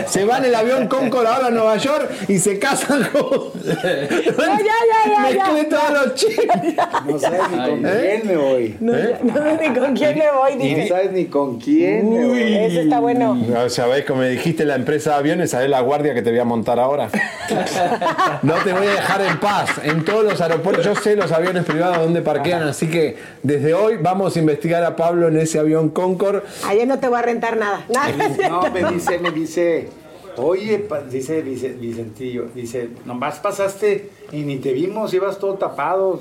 [0.07, 3.51] se va en el avión Concorde ahora a Nueva York y se casan con.
[3.65, 4.57] ya, ya,
[5.05, 5.51] ya, ya.
[5.51, 6.47] Mezclé todos los chistes.
[7.05, 8.21] No sabes ni con ¿Eh?
[8.21, 8.77] quién me voy.
[8.79, 9.17] No, ¿Eh?
[9.23, 10.55] no sé ni con quién me voy.
[10.55, 10.81] Dice.
[10.83, 12.41] no sabes ni con quién me voy.
[12.55, 13.35] Ese está bueno.
[13.35, 16.39] No, sabés, como me dijiste la empresa de aviones, sabés la guardia que te voy
[16.39, 17.09] a montar ahora.
[18.41, 19.69] No te voy a dejar en paz.
[19.83, 23.97] En todos los aeropuertos, yo sé los aviones privados donde parquean, así que desde hoy
[24.01, 26.41] vamos a investigar a Pablo en ese avión Concorde.
[26.65, 27.85] Ayer no te voy a rentar nada.
[27.93, 28.13] Nada.
[28.49, 29.89] No, me dice, me dice,
[30.37, 36.19] oye, dice Vice- Vicentillo, dice, nomás pasaste y ni te vimos, ibas todo tapado.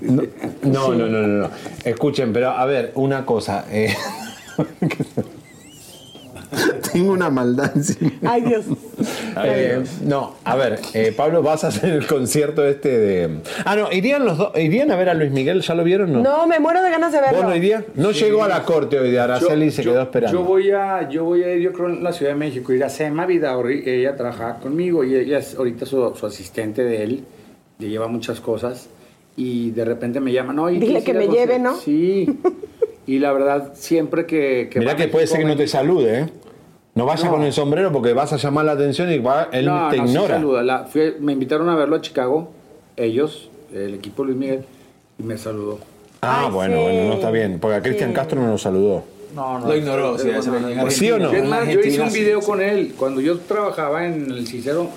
[0.00, 0.22] No,
[0.62, 1.50] no, no, no, no.
[1.84, 3.64] Escuchen, pero a ver, una cosa.
[3.70, 3.94] eh,
[6.92, 8.10] Tengo una maldad encima.
[8.24, 8.64] Ay, Dios.
[9.44, 13.40] Eh, no, a ver, eh, Pablo, vas a hacer el concierto este de.
[13.64, 14.52] Ah, no, irían los dos.
[14.56, 15.60] ¿Irían a ver a Luis Miguel?
[15.62, 16.12] ¿Ya lo vieron?
[16.12, 16.22] No.
[16.22, 17.38] No, me muero de ganas de verlo.
[17.38, 17.84] ¿Vos no irías?
[17.94, 20.38] No llegó a la corte hoy de Araceli y se quedó esperando.
[20.38, 22.84] Yo voy a, yo voy a ir, yo creo, en la Ciudad de México, ir
[22.84, 27.24] a Sema Vidaurri, ella trabaja conmigo y ella es ahorita su, su asistente de él,
[27.78, 28.88] le lleva muchas cosas
[29.36, 31.76] y de repente me llaman, oye, Dile ¿quieres que me lleve, concierto?" ¿no?
[31.76, 32.38] Sí.
[33.06, 34.68] Y la verdad, siempre que...
[34.70, 36.26] que Mirá que puede ser que no te salude, ¿eh?
[36.94, 37.30] No vayas No.
[37.32, 40.04] con el sombrero porque vas a llamar la atención y va- él no, te no,
[40.04, 40.34] sí ignora.
[40.36, 40.62] saluda.
[40.62, 42.50] La- fui- me invitaron a verlo a Chicago,
[42.96, 44.64] ellos, el equipo Luis Miguel,
[45.18, 45.78] y me saludó.
[46.22, 47.58] ah, bueno, bueno, no está bien.
[47.60, 49.04] Porque a Cristian Castro no lo saludó.
[49.34, 49.66] No, no.
[49.68, 51.30] Lo ignoró, ese bueno, en en ¿Sí o no?
[51.30, 52.46] Es más, yo hice un video sí.
[52.46, 52.94] con él.
[52.98, 54.88] Cuando yo trabajaba en el Cicero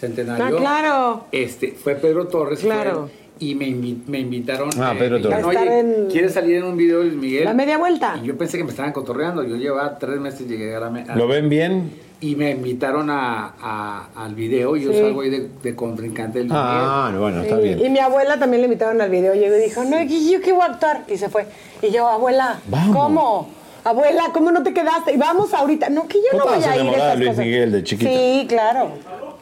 [0.00, 0.44] Centenario.
[0.46, 1.24] Ah, claro.
[1.30, 2.60] Este, fue Pedro Torres.
[2.60, 3.10] fue Claro.
[3.50, 4.70] Y me, invi- me invitaron.
[4.78, 5.44] Ah, eh, Pedro me dijeron.
[5.44, 7.44] Oye, en- ¿quieres salir en un video de Luis Miguel?
[7.44, 8.18] La media vuelta.
[8.22, 9.42] Y yo pensé que me estaban cotorreando.
[9.44, 11.90] Yo llevaba tres meses llegué a la a- ¿Lo ven bien?
[12.20, 14.76] Y me invitaron a, a- al video.
[14.76, 14.98] Y yo Sí.
[15.00, 17.84] salgo ahí de, de contrincante del Ah, bueno, está Sí, bien.
[17.84, 19.34] Y mi abuela también le invitaron al video.
[19.34, 21.02] Llegó y dijo, no, yo que voy a actuar.
[21.08, 21.46] Y se fue.
[21.82, 22.96] Y yo, abuela, Vamos.
[22.96, 23.48] ¿cómo?
[23.84, 25.14] Abuela, ¿cómo no te quedaste?
[25.14, 25.88] Y vamos ahorita.
[25.90, 27.44] No, que yo ¿Vos no voy a ir a esas Luis cosas.
[27.44, 28.08] Miguel de chiquita?
[28.08, 28.92] Sí, claro.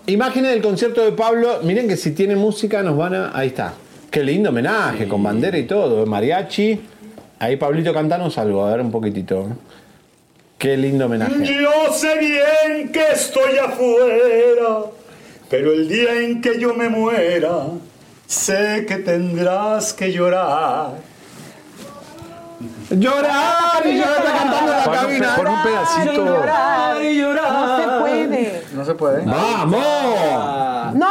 [0.07, 1.59] Imágenes del concierto de Pablo.
[1.63, 3.37] Miren que si tiene música nos van a.
[3.39, 3.75] Ahí está.
[4.11, 6.05] Qué lindo homenaje, con bandera y todo.
[6.05, 6.81] Mariachi.
[7.39, 9.47] Ahí Pablito cantanos algo, a ver un poquitito.
[10.59, 11.33] Qué lindo homenaje.
[11.45, 14.85] Yo sé bien que estoy afuera
[15.49, 17.69] Pero el día en que yo me muera,
[18.27, 20.91] sé que tendrás que llorar.
[22.91, 25.37] Llorar y llorar, está cantando en la cabina.
[25.37, 26.27] pon un pedacito.
[26.27, 27.53] Llorar y llorar.
[27.53, 28.63] No se puede.
[28.75, 29.25] No se puede.
[29.25, 30.70] ¡Vamos!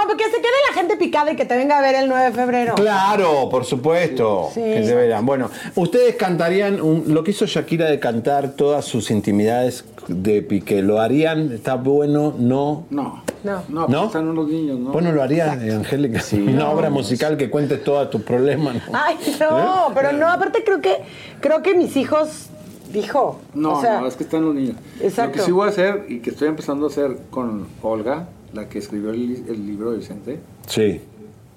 [0.10, 2.26] No, porque se quede la gente picada y que te venga a ver el 9
[2.26, 2.76] de febrero.
[2.76, 4.50] Claro, por supuesto.
[4.54, 4.62] Sí.
[4.62, 5.26] Que se verán.
[5.26, 10.82] Bueno, ustedes cantarían un- lo que hizo Shakira de cantar todas sus intimidades de Piqué.
[10.82, 11.52] ¿Lo harían?
[11.52, 12.34] ¿Está bueno?
[12.40, 12.86] ¿No?
[12.90, 13.24] No.
[13.44, 13.64] No.
[13.70, 13.88] No, ¿No?
[13.88, 14.92] porque están unos niños, ¿no?
[14.92, 16.22] ¿Vos no lo harías, eh, Angélica?
[16.34, 18.76] Una obra musical que cuente todos tus problemas.
[18.76, 18.82] ¿no?
[18.94, 19.92] Ay, no, ¿Eh?
[19.94, 20.98] pero no, aparte creo que
[21.40, 22.48] creo que mis hijos
[22.92, 23.40] dijo.
[23.54, 24.76] No, o sea, no, es que están los niños.
[25.00, 25.38] Exacto.
[25.38, 28.68] Lo que sí voy a hacer y que estoy empezando a hacer con Olga, la
[28.70, 31.02] que escribió el, li- el libro de Vicente, Sí.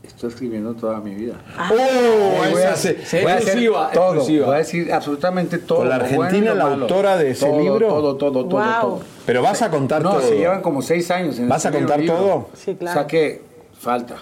[0.03, 1.35] estoy escribiendo toda mi vida.
[1.71, 1.75] ¡Oh!
[2.53, 4.05] voy a, esa- voy a hacer exclusiva, todo.
[4.15, 4.47] exclusiva.
[4.47, 5.79] Voy a decir absolutamente todo.
[5.79, 6.83] ¿Con la bueno Argentina, la malo.
[6.83, 7.89] autora de ese Todo, libro?
[7.89, 8.81] Todo, todo, todo, Wow.
[8.81, 9.01] todo.
[9.27, 10.21] Pero vas a contar No, todo.
[10.23, 12.17] se llevan como seis años en ¿Vas a contar libro.
[12.17, 12.49] todo?
[12.55, 12.99] Sí, claro.
[12.99, 13.43] O sea que
[13.79, 14.17] falta.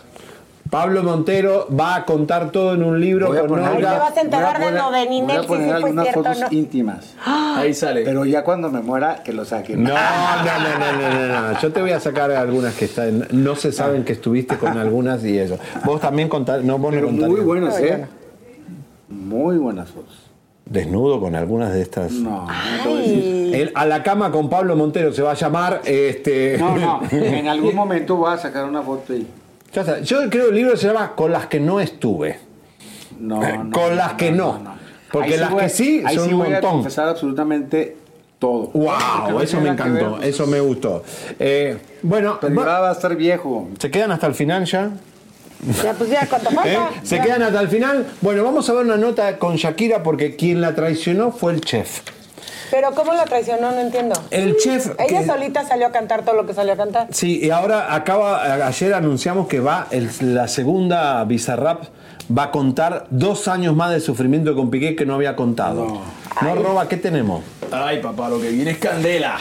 [0.70, 3.92] Pablo Montero va a contar todo en un libro Voy a poner- Olga.
[3.92, 6.22] te vas a enterar voy a de lo de Ninel, voy a poner algunas cierto
[6.24, 6.46] fotos no.
[6.50, 7.14] íntimas.
[7.26, 8.02] Ahí sale.
[8.04, 9.82] Pero ya cuando me muera, que lo saquen.
[9.82, 11.60] No, no, no, no, no, no, no.
[11.60, 13.26] Yo te voy a sacar algunas que están.
[13.32, 15.58] No se saben que estuviste con algunas y eso.
[15.84, 16.62] Vos también contás.
[16.62, 17.30] No, vos no Pero contarías.
[17.36, 18.06] muy buenas, Muy ¿eh?
[19.08, 20.16] Muy buenas fotos.
[20.66, 22.12] Desnudo con algunas de estas.
[22.12, 23.54] No, no te voy a decir.
[23.56, 25.80] El a la cama con Pablo Montero se va a llamar.
[25.84, 26.56] Este...
[26.58, 27.00] No, no.
[27.10, 29.26] En algún momento voy a sacar una foto y.
[29.72, 30.00] Ya está.
[30.00, 32.38] Yo creo que el libro se llama Con las que no estuve.
[33.18, 34.60] No, Eh, no, con no, las que no.
[35.12, 36.70] Porque Ahí las voy a- que sí ahí son sí un voy a montón.
[36.72, 37.96] confesar absolutamente
[38.38, 38.68] todo.
[38.72, 39.40] ¡Wow!
[39.42, 40.20] Eso me encantó.
[40.22, 41.02] Eso me gustó.
[41.38, 43.68] Eh, bueno, Pero va- va a estar viejo.
[43.78, 44.90] ¿se quedan hasta el final ya?
[45.84, 46.72] Ya, pues ya, ¿cuánto falta?
[46.72, 47.00] ¿Eh?
[47.02, 47.22] ¿Se Ya.
[47.22, 48.06] quedan hasta el final?
[48.22, 52.00] Bueno, vamos a ver una nota con Shakira porque quien la traicionó fue el chef.
[52.70, 53.70] Pero ¿cómo la traicionó?
[53.72, 54.20] No entiendo.
[54.30, 54.90] El chef.
[54.98, 57.08] Ella que- solita salió a cantar todo lo que salió a cantar.
[57.10, 61.82] Sí, y ahora acaba, ayer anunciamos que va, el- la segunda Bizarrap
[62.36, 66.00] va a contar dos años más de sufrimiento con Piqué que no había contado.
[66.42, 67.42] No, roba, ¿qué tenemos?
[67.72, 69.36] Ay, papá, lo que viene es candela.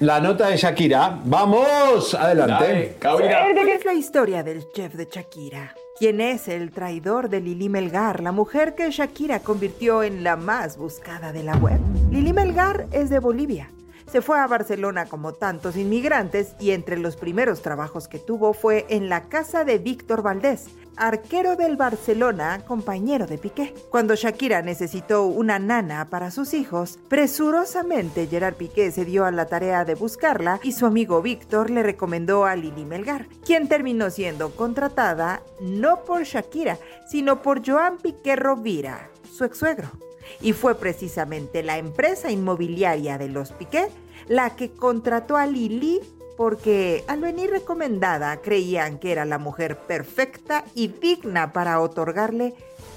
[0.00, 1.18] La nota de Shakira.
[1.24, 2.14] ¡Vamos!
[2.14, 2.96] Adelante.
[3.00, 3.74] Dale.
[3.74, 5.74] Es la historia del chef de Shakira.
[5.98, 10.76] ¿Quién es el traidor de Lili Melgar, la mujer que Shakira convirtió en la más
[10.76, 11.80] buscada de la web?
[12.12, 13.68] Lili Melgar es de Bolivia.
[14.10, 18.86] Se fue a Barcelona como tantos inmigrantes y entre los primeros trabajos que tuvo fue
[18.88, 20.64] en la casa de Víctor Valdés,
[20.96, 23.74] arquero del Barcelona, compañero de Piqué.
[23.90, 29.44] Cuando Shakira necesitó una nana para sus hijos, presurosamente Gerard Piqué se dio a la
[29.44, 34.56] tarea de buscarla y su amigo Víctor le recomendó a Lili Melgar, quien terminó siendo
[34.56, 40.07] contratada no por Shakira, sino por Joan Piqué Rovira, su ex suegro.
[40.40, 43.88] Y fue precisamente la empresa inmobiliaria de los Piqué
[44.28, 46.00] la que contrató a Lili
[46.36, 52.54] porque al venir recomendada creían que era la mujer perfecta y digna para otorgarle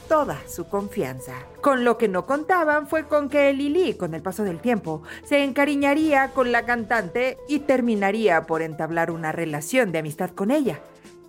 [0.07, 1.33] toda su confianza.
[1.61, 5.43] Con lo que no contaban fue con que Lili, con el paso del tiempo, se
[5.43, 10.79] encariñaría con la cantante y terminaría por entablar una relación de amistad con ella.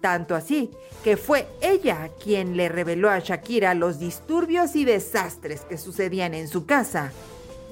[0.02, 0.70] Tanto así
[1.04, 6.48] que fue ella quien le reveló a Shakira los disturbios y desastres que sucedían en
[6.48, 7.12] su casa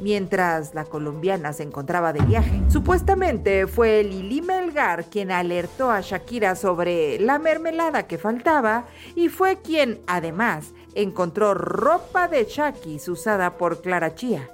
[0.01, 2.63] mientras la colombiana se encontraba de viaje.
[2.69, 9.59] Supuestamente fue Lili Melgar quien alertó a Shakira sobre la mermelada que faltaba y fue
[9.59, 14.49] quien, además, encontró ropa de Shakis usada por Clara Chía.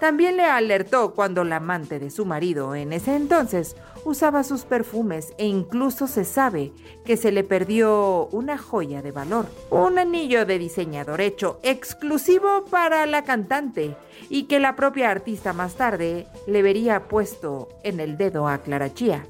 [0.00, 5.32] También le alertó cuando la amante de su marido en ese entonces usaba sus perfumes
[5.38, 6.72] e incluso se sabe
[7.04, 13.06] que se le perdió una joya de valor, un anillo de diseñador hecho exclusivo para
[13.06, 13.96] la cantante
[14.28, 18.92] y que la propia artista más tarde le vería puesto en el dedo a Clara
[18.92, 19.26] Chía.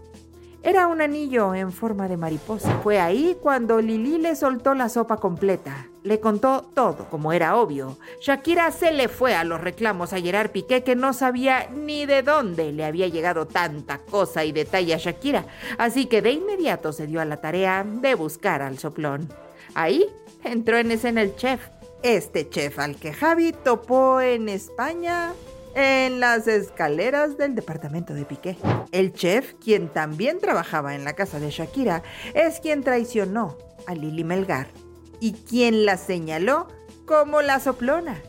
[0.64, 2.78] Era un anillo en forma de mariposa.
[2.84, 5.88] Fue ahí cuando Lili le soltó la sopa completa.
[6.04, 7.98] Le contó todo, como era obvio.
[8.20, 12.22] Shakira se le fue a los reclamos a Gerard Piqué que no sabía ni de
[12.22, 15.46] dónde le había llegado tanta cosa y detalle a Shakira.
[15.78, 19.28] Así que de inmediato se dio a la tarea de buscar al soplón.
[19.74, 20.06] Ahí
[20.44, 21.60] entró en escena el chef.
[22.04, 25.32] Este chef al que Javi topó en España
[25.74, 28.56] en las escaleras del departamento de Piqué.
[28.90, 32.02] El chef, quien también trabajaba en la casa de Shakira,
[32.34, 34.68] es quien traicionó a Lili Melgar
[35.20, 36.68] y quien la señaló
[37.06, 38.20] como la soplona.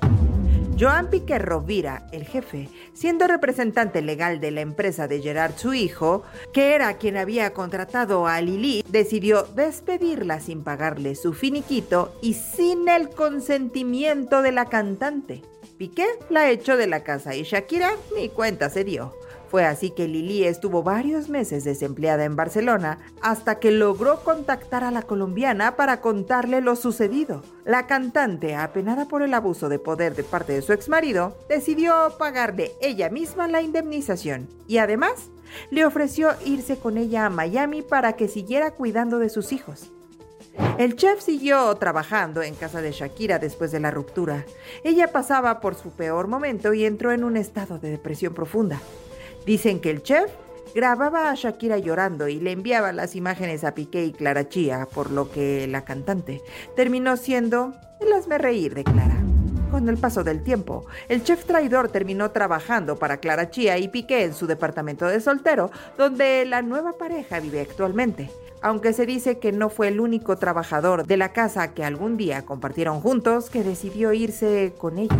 [0.80, 6.24] Joan Piqué Rovira, el jefe, siendo representante legal de la empresa de Gerard, su hijo,
[6.52, 12.90] que era quien había contratado a Lili, decidió despedirla sin pagarle su finiquito y sin
[12.90, 15.44] el consentimiento de la cantante.
[15.78, 19.14] Piqué la echó de la casa y Shakira ni cuenta se dio.
[19.54, 24.90] Fue así que Lili estuvo varios meses desempleada en Barcelona hasta que logró contactar a
[24.90, 27.44] la colombiana para contarle lo sucedido.
[27.64, 32.72] La cantante, apenada por el abuso de poder de parte de su exmarido, decidió pagarle
[32.82, 35.30] ella misma la indemnización y además
[35.70, 39.92] le ofreció irse con ella a Miami para que siguiera cuidando de sus hijos.
[40.78, 44.46] El chef siguió trabajando en casa de Shakira después de la ruptura.
[44.84, 48.80] Ella pasaba por su peor momento y entró en un estado de depresión profunda.
[49.46, 50.32] Dicen que el chef
[50.74, 55.12] grababa a Shakira llorando y le enviaba las imágenes a Piqué y Clara Chía, por
[55.12, 56.42] lo que la cantante
[56.76, 59.18] terminó siendo el hazme reír de Clara.
[59.72, 64.24] Con el paso del tiempo, el chef traidor terminó trabajando para Clara Chía y Piqué
[64.24, 68.30] en su departamento de soltero, donde la nueva pareja vive actualmente.
[68.64, 72.44] Aunque se dice que no fue el único trabajador de la casa que algún día
[72.44, 75.20] compartieron juntos que decidió irse con ellos.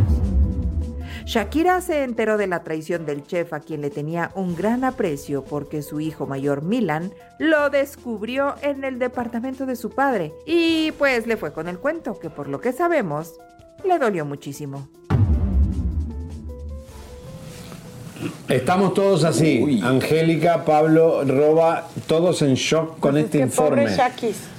[1.26, 5.44] Shakira se enteró de la traición del chef a quien le tenía un gran aprecio
[5.44, 11.28] porque su hijo mayor Milan lo descubrió en el departamento de su padre y pues
[11.28, 13.34] le fue con el cuento que por lo que sabemos
[13.84, 14.88] le dolió muchísimo.
[18.48, 19.82] Estamos todos así.
[19.84, 23.88] Angélica, Pablo, Roba, todos en shock con este informe.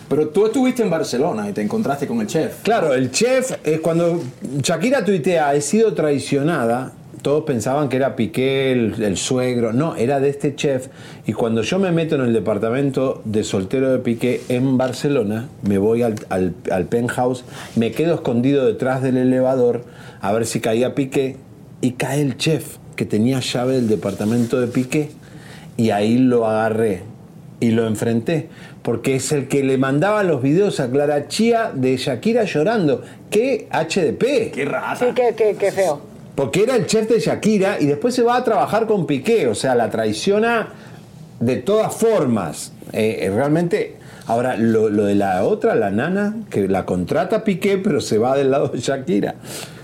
[0.08, 2.62] Pero tú estuviste en Barcelona y te encontraste con el chef.
[2.62, 4.20] Claro, el chef es cuando
[4.58, 6.92] Shakira tuitea, he sido traicionada.
[7.22, 9.72] Todos pensaban que era Piqué, el, el suegro.
[9.72, 10.88] No, era de este chef.
[11.26, 15.78] Y cuando yo me meto en el departamento de soltero de Piqué en Barcelona, me
[15.78, 17.44] voy al, al, al penthouse,
[17.76, 19.84] me quedo escondido detrás del elevador
[20.20, 21.36] a ver si caía Piqué.
[21.80, 25.10] Y cae el chef, que tenía llave del departamento de Piqué.
[25.76, 27.02] Y ahí lo agarré
[27.60, 28.48] y lo enfrenté.
[28.82, 33.02] Porque es el que le mandaba los videos a Clara Chía de Shakira llorando.
[33.30, 34.52] ¡Qué HDP!
[34.52, 34.96] ¡Qué rata!
[34.96, 36.00] Sí, qué, qué, qué feo.
[36.34, 39.46] Porque era el chef de Shakira y después se va a trabajar con Piqué.
[39.48, 40.68] O sea, la traiciona
[41.40, 42.72] de todas formas.
[42.92, 43.96] Eh, eh, realmente.
[44.26, 48.36] Ahora, lo, lo de la otra, la nana, que la contrata Piqué, pero se va
[48.36, 49.34] del lado de Shakira.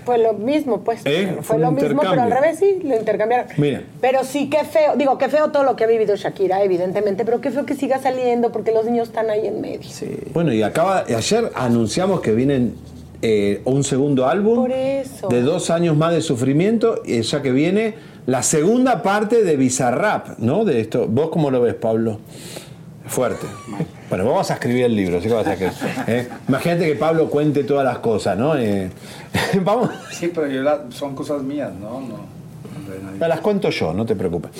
[0.05, 1.01] Fue lo mismo, pues.
[1.05, 1.37] ¿Eh?
[1.41, 3.47] Fue, lo mismo, pero al revés sí, lo intercambiaron.
[3.57, 3.83] Mira.
[3.99, 4.95] Pero sí, qué feo.
[4.95, 7.99] Digo, qué feo todo lo que ha vivido Shakira, evidentemente, pero qué feo que siga
[7.99, 9.89] saliendo porque los niños están ahí en medio.
[10.33, 12.75] Bueno, y acaba, ayer anunciamos que vienen
[13.21, 15.27] eh, un segundo álbum Por eso.
[15.27, 17.93] de dos años más de sufrimiento, y ya que viene
[18.25, 20.65] la segunda parte de Bizarrap, ¿no?
[20.65, 21.07] De esto.
[21.07, 22.19] ¿Vos cómo lo ves, Pablo?
[23.05, 23.45] Fuerte.
[24.11, 25.73] Bueno, vas a escribir el libro, así que vas a escribir.
[26.07, 26.27] ¿eh?
[26.49, 28.57] Imagínate que Pablo cuente todas las cosas, ¿no?
[28.57, 28.89] Eh,
[29.63, 29.89] vamos.
[30.11, 32.01] Sí, pero yo la- son cosas mías, ¿no?
[33.25, 34.51] Las cuento yo, no te preocupes.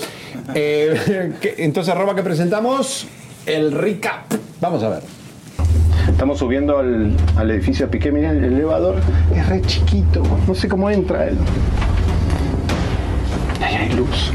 [0.55, 3.05] Eh, ¿qué- entonces, Roba, que presentamos?
[3.45, 4.31] El recap.
[4.61, 5.01] Vamos a ver.
[6.09, 8.09] Estamos subiendo al, al edificio de Piqué.
[8.11, 8.95] Miren, el elevador
[9.35, 10.23] es re chiquito.
[10.47, 11.37] No sé cómo entra él.
[13.61, 14.31] Ahí hay luz.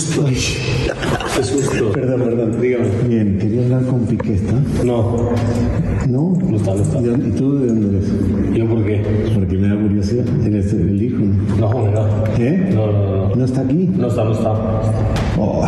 [0.00, 0.24] Susto.
[0.26, 1.92] Qué susto.
[1.92, 2.86] Perdón, perdón, dígame.
[3.08, 4.54] Bien, quería hablar con Piqué, ¿está?
[4.84, 5.30] No.
[6.08, 6.38] ¿No?
[6.42, 6.98] No está, no está.
[6.98, 8.10] ¿Y tú de dónde eres?
[8.54, 9.02] ¿Yo por qué?
[9.34, 10.24] Porque me da curiosidad.
[10.44, 11.22] ¿Eres el hijo?
[11.58, 12.24] No, no.
[12.38, 12.70] ¿Eh?
[12.74, 13.36] No, no, no.
[13.36, 13.90] ¿No está aquí?
[13.96, 14.52] No está, no está.
[15.38, 15.66] Oh.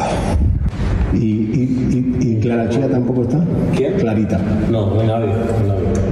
[1.15, 3.39] ¿Y, y, y, y Clara Chía tampoco está?
[3.77, 3.93] ¿Quién?
[3.95, 4.41] Clarita.
[4.71, 5.27] No, no hay nadie.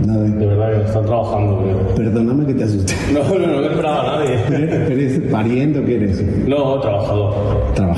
[0.07, 0.37] no nadie.
[0.37, 1.59] De verdad que están trabajando.
[1.63, 1.95] creo.
[1.97, 2.95] Perdóname que te asusté.
[3.13, 4.93] No, no, no me esperaba a nadie.
[4.93, 6.23] ¿Eres pariente o qué eres?
[6.47, 7.20] No, trabajador.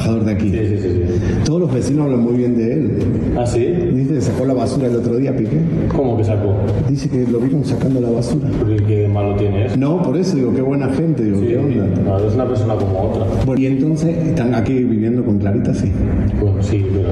[0.02, 0.50] Trabajador de aquí.
[0.50, 0.88] Sí, sí, sí.
[1.06, 1.44] sí.
[1.44, 2.90] Todos los vecinos hablan muy bien de él.
[3.38, 3.64] ¿Ah, sí?
[3.64, 5.60] Dice que sacó la basura el otro día, Piqué.
[5.94, 6.54] ¿Cómo que sacó?
[6.88, 8.48] Dice que lo vieron sacando la basura.
[8.66, 9.76] ¿Pero qué malo tiene eso?
[9.76, 11.86] No, por eso digo, qué buena gente, digo, ¿qué onda?
[12.02, 13.26] No, es una persona como otra.
[13.46, 15.72] Bueno, y entonces, ¿están aquí viviendo con Clarita?
[15.72, 15.92] Sí.
[16.40, 17.10] Bueno, sí, pero.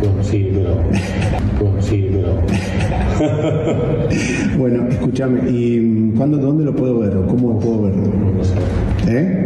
[0.00, 0.74] Bueno, sí, pero.
[1.60, 2.34] Bueno, sí, pero.
[4.58, 7.90] Bueno, escúchame, ¿y cuándo, dónde lo puedo ver o cómo puedo?
[7.90, 8.54] No lo sé.
[9.08, 9.43] ¿Eh?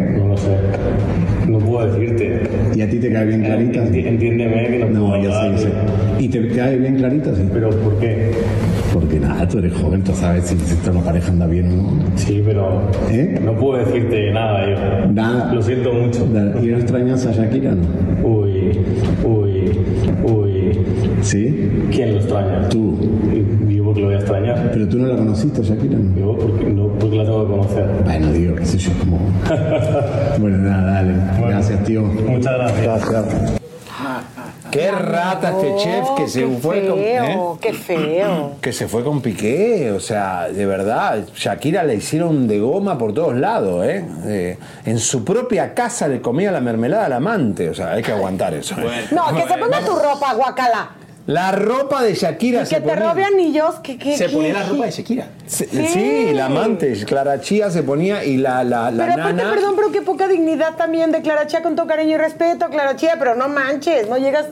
[1.48, 2.42] No puedo decirte.
[2.74, 3.80] ¿Y a ti te cae bien Clarita?
[3.84, 5.68] Enti- Entiéndeme que no, No, puedo yo sé, yo sé.
[6.18, 7.34] ¿Y te cae bien Clarita?
[7.34, 7.42] Sí.
[7.52, 8.32] ¿Pero por qué?
[8.92, 11.92] Porque nada, tú eres joven, tú sabes si, si esta pareja anda bien o no.
[12.16, 13.38] Sí, pero ¿Eh?
[13.42, 15.12] no puedo decirte nada yo.
[15.12, 15.54] Nada.
[15.54, 16.26] Lo siento mucho.
[16.62, 17.72] ¿Y no extrañas a Shakira?
[17.74, 18.28] no?
[18.28, 18.78] Uy,
[19.24, 19.70] uy,
[20.24, 20.78] uy.
[21.22, 21.70] ¿Sí?
[21.92, 22.68] ¿Quién lo extraña?
[22.68, 22.96] Tú.
[23.68, 24.70] Yo porque lo voy a extrañar.
[24.72, 26.18] Pero tú no la conociste, Shakira, ¿no?
[26.18, 26.87] Yo porque, no,
[27.44, 27.86] que conocer.
[28.04, 29.18] Bueno, digo, qué sé yo, como...
[30.38, 31.14] bueno, nada, dale.
[31.48, 32.02] Gracias, tío.
[32.02, 33.58] Muchas gracias.
[34.70, 36.98] Qué rata este chef que se qué fue con.
[36.98, 37.18] ¿eh?
[37.18, 38.56] feo, qué feo.
[38.60, 43.14] Que se fue con Piqué, o sea, de verdad, Shakira le hicieron de goma por
[43.14, 44.04] todos lados, ¿eh?
[44.26, 48.12] Eh, en su propia casa le comía la mermelada al amante, o sea, hay que
[48.12, 48.74] aguantar eso.
[48.78, 49.06] ¿eh?
[49.10, 50.90] No, que se ponga tu ropa, guacala.
[51.28, 53.10] La ropa de Shakira Y se que te ponía.
[53.10, 55.26] robe anillos, que, que, Se ponía la ropa de Shakira.
[55.46, 59.50] Se- Sí, la amante, Clara Chía se ponía y la, la, la Pero aparte, nana.
[59.54, 62.96] perdón, pero qué poca dignidad también de Clara Chía con todo cariño y respeto, Clara
[62.96, 64.46] Chía, pero no manches, no llegas...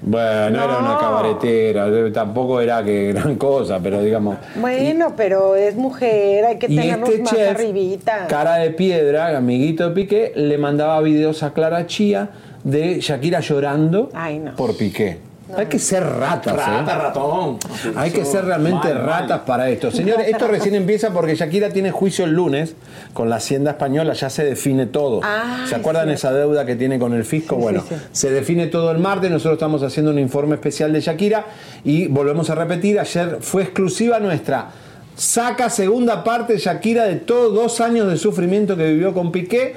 [0.00, 0.98] Bueno, era una No.
[0.98, 4.36] cabaretera, eh, tampoco era que gran cosa, pero digamos.
[4.54, 8.26] Bueno, pero es mujer, hay que tenernos este más chef, arribita.
[8.28, 12.30] cara de piedra, amiguito de Piqué, le mandaba videos a Clara Chía
[12.64, 14.54] de Shakira llorando Ay, no.
[14.54, 15.18] por Piqué.
[15.56, 16.56] Hay que ser ratas, ¿eh?
[16.56, 17.58] Rata, ratón.
[17.94, 19.06] Hay que ser realmente Mal, mal.
[19.06, 19.90] ratas para esto.
[19.90, 22.74] Señores, esto recién empieza porque Shakira tiene juicio el lunes
[23.12, 25.20] con la Hacienda Española, ya se define todo.
[25.66, 27.56] ¿Se acuerdan esa deuda que tiene con el fisco?
[27.56, 31.44] bueno, se define todo el martes, nosotros estamos haciendo un informe especial de Shakira
[31.84, 34.70] y volvemos a repetir, ayer fue exclusiva nuestra.
[35.16, 39.74] Saca segunda parte Shakira de todos dos años de sufrimiento que vivió con Piqué.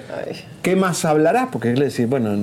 [0.61, 1.47] ¿Qué más hablarás?
[1.49, 2.35] Porque es decir, bueno,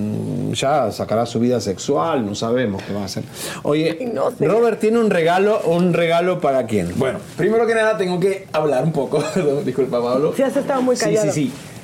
[0.55, 3.25] ya sacará su vida sexual, no sabemos qué va a hacer.
[3.65, 6.95] Oye, Robert tiene un regalo, un regalo para quién.
[6.97, 9.23] Bueno, primero que nada tengo que hablar un poco.
[9.35, 10.33] Perdón, Disculpa, Pablo.
[10.35, 11.33] Sí, has estado muy callado.
[11.33, 11.76] Sí, sí, sí.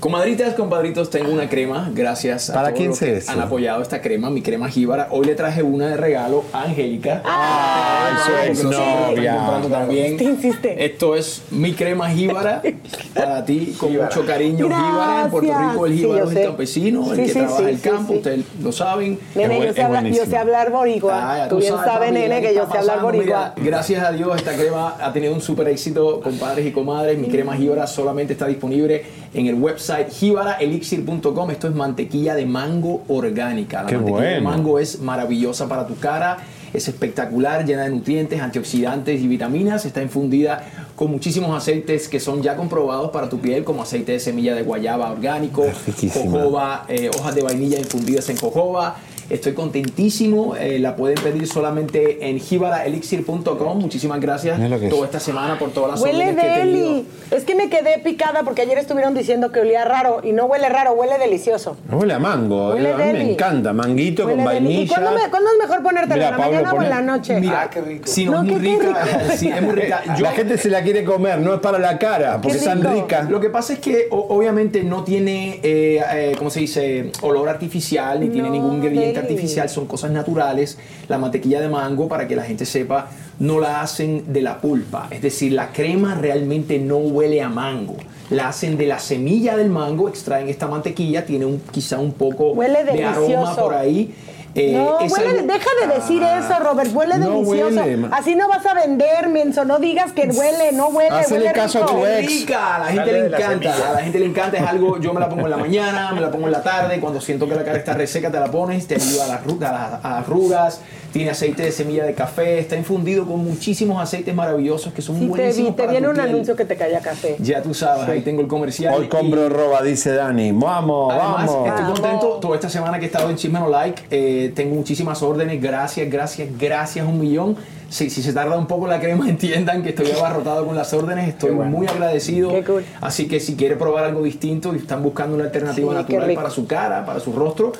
[0.00, 1.90] Comadritas, compadritos, tengo una crema.
[1.94, 3.32] Gracias a ¿Para todos quién los se que eso?
[3.32, 5.08] han apoyado esta crema, mi crema jíbara.
[5.10, 7.22] Hoy le traje una de regalo a Angélica.
[7.24, 9.30] ¡Ay, su nosotros la exnovia!
[9.32, 10.16] están comprando también.
[10.18, 10.84] Te insiste.
[10.84, 12.62] Esto es mi crema jíbara
[13.14, 14.66] para ti, con mucho cariño.
[14.66, 15.72] Jíbara en Puerto Gracias.
[15.72, 17.76] Rico, el Sí, jíbaro yo es el campesino, el Sí, que sí, trabaja sí, el
[17.78, 18.18] sí, campo, sí.
[18.18, 19.18] ustedes lo saben.
[19.34, 21.44] Nene, yo sé, hablar, yo sé hablar boricua.
[21.44, 23.54] Ah, tú bien sabes, nene, ¿qué que yo sé hablar boricua.
[23.56, 27.18] Mira, gracias a Dios, esta crema ha tenido un super éxito, compadres y comadres.
[27.18, 29.04] Mi crema Jíbara solamente está disponible
[29.36, 31.50] en el website jíbaraelixir.com.
[31.50, 33.82] Esto es mantequilla de mango orgánica.
[33.82, 34.50] La Qué mantequilla de bueno.
[34.50, 36.38] mango es maravillosa para tu cara.
[36.72, 39.84] Es espectacular, llena de nutrientes, antioxidantes y vitaminas.
[39.84, 40.64] Está infundida
[40.96, 44.62] con muchísimos aceites que son ya comprobados para tu piel, como aceite de semilla de
[44.62, 45.64] guayaba orgánico,
[46.12, 48.96] jojoba, eh, hojas de vainilla infundidas en jojoba.
[49.30, 50.54] Estoy contentísimo.
[50.56, 53.78] eh, la pueden pedir solamente en jibaraelixir.com.
[53.78, 54.88] Muchísimas gracias es.
[54.90, 56.88] toda esta semana por todas las Huele órdenes que he tenido.
[56.88, 57.06] deli.
[57.30, 60.68] Es que me quedé picada porque ayer estuvieron diciendo que olía raro y no huele
[60.68, 61.76] raro, huele delicioso.
[61.90, 63.72] Huele a mango, Huele a mí me encanta.
[63.72, 64.66] Manguito Huele con deli.
[64.66, 64.94] ¿Y vainilla.
[64.96, 66.14] cuándo, me- cuándo es mejor ponértela?
[66.14, 67.40] Mira, ¿En la Pablo, mañana o en la noche?
[67.40, 67.70] Mira,
[68.04, 69.04] si no, No, es muy qué- qué rica.
[69.04, 69.18] rico.
[69.36, 70.02] sí, es muy rica.
[70.16, 72.80] Yo- La gente se la quiere comer, no es para la cara, porque es tan
[72.82, 72.94] rico.
[72.94, 73.22] rica.
[73.28, 77.10] Lo que pasa es que o- obviamente no tiene, eh, eh, ¿cómo se dice?
[77.22, 80.78] Olor artificial, ni tiene ningún ingrediente artificial, son cosas naturales.
[81.08, 85.08] La mantequilla de mango, para que la gente sepa, no la hacen de la pulpa.
[85.10, 87.96] Es decir, la crema realmente no huele a mango.
[88.30, 92.52] La hacen de la semilla del mango, extraen esta mantequilla, tiene un, quizá un poco
[92.52, 94.14] Huele de aroma por ahí.
[94.58, 96.90] Eh, no, es huele- algo- deja de decir Ah, eso, Robert.
[96.94, 97.74] Huele no delicioso.
[97.76, 99.64] huele, Así no vas a vender, menso.
[99.66, 101.10] No digas que huele, no huele.
[101.10, 102.26] Hacele huele caso a tu ex.
[102.26, 105.12] rica, a la gente le la encanta, a la gente le encanta, es algo, yo
[105.12, 107.54] me la pongo en la mañana, me la pongo en la tarde, cuando siento que
[107.54, 110.80] la cara está reseca te la pones, te ayuda a las, a arrugas,
[111.12, 115.20] tiene aceite de semilla de café, está infundido con muchísimos aceites maravillosos que son Sí,
[115.20, 116.28] te vi, buenísimos te para viene tu un piel.
[116.28, 117.36] anuncio que te calla café.
[117.40, 118.94] Ya tú sabes, ahí tengo el comercial.
[118.96, 120.52] Hoy compro roba, dice Dani.
[120.52, 121.68] Vamos, Además, vamos.
[121.68, 122.00] estoy Vamos.
[122.00, 124.02] contento toda esta semana que he estado en Chisme No Like.
[124.10, 125.60] eh, tengo muchísimas órdenes.
[125.62, 127.56] Gracias, gracias, gracias un millón.
[127.88, 131.28] Si, si se tarda un poco la crema, entiendan que estoy abarrotado con las órdenes.
[131.28, 132.50] Estoy muy agradecido.
[132.50, 132.84] Qué cool.
[133.00, 136.50] Así que si quiere probar algo distinto y están buscando una alternativa Sí, natural para
[136.50, 137.72] su cara, para su rostro,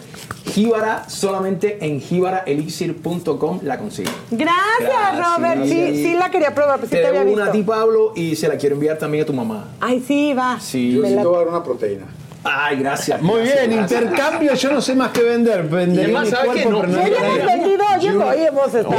[0.52, 4.10] Jíbara solamente en jíbaraelixir.com la consigue.
[4.30, 5.36] Gracias, Gracias.
[5.36, 5.64] Robert.
[5.64, 7.40] Sí, sí la quería probar, pero sí Te te había visto.
[7.40, 9.68] una a ti, Pablo, y se la quiero enviar también a tu mamá.
[9.80, 10.58] Ay, sí, va.
[10.60, 10.92] Sí.
[10.92, 12.04] Yo sí la- una proteína.
[12.48, 13.20] Ay, gracias.
[13.22, 14.02] Muy gracias, bien, gracias.
[14.02, 15.62] intercambio, yo no sé más que vender.
[15.64, 16.62] Vender además, mi ¿sabes qué?
[16.62, 17.46] cuerpo, No, pero no hemos vender.
[17.46, 18.94] vendido, oye, oye, hemos estado.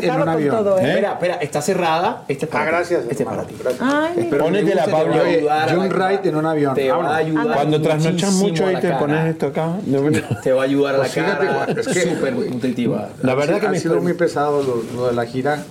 [0.00, 0.56] En un con avión.
[0.56, 0.82] todo, ¿eh?
[0.82, 0.88] ¿Eh?
[0.90, 2.24] Espera, espera, está cerrada.
[2.28, 3.02] Este es para Ah, gracias.
[3.08, 3.54] Este es para ti.
[3.60, 3.82] Gracias.
[3.82, 5.12] Ay, mi- Espero que te Pónetela, guste, te Pablo.
[5.14, 6.06] va a Oye, ayudar a la Jun cara.
[6.08, 6.74] Wright en un avión.
[6.74, 9.68] Te va a ayudar Cuando trasnochas mucho ahí te pones esto acá.
[10.42, 11.66] Te va a ayudar a la Pues cara.
[11.76, 13.08] es que- súper nutritiva.
[13.22, 14.62] La verdad que me sido muy pesado
[14.94, 15.62] lo de la gira.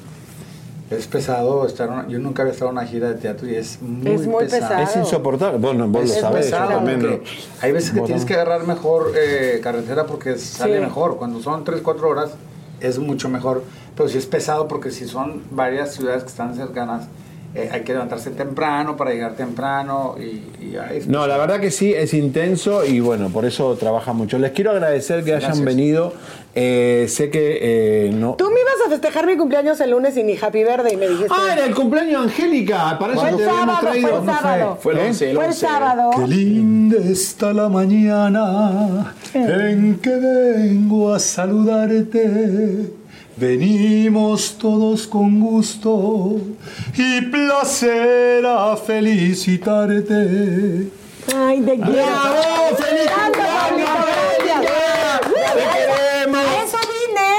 [0.90, 1.88] Es pesado estar.
[1.90, 4.46] una- yo nunca había estado en una gira de teatro y es muy, Es muy
[4.46, 4.82] pesado.
[4.82, 5.60] Es insoportable.
[5.60, 7.22] Bueno, vos lo Es sabés, yo también.
[7.62, 10.84] Hay veces que tienes que agarrar mejor eh, carretera porque sale Sí.
[10.84, 11.18] mejor.
[11.18, 12.32] Cuando son 3, 4 horas,
[12.80, 13.64] es mucho mejor,
[13.96, 17.08] pero sí es pesado porque si son varias ciudades que están cercanas,
[17.56, 21.72] eh, hay que levantarse temprano para llegar temprano y, y ahí- No, la verdad que
[21.72, 24.38] sí, es intenso y bueno, por eso trabaja mucho.
[24.38, 26.14] Les quiero agradecer que hayan venido.
[26.56, 28.34] Eh, sé que eh, no.
[28.36, 31.08] Tú me ibas a festejar mi cumpleaños el lunes y ni Happy Verde y me
[31.08, 31.30] dijiste.
[31.32, 32.98] Ah, era el cumpleaños de Angélica.
[33.00, 34.10] Para eso te habíamos sábado, traído.
[34.10, 34.78] fue el sábado.
[34.82, 35.08] Fue el ¿Eh?
[35.08, 35.60] 11, el Fue el 11.
[35.68, 36.10] sábado.
[36.16, 42.99] Qué linda está la mañana en que vengo a saludarte.
[43.40, 46.42] Venimos todos con gusto
[46.98, 50.90] y placer a felicitarte.
[51.34, 51.78] Ay, de.
[51.78, 52.76] ¡Bravo!
[52.76, 53.10] ¡Feliz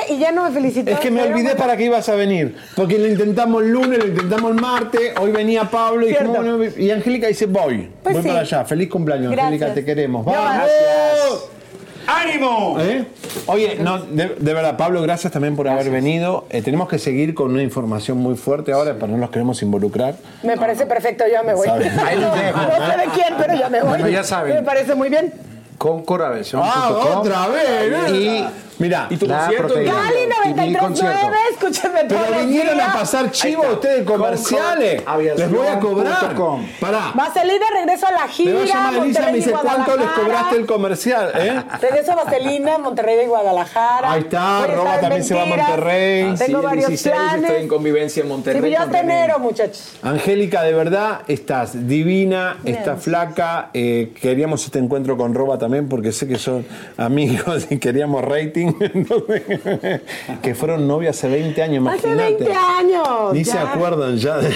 [0.08, 0.90] y ya no me felicitó.
[0.90, 2.56] Es que me olvidé para qué ibas a venir.
[2.74, 6.64] Porque lo intentamos el lunes, lo intentamos el martes, hoy venía Pablo y, dijimos, bueno,
[6.64, 7.90] y Angélica dice voy.
[8.02, 8.28] Pues voy sí.
[8.28, 8.64] para allá.
[8.64, 9.32] Feliz cumpleaños.
[9.32, 10.24] Angélica, te queremos.
[10.24, 10.54] No, ¡Vamos!
[10.54, 11.59] gracias.
[12.06, 12.76] ¡Ánimo!
[12.80, 13.04] ¿Eh?
[13.46, 16.46] Oye, no, de, de verdad, Pablo, gracias también por haber venido.
[16.50, 20.16] Eh, tenemos que seguir con una información muy fuerte ahora, pero no nos queremos involucrar.
[20.42, 21.66] Me parece perfecto, ya me voy.
[21.66, 21.88] Sabe.
[22.04, 22.58] Ahí los dejo.
[22.58, 23.88] No sé de quién, pero ya me voy.
[23.90, 24.54] Bueno, ya saben.
[24.56, 25.32] Me parece muy bien.
[25.78, 26.70] Concoraversión.com.
[26.74, 28.12] ¡Ah, otra vez!
[28.12, 28.44] Y
[28.80, 29.66] Mira, ¿Y tu la concierto?
[29.68, 29.92] proteína.
[29.94, 31.18] Cali Y mi concierto.
[31.28, 32.88] 93.9, escúchame pero todos los vinieron días.
[32.88, 35.02] a pasar chivo ustedes comerciales.
[35.36, 36.12] Les voy a cobrar.
[36.14, 36.66] aviación.com.
[36.80, 37.12] Pará.
[37.14, 38.54] Vaselina, regreso a la Me gira.
[38.54, 41.62] va a llamar Elisa me dice cuánto les cobraste el comercial, ¿eh?
[41.80, 44.12] Regreso a Vaselina, Monterrey y Guadalajara.
[44.12, 45.46] Ahí está, Voy a Roba estar en también se va a.
[45.46, 46.34] Monterrey.
[46.38, 47.44] Tengo el varios 16 planes.
[47.44, 48.62] estoy en convivencia en Monterrey.
[48.62, 49.92] Sí, yo hasta enero, muchachos.
[50.02, 52.76] Angélica, de verdad, estás divina, Bien.
[52.76, 53.68] estás flaca.
[53.74, 56.64] eh, queríamos este encuentro con Roba también porque sé que son
[56.96, 58.69] amigos y queríamos rating.
[58.80, 59.42] Entonces,
[60.42, 62.44] que fueron novias hace 20 años, Hace imagínate.
[62.44, 63.32] 20 años.
[63.32, 64.54] Ni se acuerdan ya de...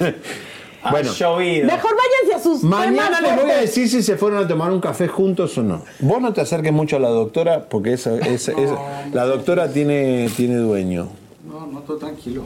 [0.90, 1.66] Bueno, llovido.
[1.66, 4.80] Mejor váyanse a sus mañana les voy a decir si se fueron a tomar un
[4.80, 5.82] café juntos o no.
[5.98, 8.78] Vos no te acerques mucho a la doctora porque esa, esa- esa-
[9.12, 11.08] la doctora tiene, tiene dueño.
[11.46, 12.44] No, no, todo tranquilo.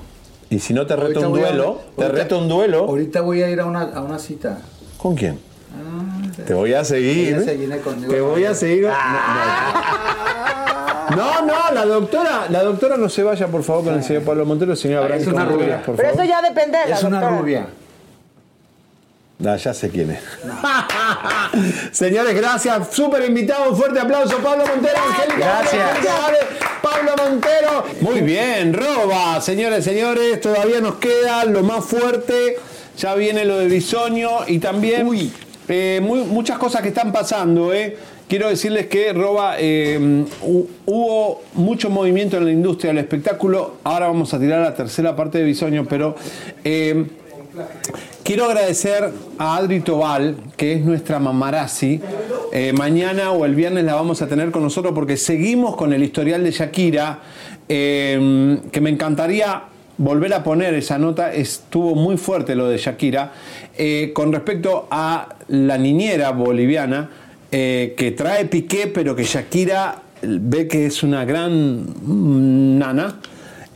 [0.51, 2.79] Y si no te reto Ahorita un a- duelo, te ahorita- reto un duelo.
[2.89, 4.59] Ahorita voy a ir a una, a una cita.
[4.99, 5.39] ¿Con quién?
[6.45, 7.45] Te voy a seguir.
[8.09, 8.89] Te voy a seguir.
[11.17, 14.45] No, no, la doctora, la doctora no se vaya, por favor, con el señor Pablo
[14.47, 15.21] Montero, señor Abraham.
[15.21, 15.83] Es una rubia.
[15.83, 16.25] por Pero favor.
[16.25, 17.41] eso ya depende de la Es una doctora.
[17.41, 17.67] rubia.
[19.47, 20.21] Ah, ya sé quién es.
[21.93, 22.89] Señores, gracias.
[22.95, 23.71] Súper invitado.
[23.71, 24.97] Un fuerte aplauso, Pablo Montero.
[25.11, 25.99] Angélica Gracias.
[26.81, 27.85] Pablo Montero.
[28.01, 29.41] Muy bien, roba.
[29.41, 32.57] Señores, señores, todavía nos queda lo más fuerte.
[32.97, 35.09] Ya viene lo de Bisoño y también
[35.69, 37.73] eh, muy- muchas cosas que están pasando.
[37.75, 37.97] eh.
[38.29, 43.75] Quiero decirles que Roba, hu- hubo mucho movimiento en la industria del espectáculo.
[43.85, 46.17] Ahora vamos a tirar la tercera parte de Bisoño, pero
[46.65, 47.05] eh,
[48.25, 52.01] Quiero agradecer a Adri Tobal, que es nuestra mamarazzi.
[52.53, 56.03] Eh, mañana o el viernes la vamos a tener con nosotros porque seguimos con el
[56.03, 57.21] historial de Shakira,
[57.69, 59.65] eh, que me encantaría
[59.99, 61.33] volver a poner esa nota.
[61.35, 63.33] Estuvo muy fuerte lo de Shakira.
[63.77, 67.11] Eh, con respecto a la niñera boliviana,
[67.57, 73.21] eh, que trae Piqué, pero que Shakira ve que es una gran mm, nana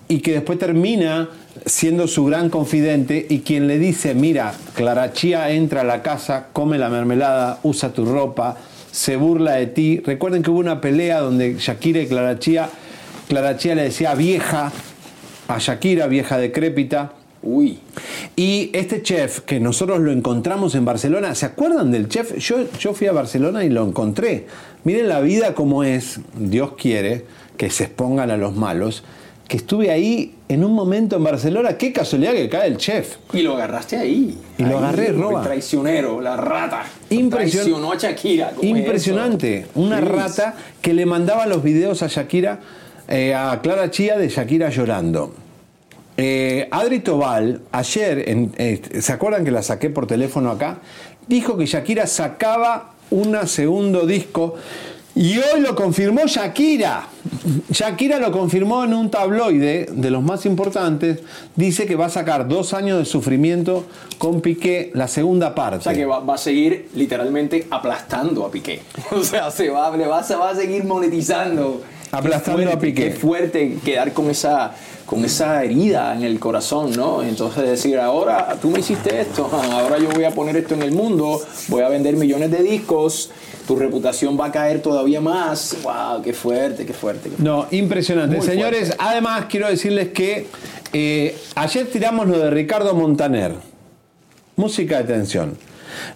[0.09, 1.29] y que después termina
[1.65, 6.49] siendo su gran confidente y quien le dice, mira, Clara Chía entra a la casa,
[6.53, 8.57] come la mermelada, usa tu ropa,
[8.91, 10.01] se burla de ti.
[10.05, 12.69] Recuerden que hubo una pelea donde Shakira y Clara Chía,
[13.29, 14.73] Clara Chía le decía vieja
[15.47, 17.13] a Shakira, vieja decrépita.
[17.43, 17.79] Uy.
[18.37, 22.37] Y este chef, que nosotros lo encontramos en Barcelona, ¿se acuerdan del chef?
[22.39, 24.47] Yo, yo fui a Barcelona y lo encontré.
[24.85, 27.25] Miren la vida como es, Dios quiere
[27.57, 29.05] que se expongan a los malos,
[29.47, 33.17] que estuve ahí en un momento en Barcelona, qué casualidad que cae el chef.
[33.33, 34.37] Y lo agarraste ahí.
[34.59, 35.43] Y lo agarré, el Roba.
[35.43, 36.83] traicionero, la rata.
[37.11, 38.51] Impresion- Traicionó a Shakira.
[38.51, 39.59] ¿cómo es Impresionante.
[39.61, 39.69] eso?
[39.77, 40.13] Una Luis.
[40.13, 42.61] rata que le mandaba los videos a Shakira,
[43.09, 45.33] eh, a Clara Chía de Shakira llorando.
[46.21, 50.79] Eh, Adri Tobal, ayer, en- eh, ¿se acuerdan que la saqué por teléfono acá?
[51.29, 54.57] Dijo que Shakira sacaba un segundo disco
[55.15, 57.07] y hoy lo confirmó Shakira.
[57.71, 61.21] Shakira lo confirmó en un tabloide de los más importantes.
[61.55, 63.87] Dice que va a sacar dos años de sufrimiento
[64.19, 65.79] con Piqué, la segunda parte.
[65.79, 68.81] O sea que va, va a seguir literalmente aplastando a Piqué.
[69.13, 71.81] O sea, se va, le va, se va a seguir monetizando.
[72.11, 73.05] Aplastando fuerte, a Piqué.
[73.05, 74.75] Qué fuerte quedar con esa,
[75.09, 77.23] con esa herida en el corazón, ¿no?
[77.23, 80.83] Entonces decir, ahora tú me hiciste esto, ah, ahora yo voy a poner esto en
[80.83, 83.31] el mundo, voy a vender millones de discos,
[83.67, 85.79] tu reputación va a caer todavía más.
[85.83, 86.21] ¡Wow!
[86.23, 87.31] ¡Qué fuerte, qué fuerte!
[87.31, 87.43] qué fuerte.
[87.43, 88.37] No, impresionante.
[88.37, 88.97] Muy Señores, fuerte.
[88.99, 90.47] además quiero decirles que
[90.93, 93.55] eh, ayer tiramos lo de Ricardo Montaner.
[94.57, 95.57] Música de tensión.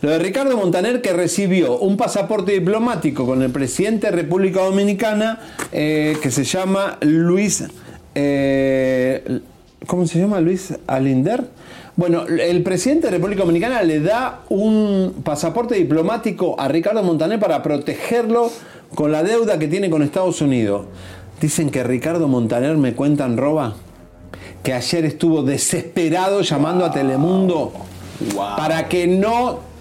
[0.03, 5.41] Lo de Ricardo Montaner que recibió un pasaporte diplomático con el presidente de República Dominicana
[5.73, 7.65] eh, que se llama Luis...
[8.15, 9.41] eh,
[9.87, 10.41] ¿Cómo se llama?
[10.41, 11.45] Luis Alinder.
[11.97, 17.63] Bueno, el presidente de República Dominicana le da un pasaporte diplomático a Ricardo Montaner para
[17.63, 18.51] protegerlo
[18.95, 20.87] con la deuda que tiene con Estados Unidos.
[21.41, 23.75] Dicen que Ricardo Montaner, me cuentan, roba,
[24.63, 27.73] que ayer estuvo desesperado llamando a Telemundo
[28.57, 29.72] para que no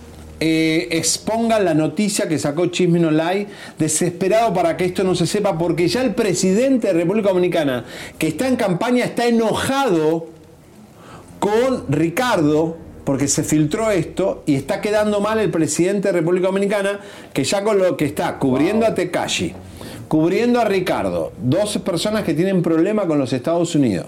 [0.43, 3.45] eh, expongan la noticia que sacó Chisme Online,
[3.77, 7.85] desesperado para que esto no se sepa, porque ya el presidente de República Dominicana,
[8.17, 10.29] que está en campaña, está enojado
[11.37, 16.99] con Ricardo, porque se filtró esto y está quedando mal el presidente de República Dominicana,
[17.33, 19.53] que ya con lo que está cubriendo a Tekashi,
[20.07, 24.07] cubriendo a Ricardo, dos personas que tienen problema con los Estados Unidos.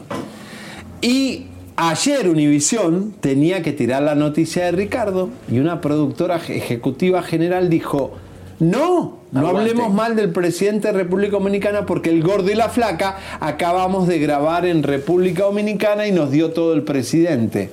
[1.00, 7.70] Y ayer Univisión tenía que tirar la noticia de Ricardo y una productora ejecutiva general
[7.70, 8.14] dijo,
[8.60, 9.72] no, no Aguante.
[9.72, 14.20] hablemos mal del presidente de República Dominicana porque el gordo y la flaca acabamos de
[14.20, 17.72] grabar en República Dominicana y nos dio todo el presidente.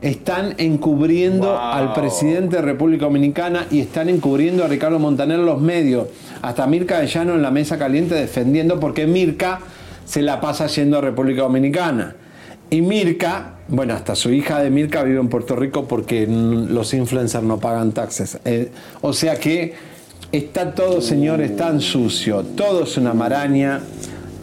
[0.00, 5.60] Están encubriendo al presidente de República Dominicana y están encubriendo a Ricardo Montaner en los
[5.60, 6.06] medios.
[6.40, 9.60] Hasta Mirka de Llano en la mesa caliente defendiendo porque Mirka
[10.04, 12.14] se la pasa yendo a República Dominicana.
[12.70, 17.44] Y Mirka, bueno, hasta su hija de Mirka vive en Puerto Rico porque los influencers
[17.44, 18.38] no pagan taxes.
[18.44, 18.70] Eh,
[19.00, 19.72] o sea que
[20.32, 22.44] está todo, señores, tan sucio.
[22.44, 23.80] Todo es una maraña.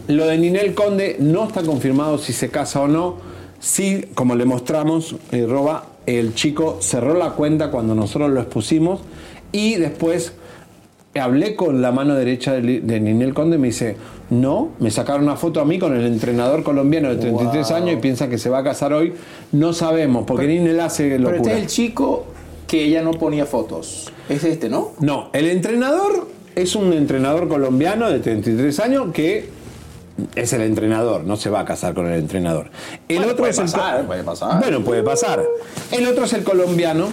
[0.08, 3.16] Lo de Ninel Conde no está confirmado si se casa o no.
[3.60, 9.00] Sí, como le mostramos, eh, Roba, el chico cerró la cuenta cuando nosotros lo expusimos
[9.52, 10.32] y después
[11.14, 13.96] hablé con la mano derecha de Ninel Conde y me dice,
[14.30, 17.76] no, me sacaron una foto a mí con el entrenador colombiano de 33 Wow.
[17.76, 19.14] años y piensa que se va a casar hoy.
[19.52, 21.36] No sabemos, porque Ninel hace Pero locura.
[21.38, 22.26] este es el chico
[22.66, 24.12] que ella no ponía fotos.
[24.28, 24.92] Es este, ¿no?
[24.98, 26.26] No, el entrenador
[26.56, 29.48] es un entrenador colombiano de 33 años que
[30.34, 32.70] es el entrenador, no se va a casar con el entrenador.
[33.08, 34.58] El Bueno, otro puede es el pasar, puede pasar.
[34.60, 35.44] Bueno, puede pasar.
[35.92, 37.08] El otro es el colombiano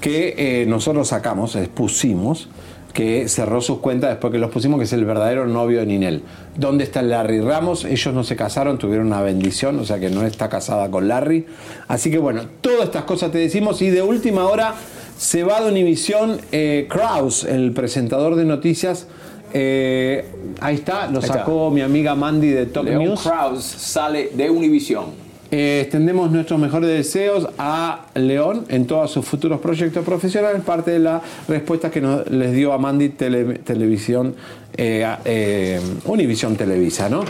[0.00, 2.48] que eh, nosotros sacamos, expusimos,
[2.92, 6.22] que cerró sus cuentas después que los pusimos, que es el verdadero novio de Ninel.
[6.56, 7.84] ¿Dónde está Larry Ramos?
[7.84, 11.46] Ellos no se casaron, tuvieron una bendición, o sea que no está casada con Larry.
[11.88, 14.74] Así que bueno, todas estas cosas te decimos y de última hora
[15.16, 19.06] se va de Univisión eh, Kraus, el presentador de noticias.
[19.52, 20.24] eh,
[20.60, 21.34] ahí está, lo está.
[21.34, 23.22] sacó mi amiga Mandy de Top Leon News.
[23.22, 25.29] Krause sale de Univision.
[25.50, 31.20] Extendemos nuestros mejores deseos a León en todos sus futuros proyectos profesionales, parte de la
[31.48, 34.36] respuesta que nos, les dio a Mandy Tele- Televisión,
[34.76, 37.24] eh, eh, Univisión Televisa, ¿no?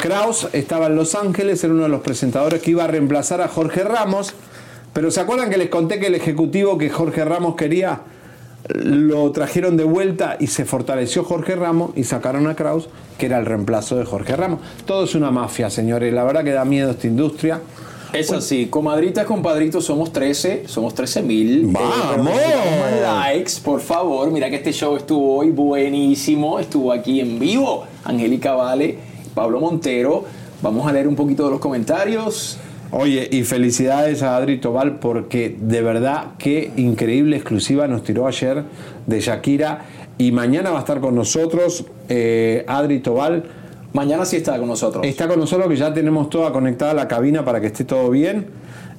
[0.00, 3.48] Kraus estaba en Los Ángeles, era uno de los presentadores que iba a reemplazar a
[3.48, 4.34] Jorge Ramos,
[4.92, 8.02] pero ¿se acuerdan que les conté que el ejecutivo que Jorge Ramos quería
[8.68, 13.38] lo trajeron de vuelta y se fortaleció Jorge Ramos y sacaron a Kraus, que era
[13.38, 14.60] el reemplazo de Jorge Ramos.
[14.86, 16.12] Todo es una mafia, señores.
[16.12, 17.60] La verdad que da miedo esta industria.
[18.12, 21.66] Es así, comadritas, compadritos, somos 13, somos 13 mil.
[21.66, 22.32] ¡Vamos!
[23.02, 24.30] likes, por favor.
[24.30, 26.58] Mira que este show estuvo hoy buenísimo.
[26.58, 27.84] Estuvo aquí en vivo.
[28.04, 28.98] Angélica Vale,
[29.34, 30.24] Pablo Montero.
[30.62, 32.58] Vamos a leer un poquito de los comentarios.
[32.90, 38.64] Oye, y felicidades a Adri Tobal porque de verdad qué increíble exclusiva nos tiró ayer
[39.06, 39.82] de Shakira.
[40.16, 43.44] Y mañana va a estar con nosotros eh, Adri Tobal.
[43.92, 45.06] Mañana sí está con nosotros.
[45.06, 48.46] Está con nosotros que ya tenemos toda conectada la cabina para que esté todo bien.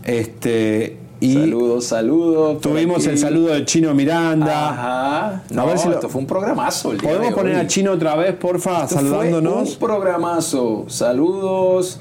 [0.06, 2.62] Este, y Saludos, saludos.
[2.62, 3.10] Tuvimos aquí.
[3.10, 4.70] el saludo de Chino Miranda.
[4.70, 5.28] Ajá.
[5.28, 6.92] A No, ver si lo- esto fue un programazo.
[6.94, 9.74] el día ¿Podemos de poner a Chino otra vez, porfa, Esto fue saludándonos?
[9.74, 10.86] un programazo.
[10.88, 12.00] Saludos.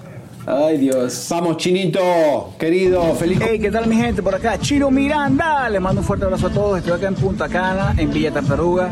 [0.51, 1.27] Ay, Dios.
[1.29, 3.39] Vamos, Chinito, querido, feliz.
[3.47, 4.23] Hey, ¿qué tal mi gente?
[4.23, 5.69] Por acá, Chino Miranda.
[5.69, 6.79] Les mando un fuerte abrazo a todos.
[6.79, 8.89] Estoy acá en Punta Cana, en Villa Tartaruga,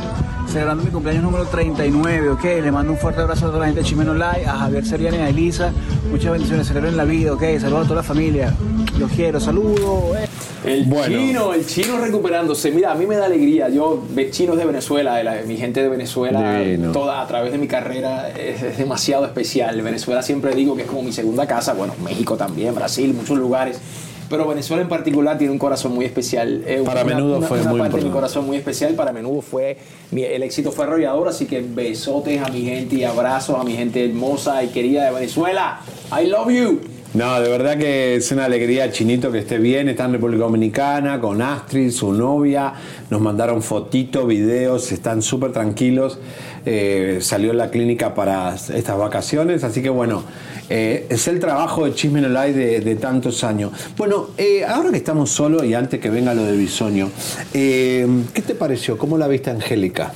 [0.47, 2.45] celebrando mi cumpleaños número 39, ¿ok?
[2.45, 5.16] Les mando un fuerte abrazo a toda la gente de Chimeno Live, a Javier Seriani
[5.16, 5.73] y a Elisa.
[6.11, 7.43] Muchas bendiciones, celebren la vida, ¿ok?
[7.59, 8.53] Saludos a toda la familia.
[8.99, 10.15] Los quiero, saludos.
[10.19, 10.28] eh.
[10.66, 11.16] El Bueno.
[11.18, 12.70] chino, el chino recuperándose.
[12.70, 13.68] Mira, a mí me da alegría.
[13.68, 16.93] Yo, ve chinos de Venezuela, de la- mi gente de Venezuela, Divino.
[16.93, 19.80] toda a través de mi carrera, es, es demasiado especial.
[19.80, 21.72] Venezuela siempre digo que es como mi segunda casa.
[21.74, 23.80] Bueno, México también, Brasil, muchos lugares.
[24.28, 26.64] Pero Venezuela en particular tiene un corazón muy especial.
[26.66, 28.12] Eh, Para una- Menudo una- fue una muy parte de mi importante.
[28.12, 28.94] corazón muy especial.
[28.94, 29.76] Para menudo fue.
[30.10, 31.28] mi- el éxito fue arrollador.
[31.28, 35.12] Así que besotes a mi gente y abrazos a mi gente hermosa y querida de
[35.12, 35.78] Venezuela.
[36.20, 36.80] I love you.
[37.15, 39.89] No, de verdad que es una alegría, Chinito, que esté bien.
[39.89, 42.74] Está en República Dominicana con Astrid, su novia.
[43.09, 46.19] Nos mandaron fotitos, videos, están súper tranquilos.
[46.66, 50.24] eh, salió en la clínica para estas vacaciones, así que bueno,
[50.69, 53.70] eh, es el trabajo de Chisme No Like de, de tantos años.
[53.97, 57.09] Bueno, eh, ahora que estamos solos y antes que venga lo de Bisoño,
[57.53, 58.99] ¿qué te pareció?
[58.99, 60.12] ¿Cómo la viste Angélica?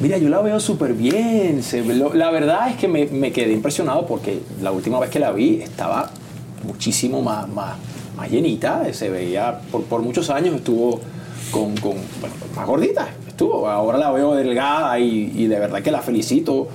[0.00, 1.62] Mira, yo la veo súper bien.
[2.14, 6.10] la verdad es que me, quedé impresionado porque la última vez que la vi estaba
[6.64, 7.76] muchísimo más, más,
[8.16, 8.92] más llenita.
[8.92, 11.00] Se veía, por, por muchos años estuvo
[11.50, 11.96] con, con,
[12.56, 13.08] más gordita.
[13.28, 13.68] Estuvo.
[13.68, 16.68] Ahora la veo delgada y de verdad que la felicito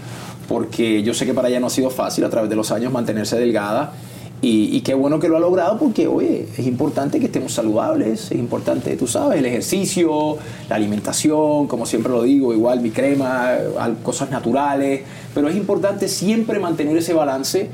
[0.48, 2.92] porque yo sé que para ella no ha sido fácil a través de los años
[2.92, 3.94] mantenerse delgada.
[4.42, 8.32] Y, y qué bueno que lo ha logrado porque, oye, es importante que estemos saludables,
[8.32, 10.38] es importante, tú sabes, el ejercicio,
[10.70, 13.56] la alimentación, como siempre lo digo, igual mi crema,
[14.04, 15.02] cosas naturales,
[15.34, 17.70] pero es importante siempre mantener ese balance,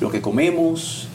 [0.00, 1.06] lo que comemos,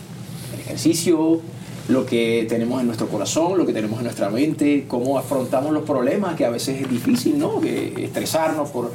[0.54, 1.42] el ejercicio,
[1.90, 5.84] lo que tenemos en nuestro corazón, lo que tenemos en nuestra mente, cómo afrontamos los
[5.84, 7.60] problemas, que a veces es difícil, ¿no?
[7.60, 8.92] Que estresarnos por,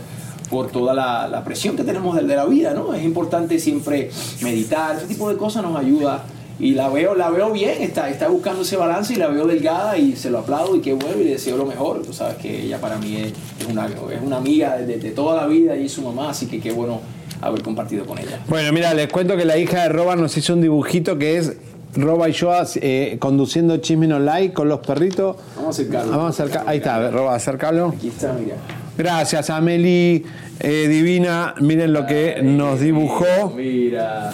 [0.50, 2.94] por toda la, la presión que tenemos de, de la vida, ¿no?
[2.94, 4.10] Es importante siempre
[4.42, 6.24] meditar, ese tipo de cosas nos ayuda.
[6.58, 9.98] Y la veo, la veo bien, está, está buscando ese balance y la veo delgada
[9.98, 12.00] y se lo aplaudo y qué bueno y le deseo lo mejor.
[12.00, 15.36] Tú sabes que ella para mí es, es una, es una amiga de, de toda
[15.42, 17.02] la vida y es su mamá, así que qué bueno
[17.42, 18.40] haber compartido con ella.
[18.48, 21.52] Bueno, mira, les cuento que la hija de Roba nos hizo un dibujito que es
[21.94, 25.36] Roba y yo eh, conduciendo Chisme No Like con los perritos.
[25.56, 26.10] Vamos a acercarlo.
[26.12, 27.88] Vamos a acercar, ahí está, Roba, acércalo.
[27.88, 28.56] Aquí está, mira.
[28.96, 30.24] Gracias, Ameli,
[30.60, 31.54] eh, divina.
[31.60, 33.52] Miren lo que nos dibujó.
[33.54, 34.32] Mira.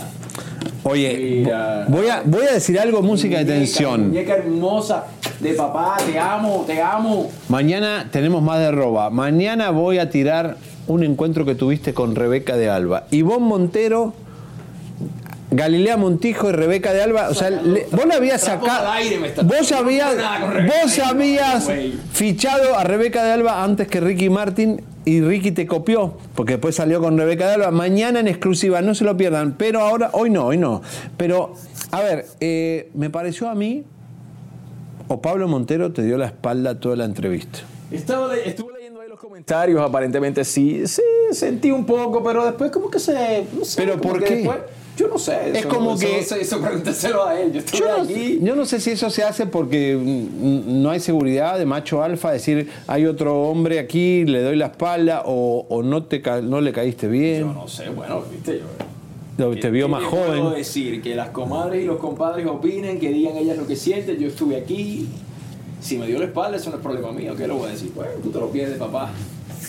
[0.84, 1.84] Oye, Mira.
[1.89, 4.09] voy a, voy a decir algo, música de tensión.
[4.09, 5.05] Muñeca hermosa
[5.40, 7.30] de papá, te amo, te amo.
[7.48, 9.10] Mañana tenemos más de Roba.
[9.10, 10.56] Mañana voy a tirar
[10.86, 13.06] un encuentro que tuviste con Rebeca de Alba.
[13.10, 14.14] Ivonne Montero,
[15.53, 17.29] Galilea Montijo y Rebeca de Alba.
[17.29, 18.89] O sea, le- vos la habías sacado.
[19.45, 21.69] Vos habías, vos habías
[22.12, 26.74] fichado a Rebeca de Alba antes que Ricky Martin y Ricky te copió, porque después
[26.77, 27.70] salió con Rebeca de Alba.
[27.70, 29.55] Mañana en exclusiva, no se lo pierdan.
[29.59, 30.81] Pero ahora, hoy no, hoy no.
[31.16, 31.55] Pero,
[31.91, 33.85] a ver, eh, me pareció a mí,
[35.09, 37.59] o Pablo Montero te dio la espalda toda la entrevista.
[37.91, 41.03] Estaba le- estuve leyendo ahí los comentarios, aparentemente sí, sí,
[41.33, 43.45] sentí un poco, pero después como que se...
[43.59, 44.37] no sé, ¿Pero por qué?
[44.37, 44.59] después-
[44.97, 45.51] yo no sé.
[45.51, 48.39] Es eso- como eso- que- Eso, eso pregúntaselo a él, yo estuve Yo no, aquí.
[48.43, 52.31] yo no sé si eso se hace porque mm, no hay seguridad de macho alfa,
[52.32, 56.60] decir hay otro hombre aquí, le doy la espalda o, o no, te, ca- no
[56.60, 58.60] le caíste bien, No sé, bueno, viste,
[59.39, 59.51] yo...
[59.56, 60.55] te vio ¿Qué- más qué puedo joven.
[60.59, 61.01] decir?
[61.02, 64.56] Que las comadres y los compadres opinen, que digan ellas lo que sienten, yo estuve
[64.56, 65.09] aquí.
[65.81, 67.35] Si me dio la espalda, eso no es problema mío.
[67.36, 67.90] ¿Qué le voy a decir?
[67.93, 69.10] Bueno, tú te lo pierdes, papá.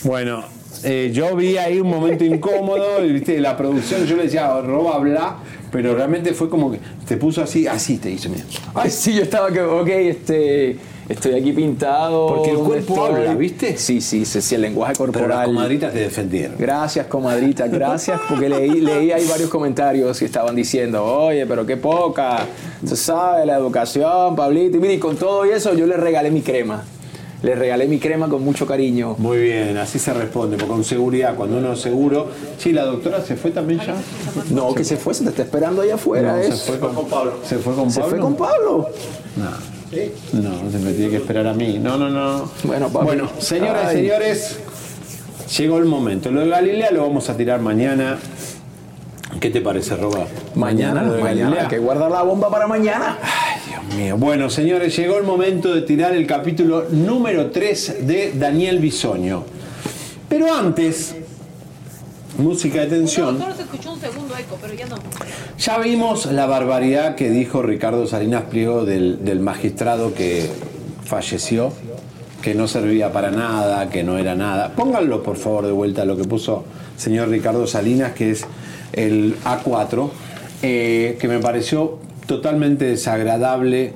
[0.03, 0.43] Bueno,
[0.83, 4.97] eh, yo vi ahí un momento incómodo, y viste, la producción, yo le decía, roba,
[4.99, 5.37] bla,
[5.71, 8.43] pero realmente fue como que te puso así, así te hizo, mira.
[8.73, 10.77] Ay, sí, yo estaba que, ok, este,
[11.09, 12.27] estoy aquí pintado.
[12.27, 13.21] Porque el ¿dónde cuerpo estoy?
[13.21, 13.77] habla, ¿viste?
[13.77, 15.37] Sí, sí, sí, sí, el lenguaje Pero corporal.
[15.39, 16.55] las comadritas te defendieron.
[16.59, 21.77] Gracias, comadrita, gracias, porque leí, leí ahí varios comentarios que estaban diciendo, oye, pero qué
[21.77, 22.45] poca,
[22.87, 26.41] tú sabes, la educación, Pablito, y mira, y con todo eso yo le regalé mi
[26.41, 26.83] crema.
[27.43, 29.15] Le regalé mi crema con mucho cariño.
[29.17, 32.29] Muy bien, así se responde, porque con seguridad, cuando uno es seguro.
[32.57, 33.95] Sí, la doctora se fue también ya.
[34.49, 36.37] No, que se fue, se te está esperando allá afuera.
[36.37, 37.33] No, se fue con, Pablo.
[37.43, 38.15] ¿Se fue con Se Pablo?
[38.15, 38.89] fue con Pablo.
[39.35, 39.73] No.
[40.41, 41.79] No, se me tiene que esperar a mí.
[41.79, 42.49] No, no, no.
[42.63, 43.05] Bueno, papi.
[43.05, 44.59] Bueno, señoras y señores,
[45.57, 46.31] llegó el momento.
[46.31, 48.19] Lo de Galilea lo vamos a tirar mañana.
[49.41, 50.25] ¿Qué te parece, Roba?
[50.55, 51.63] Mañana, lo de mañana, Galilea.
[51.63, 53.17] hay que guardar la bomba para mañana.
[53.97, 54.17] Mío.
[54.17, 59.43] Bueno, señores, llegó el momento de tirar el capítulo número 3 de Daniel Bisoño.
[60.27, 61.15] Pero antes,
[62.37, 63.39] música de tensión.
[63.39, 64.95] Solo se escuchó un segundo eco, pero ya no.
[65.57, 70.49] Ya vimos la barbaridad que dijo Ricardo Salinas Pliego del, del magistrado que
[71.05, 71.71] falleció,
[72.41, 74.73] que no servía para nada, que no era nada.
[74.75, 76.65] Pónganlo por favor de vuelta lo que puso
[76.97, 78.45] señor Ricardo Salinas, que es
[78.93, 80.09] el A4,
[80.61, 83.93] eh, que me pareció totalmente desagradable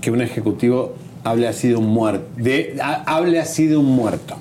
[0.00, 4.36] que un ejecutivo hable así de un muerto, de, ha- hable así de un muerto.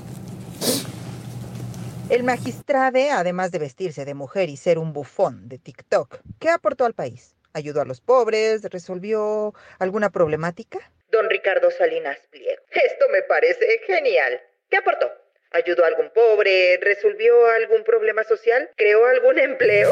[2.10, 6.86] El magistrade, además de vestirse de mujer y ser un bufón de TikTok, ¿qué aportó
[6.86, 7.36] al país?
[7.54, 8.64] ¿Ayudó a los pobres?
[8.64, 10.80] ¿Resolvió alguna problemática?
[11.12, 12.62] Don Ricardo Salinas Pliego.
[12.72, 14.40] Esto me parece genial.
[14.70, 15.08] ¿Qué aportó?
[15.52, 16.78] ¿Ayudó a algún pobre?
[16.82, 18.70] ¿Resolvió algún problema social?
[18.76, 19.90] ¿Creó algún empleo?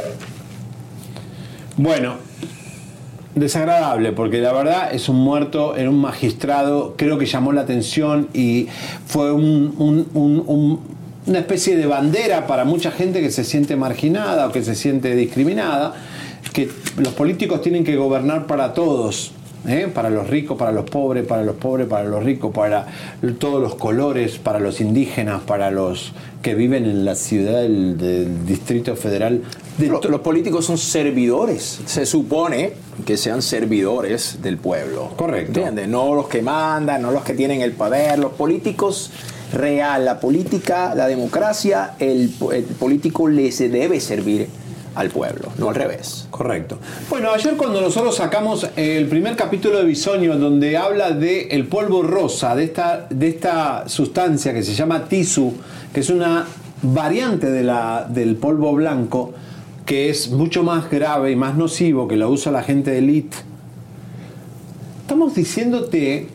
[1.78, 2.20] Bueno,
[3.40, 8.28] desagradable, porque la verdad es un muerto, era un magistrado, creo que llamó la atención
[8.34, 8.68] y
[9.06, 10.80] fue un- un- un- un-
[11.26, 15.16] una especie de bandera para mucha gente que se siente marginada o que se siente
[15.16, 15.94] discriminada,
[16.54, 19.32] que los políticos tienen que gobernar para todos.
[19.68, 19.88] ¿Eh?
[19.94, 22.88] para los ricos, para los pobres, para los pobres, para los ricos, para
[23.40, 28.46] todos los colores, para los indígenas, para los que viven en la ciudad del, del
[28.46, 29.42] Distrito Federal.
[29.78, 31.80] De Lo- los políticos son servidores.
[31.86, 32.74] Se supone
[33.06, 35.10] que sean servidores del pueblo.
[35.16, 35.60] Correcto.
[35.60, 35.88] ¿Entiendes?
[35.88, 38.18] No los que mandan, no los que tienen el poder.
[38.20, 39.12] Los políticos
[39.54, 44.48] real, la política, la democracia, el, el político les debe servir
[44.98, 46.28] al pueblo, no al revés.
[46.32, 46.80] Correcto.
[47.08, 52.02] Bueno, ayer cuando nosotros sacamos el primer capítulo de Bisoño, donde habla de el polvo
[52.02, 55.54] rosa, de esta, de esta sustancia que se llama tisu,
[55.94, 56.48] que es una
[56.82, 59.34] variante de la, del polvo blanco,
[59.86, 63.38] que es mucho más grave y más nocivo, que lo usa la gente de elite.
[65.02, 66.28] Estamos diciéndote,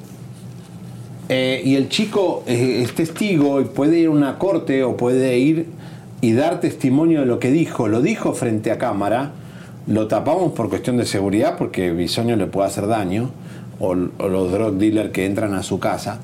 [1.29, 5.37] eh, y el chico eh, es testigo y puede ir a una corte o puede
[5.37, 5.82] ir
[6.23, 7.89] y dar testimonio de lo que dijo.
[7.89, 9.33] Lo dijo frente a cámara,
[9.87, 13.33] lo tapamos por cuestión de seguridad porque Bisoño le puede hacer daño,
[13.81, 16.21] o, los drug dealers que entran a su casa.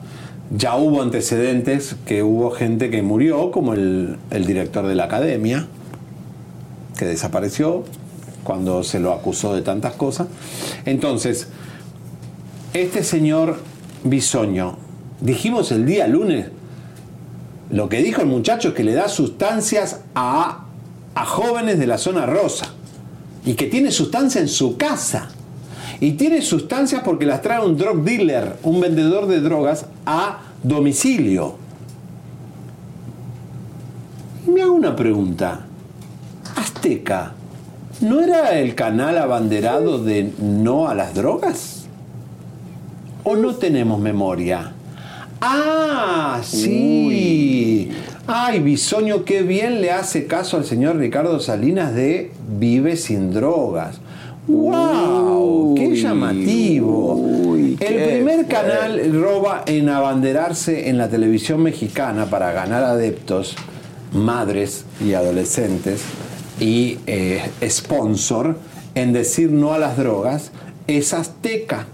[0.57, 5.67] Ya hubo antecedentes que hubo gente que murió, como el, el director de la academia,
[6.97, 7.85] que desapareció
[8.45, 10.29] cuando se lo acusó de tantas cosas.
[10.87, 11.49] Entonces,
[12.73, 13.57] este señor
[14.05, 14.77] Bisoño,
[15.21, 16.47] dijimos el día lunes,
[17.71, 20.65] lo que dijo el muchacho es que le da sustancias a,
[21.15, 22.73] a jóvenes de la zona rosa
[23.45, 25.29] y que tiene sustancia en su casa.
[26.01, 31.57] Y tiene sustancias porque las trae un drug dealer, un vendedor de drogas, a domicilio.
[34.47, 35.67] Y me hago una pregunta.
[36.57, 37.33] Azteca,
[38.01, 41.87] ¿no era el canal abanderado de no a las drogas?
[43.25, 44.73] ¿O no tenemos memoria?
[45.41, 47.91] Ah, sí.
[48.27, 54.01] Ay, Bisoño, qué bien le hace caso al señor Ricardo Salinas de Vive sin drogas.
[54.47, 55.75] ¡Wow!
[55.77, 57.55] ¡Qué llamativo!
[57.81, 63.55] el primer canal roba en abanderarse en la televisión mexicana para ganar adeptos,
[64.13, 66.03] madres y adolescentes,
[66.61, 68.59] y eh, sponsor
[68.95, 70.51] en decir no a las drogas,
[70.87, 71.87] es Azteca.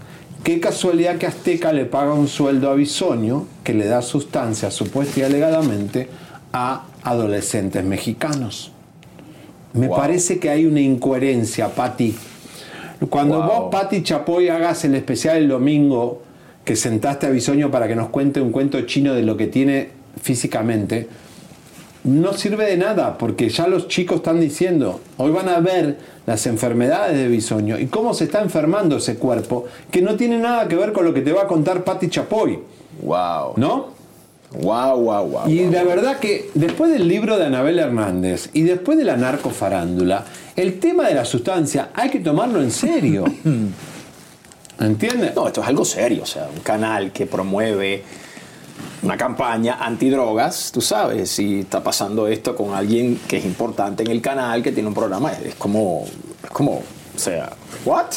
[0.45, 5.21] Qué casualidad que Azteca le paga un sueldo a Bisoño que le da sustancias supuesta
[5.21, 6.07] y alegadamente
[6.53, 8.71] a adolescentes mexicanos.
[9.73, 12.15] Me parece que hay una incoherencia, Pati.
[13.09, 16.21] Cuando vos, Pati Chapoy, hagas el especial el domingo,
[16.63, 19.89] que sentaste a Bisoño para que nos cuente un cuento chino de lo que tiene
[20.21, 21.07] físicamente,
[22.05, 26.45] no sirve de nada, porque ya los chicos están diciendo, hoy van a ver las
[26.45, 30.75] enfermedades de Bisoño y cómo se está enfermando ese cuerpo, que no tiene nada que
[30.75, 32.59] ver con lo que te va a contar Pati Chapoy.
[33.01, 33.53] Wow.
[33.57, 33.87] ¿No?
[34.61, 35.49] Wow, wow, wow.
[35.49, 40.25] Y la verdad que después del libro de Anabel Hernández y después de la narcofarándula,
[40.55, 43.25] el tema de la sustancia hay que tomarlo en serio.
[44.79, 45.35] ¿Entiendes?
[45.35, 48.03] No, esto es algo serio, o sea, un canal que promueve
[49.05, 54.09] una campaña antidrogas, tú sabes, si está pasando esto con alguien que es importante en
[54.09, 56.05] el canal, que tiene un programa, es como,
[56.43, 56.83] es como, o
[57.19, 57.51] sea,
[57.85, 58.07] ¿what?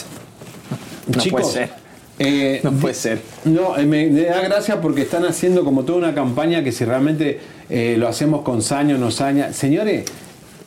[1.15, 1.71] No Chicos, puede ser.
[2.19, 3.21] eh, no puede ser.
[3.45, 6.85] No, eh, me, me da gracia porque están haciendo como toda una campaña que si
[6.85, 7.39] realmente
[7.69, 9.53] eh, lo hacemos con saño, no saña.
[9.53, 10.05] Señores,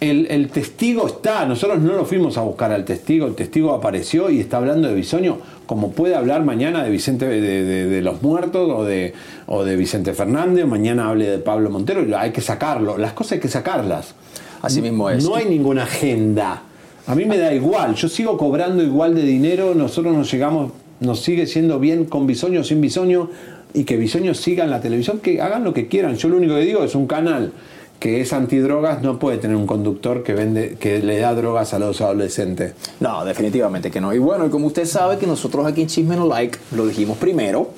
[0.02, 4.30] el, el testigo está, nosotros no lo fuimos a buscar al testigo, el testigo apareció
[4.30, 5.38] y está hablando de Bisoño,
[5.68, 9.14] como puede hablar mañana de Vicente de, de- de los Muertos o de,
[9.48, 13.40] o de Vicente Fernández, mañana hable de Pablo Montero, hay que sacarlo, las cosas hay
[13.40, 14.16] que sacarlas.
[14.62, 15.24] Así mismo es.
[15.24, 16.64] No hay ninguna agenda.
[17.08, 21.20] A mí me da igual, yo sigo cobrando igual de dinero, nosotros nos llegamos, nos
[21.22, 23.30] sigue siendo bien con Bisoño, sin Bisoño,
[23.74, 26.16] y que Bisoño siga en la televisión, que hagan lo que quieran.
[26.16, 27.54] Yo lo único que digo es un canal
[28.02, 31.78] que es antidrogas, no puede tener un conductor que vende, que le da drogas a
[31.78, 32.74] los adolescentes.
[33.00, 34.12] No, definitivamente que no.
[34.12, 37.20] Y bueno, y como usted sabe que nosotros aquí en Chisme No Like lo dijimos
[37.20, 37.70] primero,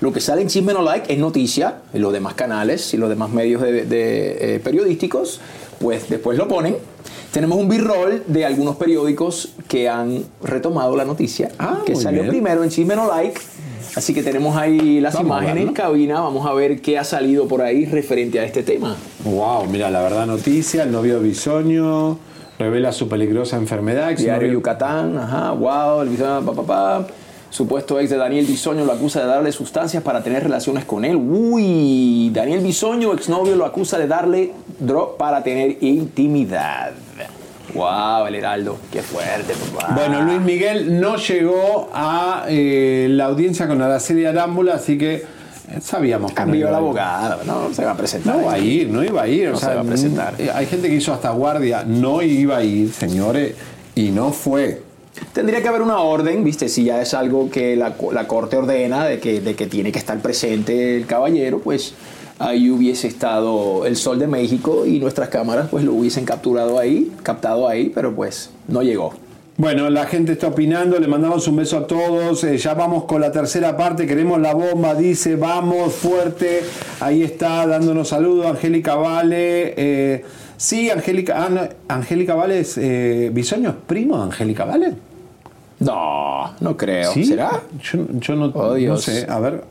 [0.00, 3.10] lo que sale en Chisme No Like es noticia, en los demás canales y los
[3.10, 5.38] demás medios de, de, eh, periodísticos,
[5.78, 6.78] pues después lo ponen.
[7.30, 11.50] Tenemos un b-roll de algunos periódicos que han retomado la noticia,
[11.84, 12.30] que muy salió bien.
[12.30, 13.38] primero en Chisme No Like.
[13.98, 17.48] Así que tenemos ahí las Vamos imágenes en cabina, vamos a ver qué ha salido
[17.48, 18.94] por ahí referente a este tema.
[19.24, 22.16] Wow, mira, la verdad noticia, el novio Bisoño
[22.60, 24.16] revela su peligrosa enfermedad.
[24.16, 27.06] Diario Yucatán, ajá, wow, el Bisoño, pa, pa, pa.
[27.50, 31.16] Supuesto ex de Daniel Bisoño lo acusa de darle sustancias para tener relaciones con él.
[31.16, 36.92] Uy, Daniel Bisoño, exnovio, lo acusa de darle drog para tener intimidad.
[37.74, 39.94] Wow, el Heraldo, qué fuerte, papá.
[39.94, 45.24] Bueno, Luis Miguel no llegó a eh, la audiencia con Araceli Arámbula, así que eh,
[45.82, 48.36] sabíamos que no Cambió iba la abogada, no se va a presentar.
[48.36, 49.48] No va a ir, no iba a ir.
[49.48, 50.34] o No se sea, va a presentar.
[50.34, 53.54] mm, Hay gente que hizo hasta guardia, no iba a ir, señores,
[53.94, 54.82] y no fue.
[55.32, 56.68] Tendría que haber una orden, ¿viste?
[56.68, 59.98] Si ya es algo que la, la corte ordena de que, de que tiene que
[59.98, 61.92] estar presente el caballero, pues
[62.38, 67.12] ahí hubiese estado el Sol de México y nuestras cámaras pues lo hubiesen capturado ahí,
[67.22, 69.14] captado ahí, pero pues no llegó.
[69.56, 73.20] Bueno, la gente está opinando, le mandamos un beso a todos, eh, ya vamos con
[73.20, 76.62] la tercera parte, queremos la bomba, dice, vamos fuerte,
[77.00, 80.24] ahí está dándonos saludos, Angélica Vale, eh,
[80.56, 84.92] sí, Angélica, ah, no, Angélica Vale es, eh, ¿Bisoño es primo de Angélica Vale?
[85.80, 87.24] No, no creo, ¿Sí?
[87.24, 87.60] ¿será?
[87.82, 89.64] Yo, yo no, Oh, no sé, a ver,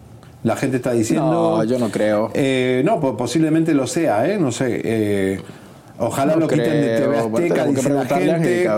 [0.48, 1.58] la gente está diciendo...
[1.58, 2.32] No, yo no creo.
[2.34, 4.38] Eh, no, pues posiblemente lo sea, ¿eh?
[4.40, 4.82] No sé.
[4.84, 5.42] eh,
[6.00, 8.70] ojalá No lo quiten de creo, TV Azteca, dice la gente.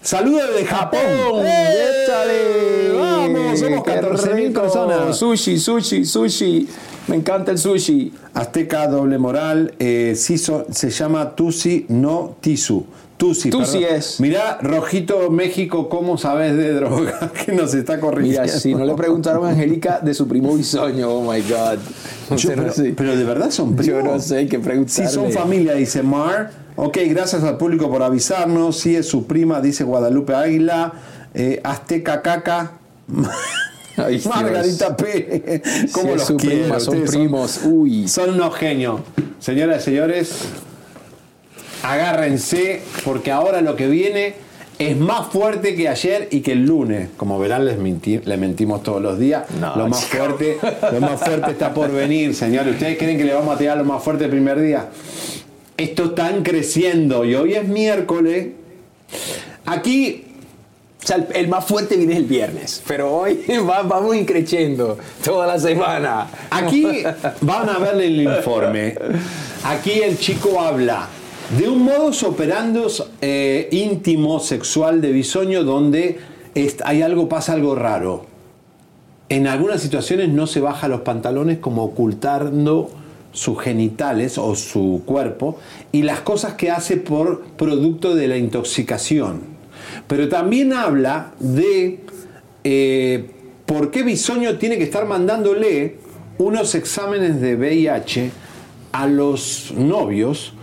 [0.00, 1.00] Saludos desde Japón.
[1.44, 2.98] ¡Échale!
[2.98, 4.60] Vamos, somos ¡Qué 14.000 rico!
[4.62, 5.16] personas.
[5.16, 6.68] Sushi, sushi, sushi.
[7.08, 8.12] Me encanta el sushi.
[8.34, 12.84] Azteca doble moral, eh, sí so- se llama Tusi, no Tisu.
[13.16, 13.96] Tusi, Tusi perdón.
[13.96, 14.20] es.
[14.20, 17.32] Mirá, Rojito México, ¿cómo sabes de droga?
[17.46, 18.42] que nos está corrigiendo.
[18.42, 21.78] Mira, si no le preguntaron a Angélica de su primo bisoño, oh my God.
[22.30, 22.94] Yo, Yo no pero, sé.
[22.96, 23.86] pero de verdad son primos.
[23.86, 25.08] Yo no sé qué preguntarle.
[25.08, 26.50] Sí, son familia, dice Mar.
[26.76, 28.76] Ok, gracias al público por avisarnos.
[28.78, 30.92] Sí, es su prima, dice Guadalupe Águila.
[31.32, 32.72] Eh, Azteca Caca.
[33.96, 34.20] Ay.
[34.28, 35.62] Margarita P.
[35.92, 36.62] ¿Cómo Sí, los su quiero?
[36.64, 37.60] prima, son primos.
[37.64, 38.08] Uy.
[38.08, 39.00] Son unos genios.
[39.38, 40.32] Señoras y señores,
[41.82, 44.34] agárrense porque ahora lo que viene
[44.78, 47.08] es más fuerte que ayer y que el lunes.
[47.16, 49.44] Como verán, les, les mentimos todos los días.
[49.58, 50.58] No, lo más fuerte,
[50.92, 52.74] lo más fuerte está por venir, señores.
[52.74, 54.88] ¿Ustedes creen que le vamos a tirar lo más fuerte el primer día?
[55.78, 58.48] Esto están creciendo y hoy es miércoles.
[59.64, 60.24] Aquí
[61.02, 63.40] O sea, el, el más fuerte viene el viernes, pero hoy
[63.70, 66.26] va- vamos increciendo toda la semana.
[66.50, 67.02] Aquí
[67.42, 68.94] van a ver el informe.
[69.64, 71.08] Aquí el chico habla
[71.50, 72.80] de un modus operandi
[73.20, 76.18] eh, íntimo sexual de bisoño donde
[76.84, 78.26] hay algo, pasa algo raro.
[79.28, 82.90] En algunas situaciones no se baja los pantalones como ocultando
[83.32, 85.58] sus genitales o su cuerpo
[85.92, 89.42] y las cosas que hace por producto de la intoxicación.
[90.08, 92.00] Pero también habla de
[92.64, 93.30] eh,
[93.66, 95.98] por qué Bisoño tiene que estar mandándole
[96.38, 98.30] unos exámenes de VIH
[98.92, 100.54] a los novios.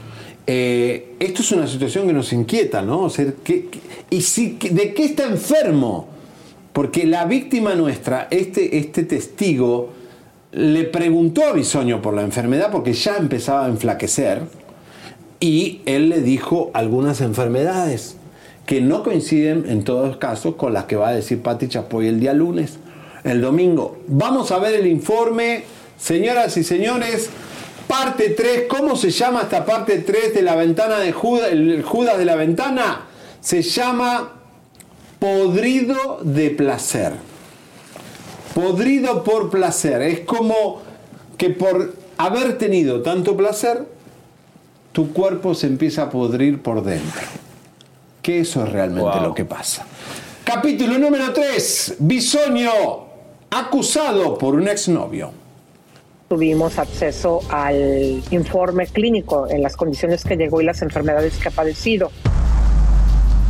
[0.46, 3.04] Eh, esto es una situación que nos inquieta, ¿no?
[3.04, 3.68] O sea, ¿qué-
[4.10, 6.08] ¿Y si, de qué está enfermo?
[6.74, 9.90] Porque la víctima nuestra, este, este testigo,
[10.52, 14.42] le preguntó a Bisoño por la enfermedad porque ya empezaba a enflaquecer
[15.40, 18.18] y él le dijo algunas enfermedades
[18.66, 22.08] que no coinciden en todos los casos con las que va a decir Pati Chapoy
[22.08, 22.78] el día lunes,
[23.24, 23.98] el domingo.
[24.08, 25.64] Vamos a ver el informe,
[25.98, 27.30] señoras y señores.
[27.88, 32.18] Parte 3, ¿cómo se llama esta parte 3 de la ventana de Judas, el Judas
[32.18, 33.06] de la ventana?
[33.42, 34.32] Se llama
[35.20, 37.14] podrido de placer.
[38.54, 40.02] Podrido por placer.
[40.02, 40.82] Es como
[41.38, 43.86] que por haber tenido tanto placer,
[44.92, 47.22] tu cuerpo se empieza a podrir por dentro.
[48.22, 49.86] Que eso es realmente lo que pasa.
[50.44, 51.96] Capítulo número 3.
[52.00, 52.72] Bisoño
[53.50, 55.43] acusado por un exnovio.
[56.34, 61.52] Tuvimos acceso al informe clínico en las condiciones que llegó y las enfermedades que ha
[61.52, 62.12] padecido.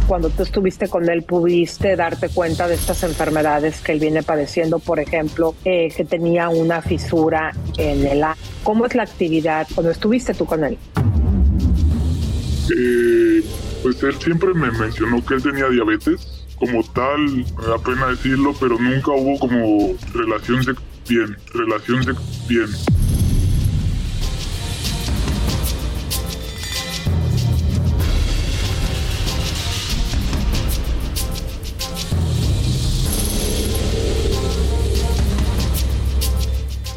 [0.06, 4.80] Cuando tú estuviste con él, pudiste darte cuenta de estas enfermedades que él viene padeciendo,
[4.80, 8.26] por ejemplo, eh, que tenía una fisura en el.
[8.64, 10.78] ¿Cómo es la actividad cuando estuviste tú con él?
[12.78, 13.46] Eh,
[13.82, 16.46] pues él siempre me mencionó que él tenía diabetes.
[16.60, 20.78] Como tal, me da pena decirlo, pero nunca hubo como relación sex
[21.08, 22.18] bien, relación
[22.48, 22.68] bien.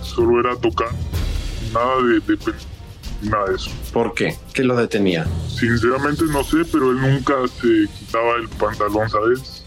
[0.03, 0.89] Solo era tocar,
[1.73, 2.39] nada de, de
[3.23, 3.71] nada de eso.
[3.93, 4.37] ¿Por qué?
[4.55, 5.27] ¿Qué lo detenía?
[5.49, 9.65] Sinceramente no sé, pero él nunca se quitaba el pantalón, ¿sabes?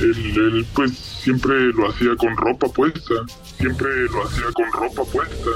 [0.00, 3.14] Él, él, pues siempre lo hacía con ropa puesta,
[3.58, 5.50] siempre lo hacía con ropa puesta.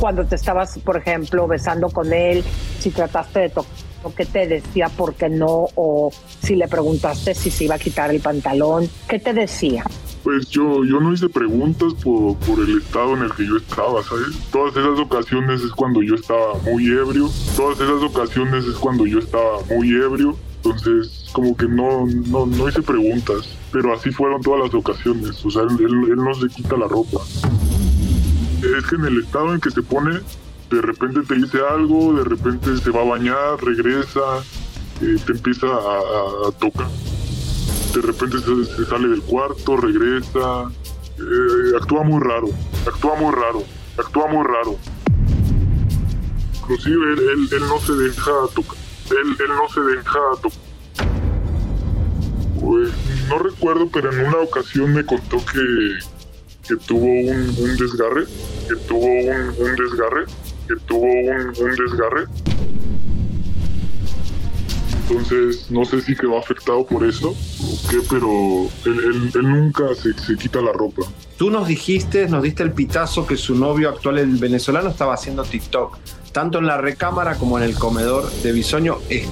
[0.00, 2.42] Cuando te estabas, por ejemplo, besando con él,
[2.78, 3.72] si trataste de tocar,
[4.16, 5.66] ¿qué te decía por qué no?
[5.74, 6.10] O
[6.40, 9.84] si le preguntaste si se iba a quitar el pantalón, ¿qué te decía?
[10.22, 14.02] Pues yo, yo no hice preguntas por, por el estado en el que yo estaba,
[14.02, 14.38] ¿sabes?
[14.50, 19.18] Todas esas ocasiones es cuando yo estaba muy ebrio, todas esas ocasiones es cuando yo
[19.18, 24.64] estaba muy ebrio, entonces como que no, no, no hice preguntas, pero así fueron todas
[24.64, 27.20] las ocasiones, o sea, él, él- no se quita la ropa.
[28.60, 30.18] Es que en el estado en que se pone,
[30.70, 34.20] de repente te dice algo, de repente se va a bañar, regresa,
[35.00, 36.88] eh, te empieza a, a- tocar.
[37.94, 40.64] De repente se, se sale del cuarto, regresa,
[41.18, 42.48] eh, actúa muy raro,
[42.86, 43.62] actúa muy raro,
[43.96, 44.76] actúa muy raro.
[46.62, 48.76] Inclusive él, él- él no se deja tocar,
[49.10, 50.58] él, él no se deja tocar.
[52.60, 52.90] Pues,
[53.28, 55.98] no recuerdo, pero en una ocasión me contó que,
[56.68, 58.24] que tuvo un, un desgarre,
[58.68, 60.24] que tuvo un, un desgarre,
[60.66, 62.24] que tuvo un, un desgarre.
[65.08, 69.84] Entonces, no sé si quedó afectado por eso o qué, pero él, él- él nunca
[69.94, 71.02] se, se quita la ropa.
[71.38, 75.44] Tú nos dijiste, nos diste el pitazo que su novio actual, el venezolano, estaba haciendo
[75.44, 75.96] TikTok.
[76.32, 78.98] Tanto en la recámara como en el comedor de Bisoño.
[79.08, 79.26] Es,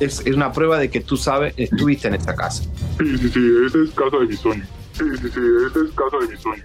[0.00, 2.62] es, es una prueba de que tú sabes, estuviste en esta casa.
[2.98, 4.64] Sí, sí, sí, ese es casa de mi sueño.
[4.92, 6.64] Sí, sí, sí, ese es casa de mi sueño.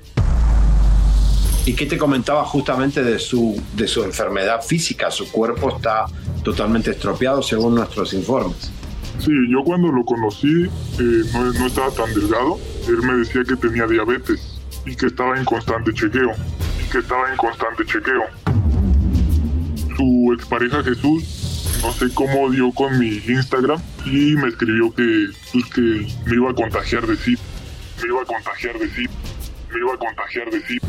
[1.66, 5.12] ¿Y qué te comentaba justamente de su, de su enfermedad física?
[5.12, 6.06] Su cuerpo está
[6.44, 8.72] totalmente estropeado según nuestros informes.
[9.20, 10.64] Sí, yo cuando lo conocí
[11.00, 12.58] eh, no, no estaba tan delgado.
[12.88, 16.32] Él me decía que tenía diabetes y que estaba en constante chequeo.
[16.82, 18.24] Y que estaba en constante chequeo.
[19.98, 25.66] Su expareja Jesús, no sé cómo dio con mi Instagram y me escribió que, pues,
[25.74, 25.82] que
[26.28, 27.40] me iba a contagiar de SID.
[28.04, 29.10] Me iba a contagiar de SID.
[29.74, 30.82] Me iba a contagiar de SID.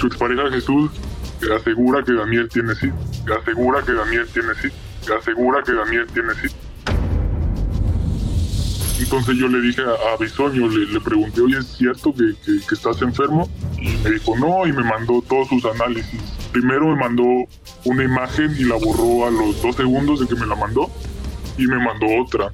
[0.00, 0.90] Su expareja Jesús
[1.56, 2.90] asegura que Daniel tiene SID.
[3.40, 4.72] Asegura que Daniel tiene SID.
[5.16, 6.50] Asegura que Daniel tiene SID.
[8.98, 12.74] Entonces yo le dije a, Bisoño, le, le pregunté, oye, ¿es cierto que, que- que
[12.74, 13.48] estás enfermo?
[13.78, 16.20] Y me dijo, no, y me mandó todos sus análisis.
[16.52, 17.24] Primero me mandó
[17.84, 20.90] una imagen y la borró a los dos segundos de que me la mandó.
[21.58, 22.50] Y me mandó otra,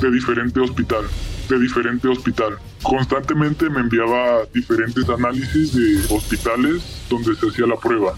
[0.00, 1.04] de diferente hospital,
[1.48, 2.56] de diferente hospital.
[2.82, 8.14] Constantemente me enviaba diferentes análisis de hospitales donde se hacía la prueba.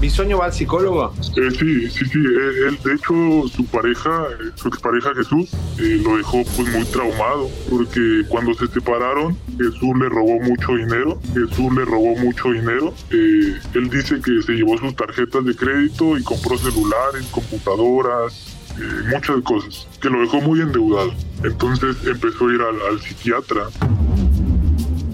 [0.00, 1.12] ¿Bisoño va al psicólogo?
[1.36, 2.18] Eh, sí, sí, sí.
[2.18, 7.50] eh, Él, de hecho, su pareja, su expareja Jesús, eh, lo dejó pues muy traumado
[7.68, 11.20] porque cuando se separaron, Jesús le robó mucho dinero.
[11.34, 12.94] Jesús le robó mucho dinero.
[13.10, 18.56] Eh, él dice que se llevó sus tarjetas de crédito y compró celulares, computadoras,
[19.12, 21.12] muchas cosas, que lo dejó muy endeudado.
[21.44, 23.64] Entonces empezó a ir al psiquiatra.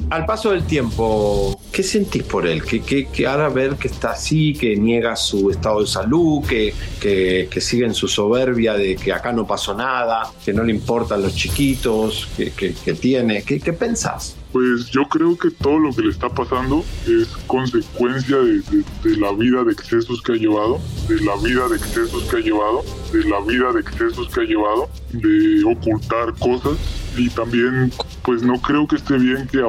[0.09, 2.62] Al paso del tiempo, ¿qué sentís por él?
[2.62, 7.87] Que, ahora ver que está así, que niega su estado de salud, que, que, sigue
[7.87, 12.28] en su soberbia de que acá no pasó nada, que no le importan los chiquitos,
[12.37, 13.43] que, que, tiene.
[13.43, 14.37] ¿Qué, ¿Qué pensás?
[14.53, 19.33] Pues yo creo que todo lo que le está pasando es consecuencia de, de- la
[19.33, 20.78] vida de excesos que ha llevado,
[21.09, 24.45] de la vida de excesos que ha llevado, de la vida de excesos que ha
[24.45, 26.78] llevado, de ocultar cosas
[27.16, 27.93] y también
[28.23, 29.62] pues no creo que esté bien que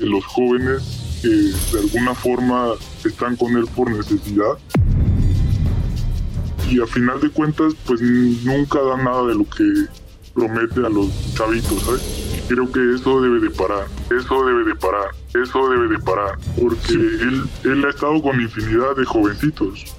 [0.00, 2.72] los jóvenes que de alguna forma
[3.04, 4.58] están con él por necesidad
[6.70, 9.64] y a final de cuentas pues nunca da nada de lo que
[10.34, 12.02] promete a los chavitos, ¿sabes?
[12.36, 15.10] Y creo que eso debe de parar, eso debe de parar,
[15.42, 19.96] eso debe de parar, porque él, él ha estado con infinidad de jovencitos.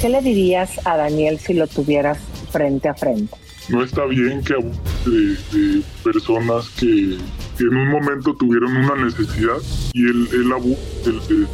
[0.00, 2.18] ¿Qué le dirías a Daniel si lo tuvieras
[2.52, 3.34] frente a frente?
[3.70, 7.16] No está bien que de, de personas que,
[7.56, 9.56] que en un momento tuvieron una necesidad
[9.92, 10.78] y él, él abuse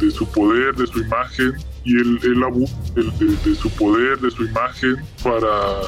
[0.01, 1.53] de, su poder, de su imagen,
[1.85, 5.81] y él, él abuse de, de- de su poder, de su imagen para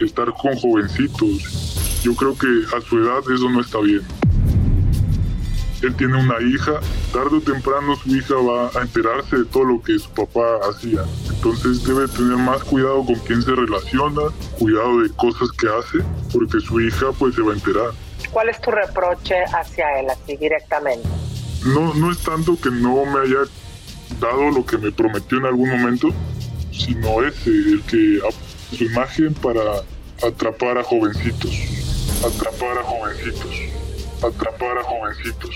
[0.00, 2.00] estar con jovencitos.
[2.02, 2.46] Yo creo que
[2.76, 4.02] a su edad eso no está bien.
[5.82, 6.80] Él tiene una hija,
[7.12, 10.40] tarde o temprano su hija va a enterarse de todo lo que su papá
[10.70, 11.00] hacía.
[11.28, 14.22] Entonces debe tener más cuidado con quién se relaciona,
[14.58, 15.98] cuidado de cosas que hace,
[16.32, 17.90] porque su hija pues se va a enterar.
[18.30, 20.06] ¿Cuál es tu reproche hacia él,
[20.38, 21.08] directamente?
[21.64, 23.50] No, no es tanto que no me haya
[24.20, 26.08] dado lo que me prometió en algún momento,
[26.72, 28.20] sino ese, el que
[28.76, 29.62] su imagen para
[30.22, 31.50] atrapar a jovencitos,
[32.24, 33.56] atrapar a jovencitos,
[34.22, 35.50] atrapar a jovencitos.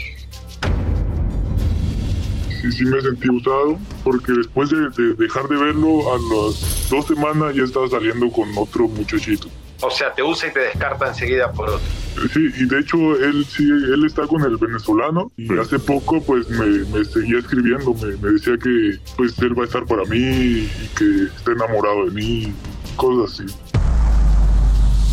[2.60, 7.06] Sí, sí me sentí usado, porque después de, de dejar de verlo, a las dos
[7.06, 9.48] semanas ya estaba saliendo con otro muchachito.
[9.82, 11.86] O sea, te usa y te descarta enseguida por otro.
[12.32, 16.48] Sí, y de hecho él sí, él está con el venezolano y hace poco pues
[16.50, 20.18] me, me seguía escribiendo, me, me decía que pues él va a estar para mí
[20.18, 22.52] y que está enamorado de mí,
[22.96, 23.54] cosas así.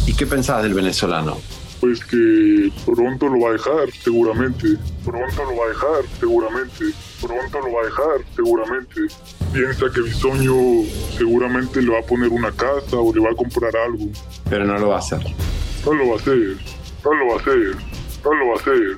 [0.07, 1.37] ¿Y qué pensás del venezolano?
[1.79, 4.67] Pues que pronto lo va a dejar, seguramente.
[5.05, 6.85] Pronto lo va a dejar, seguramente.
[7.21, 9.01] Pronto lo va a dejar, seguramente.
[9.53, 10.85] Piensa que Bisoño
[11.17, 14.05] seguramente le va a poner una casa o le va a comprar algo.
[14.49, 15.21] Pero no lo va a hacer.
[15.85, 16.57] No lo va a hacer,
[17.05, 17.75] no lo va a hacer,
[18.25, 18.97] no lo va a hacer.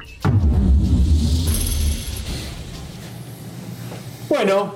[4.30, 4.74] Bueno,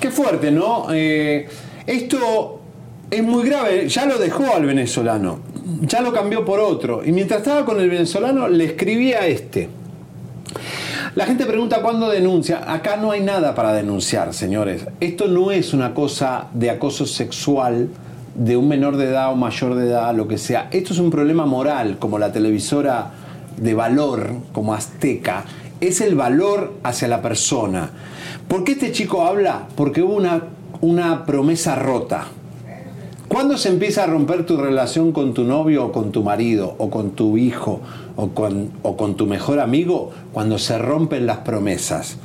[0.00, 0.86] qué fuerte, ¿no?
[0.92, 1.48] Eh,
[1.86, 2.60] Esto
[3.10, 5.40] es muy grave, ya lo dejó al venezolano,
[5.82, 7.04] ya lo cambió por otro.
[7.04, 9.68] Y mientras estaba con el venezolano, le escribía a este.
[11.14, 12.72] La gente pregunta cuándo denuncia.
[12.72, 14.86] Acá no hay nada para denunciar, señores.
[15.00, 17.88] Esto no es una cosa de acoso sexual
[18.34, 20.68] de un menor de edad o mayor de edad, lo que sea.
[20.72, 23.12] Esto es un problema moral, como la televisora
[23.56, 25.44] de valor, como Azteca.
[25.80, 27.90] Es el valor hacia la persona.
[28.48, 29.68] ¿Por qué este chico habla?
[29.76, 30.42] Porque hubo una,
[30.80, 32.26] una promesa rota.
[33.34, 36.88] ¿Cuándo se empieza a romper tu relación con tu novio o con tu marido o
[36.88, 37.80] con tu hijo
[38.14, 40.12] o con, o con tu mejor amigo?
[40.32, 42.16] Cuando se rompen las promesas.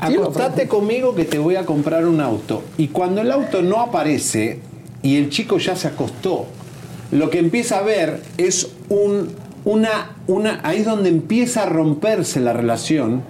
[0.00, 2.64] Acostate conmigo que te voy a comprar un auto.
[2.78, 4.58] Y cuando el auto no aparece
[5.04, 6.46] y el chico ya se acostó,
[7.12, 9.28] lo que empieza a ver es un,
[9.64, 13.22] una, una, ahí es donde empieza a romperse la relación,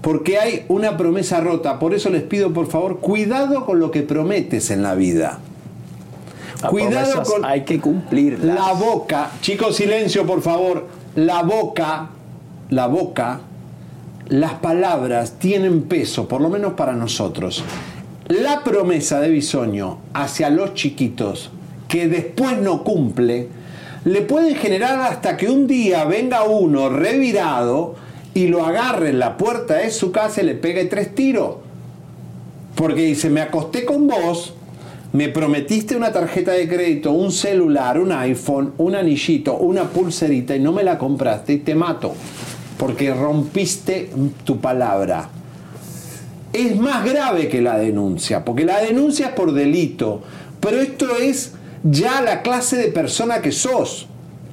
[0.00, 1.78] porque hay una promesa rota.
[1.78, 5.40] Por eso les pido, por favor, cuidado con lo que prometes en la vida.
[6.62, 8.54] Las Cuidado con hay que cumplirlas.
[8.54, 9.30] la boca.
[9.40, 10.86] Chicos, silencio, por favor.
[11.16, 12.08] La boca,
[12.70, 13.40] la boca,
[14.28, 17.64] las palabras tienen peso, por lo menos para nosotros.
[18.28, 21.50] La promesa de Bisoño hacia los chiquitos
[21.92, 23.48] que después no cumple,
[24.06, 27.96] le pueden generar hasta que un día venga uno revirado
[28.32, 31.56] y lo agarre en la puerta de su casa y le pegue tres tiros.
[32.74, 34.54] Porque dice, me acosté con vos,
[35.12, 40.60] me prometiste una tarjeta de crédito, un celular, un iPhone, un anillito, una pulserita y
[40.60, 42.14] no me la compraste y te mato.
[42.78, 44.10] Porque rompiste
[44.44, 45.28] tu palabra.
[46.52, 50.22] Es más grave que la denuncia, porque la denuncia es por delito,
[50.60, 51.52] pero esto es
[51.82, 54.06] ya la clase de persona que sos,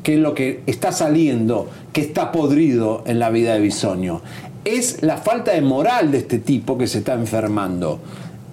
[0.03, 4.21] que es lo que está saliendo, que está podrido en la vida de Bisoño.
[4.65, 7.99] Es la falta de moral de este tipo que se está enfermando.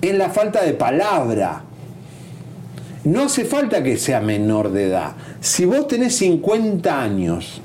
[0.01, 1.66] Es la falta de palabra.
[3.07, 5.13] No hace falta que sea menor de edad.
[5.41, 7.61] Si vos tenés 50 años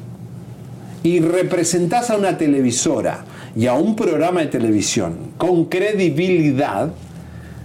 [1.02, 6.92] y representás a una televisora y a un programa de televisión con credibilidad,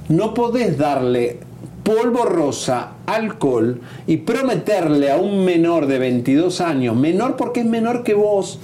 [0.08, 1.40] no podés darle
[1.82, 8.02] polvo rosa, alcohol y prometerle a un menor de 22 años, menor porque es menor
[8.04, 8.58] que vos,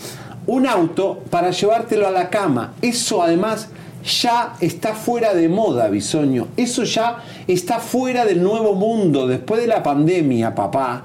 [0.47, 2.72] un auto para llevártelo a la cama.
[2.80, 3.68] Eso además
[4.04, 6.48] ya está fuera de moda, Bisoño.
[6.56, 9.26] Eso ya está fuera del nuevo mundo.
[9.26, 11.04] Después de la pandemia, papá,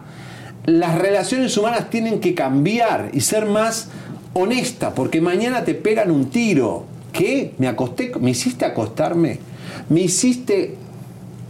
[0.66, 3.90] las relaciones humanas tienen que cambiar y ser más
[4.34, 6.86] honestas, porque mañana te pegan un tiro.
[7.14, 7.54] ¿Qué?
[7.58, 8.12] ¿Me acosté?
[8.20, 9.40] ¿Me hiciste acostarme?
[9.90, 10.76] ¿Me hiciste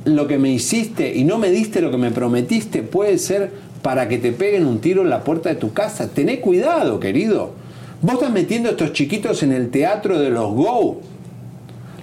[0.05, 2.83] lo que me hiciste y no me diste lo que me prometiste?
[2.83, 3.51] Puede ser
[3.81, 6.09] para que te peguen un tiro en la puerta de tu casa.
[6.09, 7.51] Tené cuidado, querido.
[8.01, 11.01] Vos estás metiendo a estos chiquitos en el teatro de los Go.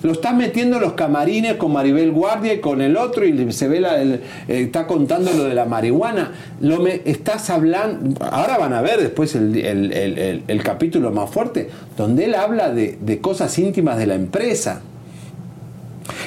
[0.05, 3.69] Lo estás metiendo en los camarines con Maribel Guardia y con el otro y se
[3.69, 6.33] ve la, eh, está contando lo de la marihuana.
[6.61, 11.71] Lo me, estás hablando, ahora van a ver después el- el- el capítulo más fuerte,
[11.97, 14.83] donde él habla de, de cosas íntimas de la empresa.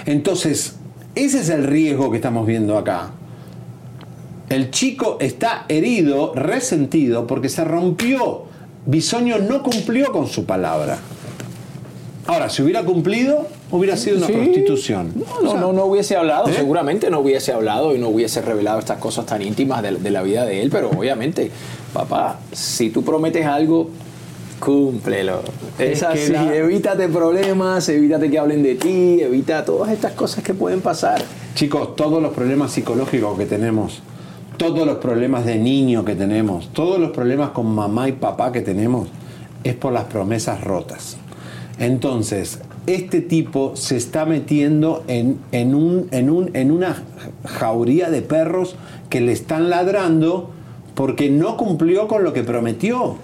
[0.08, 0.78] Entonces,
[1.14, 3.12] ese es el riesgo que estamos viendo acá.
[4.49, 8.45] El chico está herido, resentido, porque se rompió.
[8.88, 10.98] Bisoño no cumplió con su palabra.
[12.26, 14.34] Ahora, si hubiera cumplido, hubiera sido una Sí.
[14.34, 15.14] prostitución.
[15.44, 16.53] No, no, no hubiese hablado, ¿Eh?
[16.56, 20.22] seguramente no hubiese hablado y no hubiese revelado estas cosas tan íntimas de, de la
[20.23, 21.52] vida de él, pero obviamente,
[21.94, 23.89] papá, si tú prometes algo,
[24.60, 25.41] cúmplelo.
[25.77, 30.53] Es, así, la- evítate problemas, evítate que hablen de ti, evita todas estas cosas que
[30.53, 31.22] pueden pasar.
[31.53, 34.02] Chicos, todos los problemas psicológicos que tenemos,
[34.57, 38.61] todos los problemas de niño que tenemos, todos los problemas con mamá y papá que
[38.61, 39.07] tenemos,
[39.64, 41.18] es por las promesas rotas.
[41.80, 47.03] Entonces, este tipo se está metiendo en, en un- en un- en una
[47.45, 48.76] jauría de perros
[49.09, 50.49] que le están ladrando
[50.95, 53.18] porque no cumplió con lo que prometió.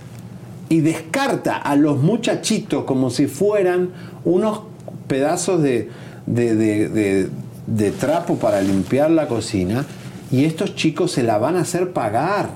[0.69, 3.89] Y descarta a los muchachitos como si fueran
[4.25, 4.61] unos
[5.07, 5.89] pedazos de,
[6.25, 7.29] de- de- de-
[7.65, 9.85] de trapo para limpiar la cocina.
[10.31, 12.49] Y estos chicos se la van a hacer pagar.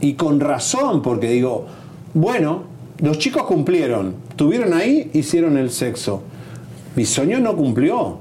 [0.00, 1.66] Y con razón, porque digo,
[2.14, 2.62] bueno,
[3.00, 6.22] los chicos cumplieron, estuvieron ahí, hicieron el sexo.
[6.94, 8.18] Bisoño no cumplió.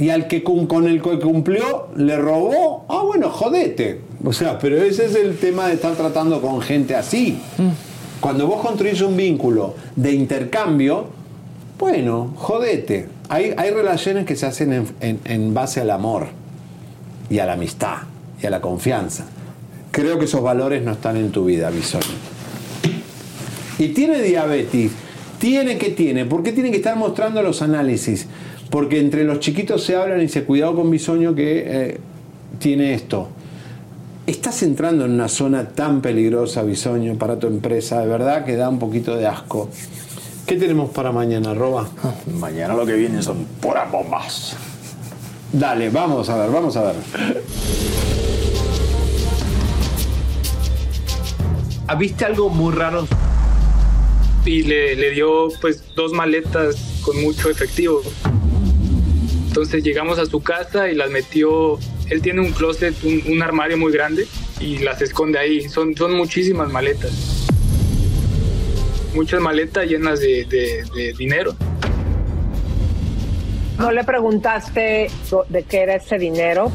[0.00, 4.00] Y al que con el que cumplió le robó, ah, bueno, jodete.
[4.24, 7.38] O sea, pero ese es el tema de estar tratando con gente así.
[8.20, 11.04] Cuando vos construís un vínculo de intercambio,
[11.78, 13.06] bueno, jodete.
[13.28, 16.26] Hay, hay relaciones que se hacen en, en- en base al amor
[17.28, 17.98] y a la amistad
[18.42, 19.24] y a la confianza.
[19.92, 22.04] Creo que esos valores no están en tu vida, Bisoño.
[23.78, 24.90] Y tiene diabetes.
[25.40, 26.26] Tiene que tiene.
[26.26, 28.28] ¿Por qué tiene que estar mostrando los análisis?
[28.70, 32.00] porque entre los chiquitos se hablan y dice, cuidado con Bisoño que eh,
[32.58, 33.28] tiene esto.
[34.26, 38.68] Estás entrando en una zona tan peligrosa, Bisoño, para tu empresa, de verdad que da
[38.68, 39.68] un poquito de asco.
[40.46, 41.88] ¿Qué tenemos para mañana, Roba?
[42.38, 44.56] Mañana lo que viene son puras bombas.
[45.52, 46.94] Dale, vamos a ver, vamos a ver.
[51.88, 53.08] Ah, ¿Viste algo muy raro?
[54.44, 58.02] Y le, le dio pues dos maletas con mucho efectivo.
[59.48, 61.78] Entonces llegamos a su casa y las metió.
[62.08, 64.26] Él tiene un closet, un, armario muy grande
[64.60, 65.68] y las esconde ahí.
[65.68, 67.12] Son, son muchísimas maletas.
[69.14, 71.54] Muchas maletas llenas de, de- dinero.
[73.78, 75.10] ¿No le preguntaste
[75.48, 76.70] de qué era ese dinero?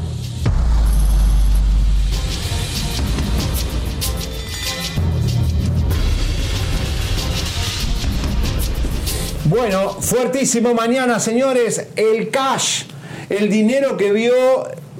[9.48, 11.86] Bueno, fuertísimo mañana, señores.
[11.94, 12.82] El cash,
[13.30, 14.32] el dinero que vio,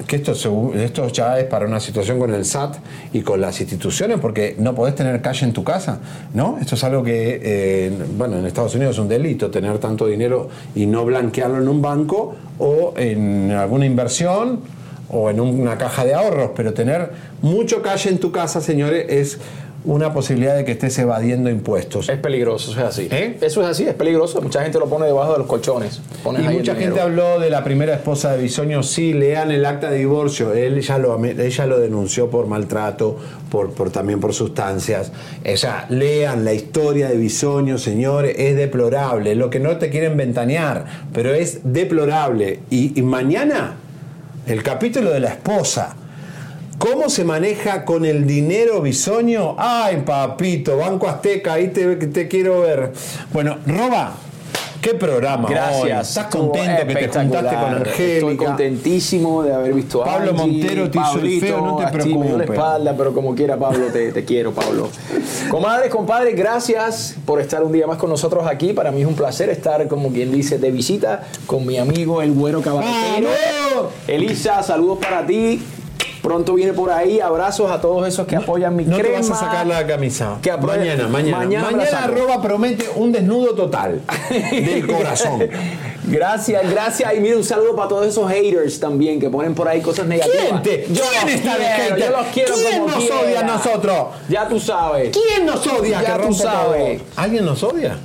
[0.06, 0.34] que esto,
[0.76, 2.76] esto ya es para una situación con el SAT
[3.12, 5.98] y con las instituciones, porque no podés tener cash en tu casa,
[6.32, 6.58] ¿no?
[6.60, 10.48] Esto es algo que, eh, bueno, en Estados Unidos es un delito tener tanto dinero
[10.76, 14.60] y no blanquearlo en un banco o en alguna inversión
[15.08, 17.10] o en una caja de ahorros, pero tener
[17.42, 19.38] mucho cash en tu casa, señores, es
[19.86, 22.08] una posibilidad de que estés evadiendo impuestos.
[22.08, 23.08] Es peligroso, eso es así.
[23.40, 24.42] Eso es así, es peligroso.
[24.42, 26.00] Mucha gente lo pone debajo de los colchones.
[26.22, 28.82] Pones Y mucha gente habló de la primera esposa de Bisoño.
[28.82, 30.52] Sí, lean el acta de divorcio.
[30.52, 33.16] Él ya lo, ella lo denunció por maltrato,
[33.50, 35.12] por, por también por sustancias.
[35.50, 38.34] O sea, lean la historia de Bisoño, señores.
[38.38, 39.36] Es deplorable.
[39.36, 42.60] Lo que no te quieren ventanear, pero es deplorable.
[42.70, 43.76] Y, y mañana,
[44.46, 45.96] el capítulo de la esposa.
[46.78, 49.54] ¿Cómo se maneja con el dinero bisoño?
[49.58, 52.92] Ay, papito, Banco Azteca, ahí te, te quiero ver.
[53.32, 54.12] Bueno, Roba,
[54.82, 55.48] qué programa.
[55.48, 55.54] hoy.
[55.54, 56.08] Gracias.
[56.10, 58.02] ¿Estás contento que te juntaste con Angélica?
[58.02, 61.76] Estoy contentísimo de haber visto a Pablo Angie, Montero te hizo el Pablito, feo, no
[61.76, 62.50] te así me la preocupes.
[62.50, 64.90] espalda, pero como quiera, Pablo, te, te quiero, Pablo.
[65.48, 68.74] Comadres, compadres, gracias por estar un día más con nosotros aquí.
[68.74, 72.32] Para mí es un placer estar, como quien dice, de visita con mi amigo el
[72.32, 73.30] güero cabaretero.
[74.06, 75.62] Elisa, saludos para ti.
[76.26, 77.20] Pronto viene por ahí.
[77.20, 79.18] Abrazos a todos esos que apoyan mi No te crema.
[79.20, 80.38] vas a sacar la camisa.
[80.42, 81.38] Que mañana, mañana.
[81.38, 84.00] Mañana Mañana, arroba promete un desnudo total
[84.50, 85.48] del corazón.
[86.08, 87.14] Gracias, gracias.
[87.14, 90.60] Y mira, un saludo para todos esos haters también que ponen por ahí cosas negativas.
[90.60, 91.98] ¿Quién te- Yo quién está de quiero, hater?
[91.98, 93.20] Yo los quiero ¿Quién como nos quiera.
[93.20, 94.06] odia a nosotros?
[94.28, 95.10] Ya tú sabes.
[95.16, 96.02] ¿Quién nos odia?
[96.02, 96.98] Ya que tú sabes.
[97.02, 97.06] todo?
[97.22, 97.96] ¿Alguien nos odia?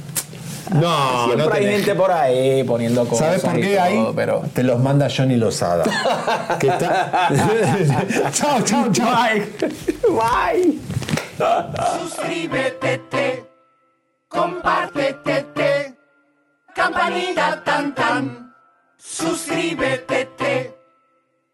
[0.74, 1.76] No, Siempre no hay tenés.
[1.78, 3.28] gente por ahí poniendo cosas.
[3.28, 4.08] ¿Sabes por qué ahí?
[4.16, 4.42] Pero...
[4.54, 5.84] Te los manda Johnny Lozada.
[6.60, 7.30] que está...
[8.32, 9.12] chao, chao, chao.
[9.12, 9.52] Bye.
[10.10, 10.80] Bye.
[12.00, 13.46] Suscríbete,
[14.28, 15.96] compártete,
[16.76, 18.54] campanita tan tan.
[18.98, 20.76] Suscríbete,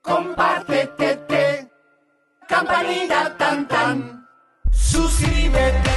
[0.02, 1.70] compártete,
[2.48, 4.28] campanita tan tan.
[4.72, 5.97] Suscríbete,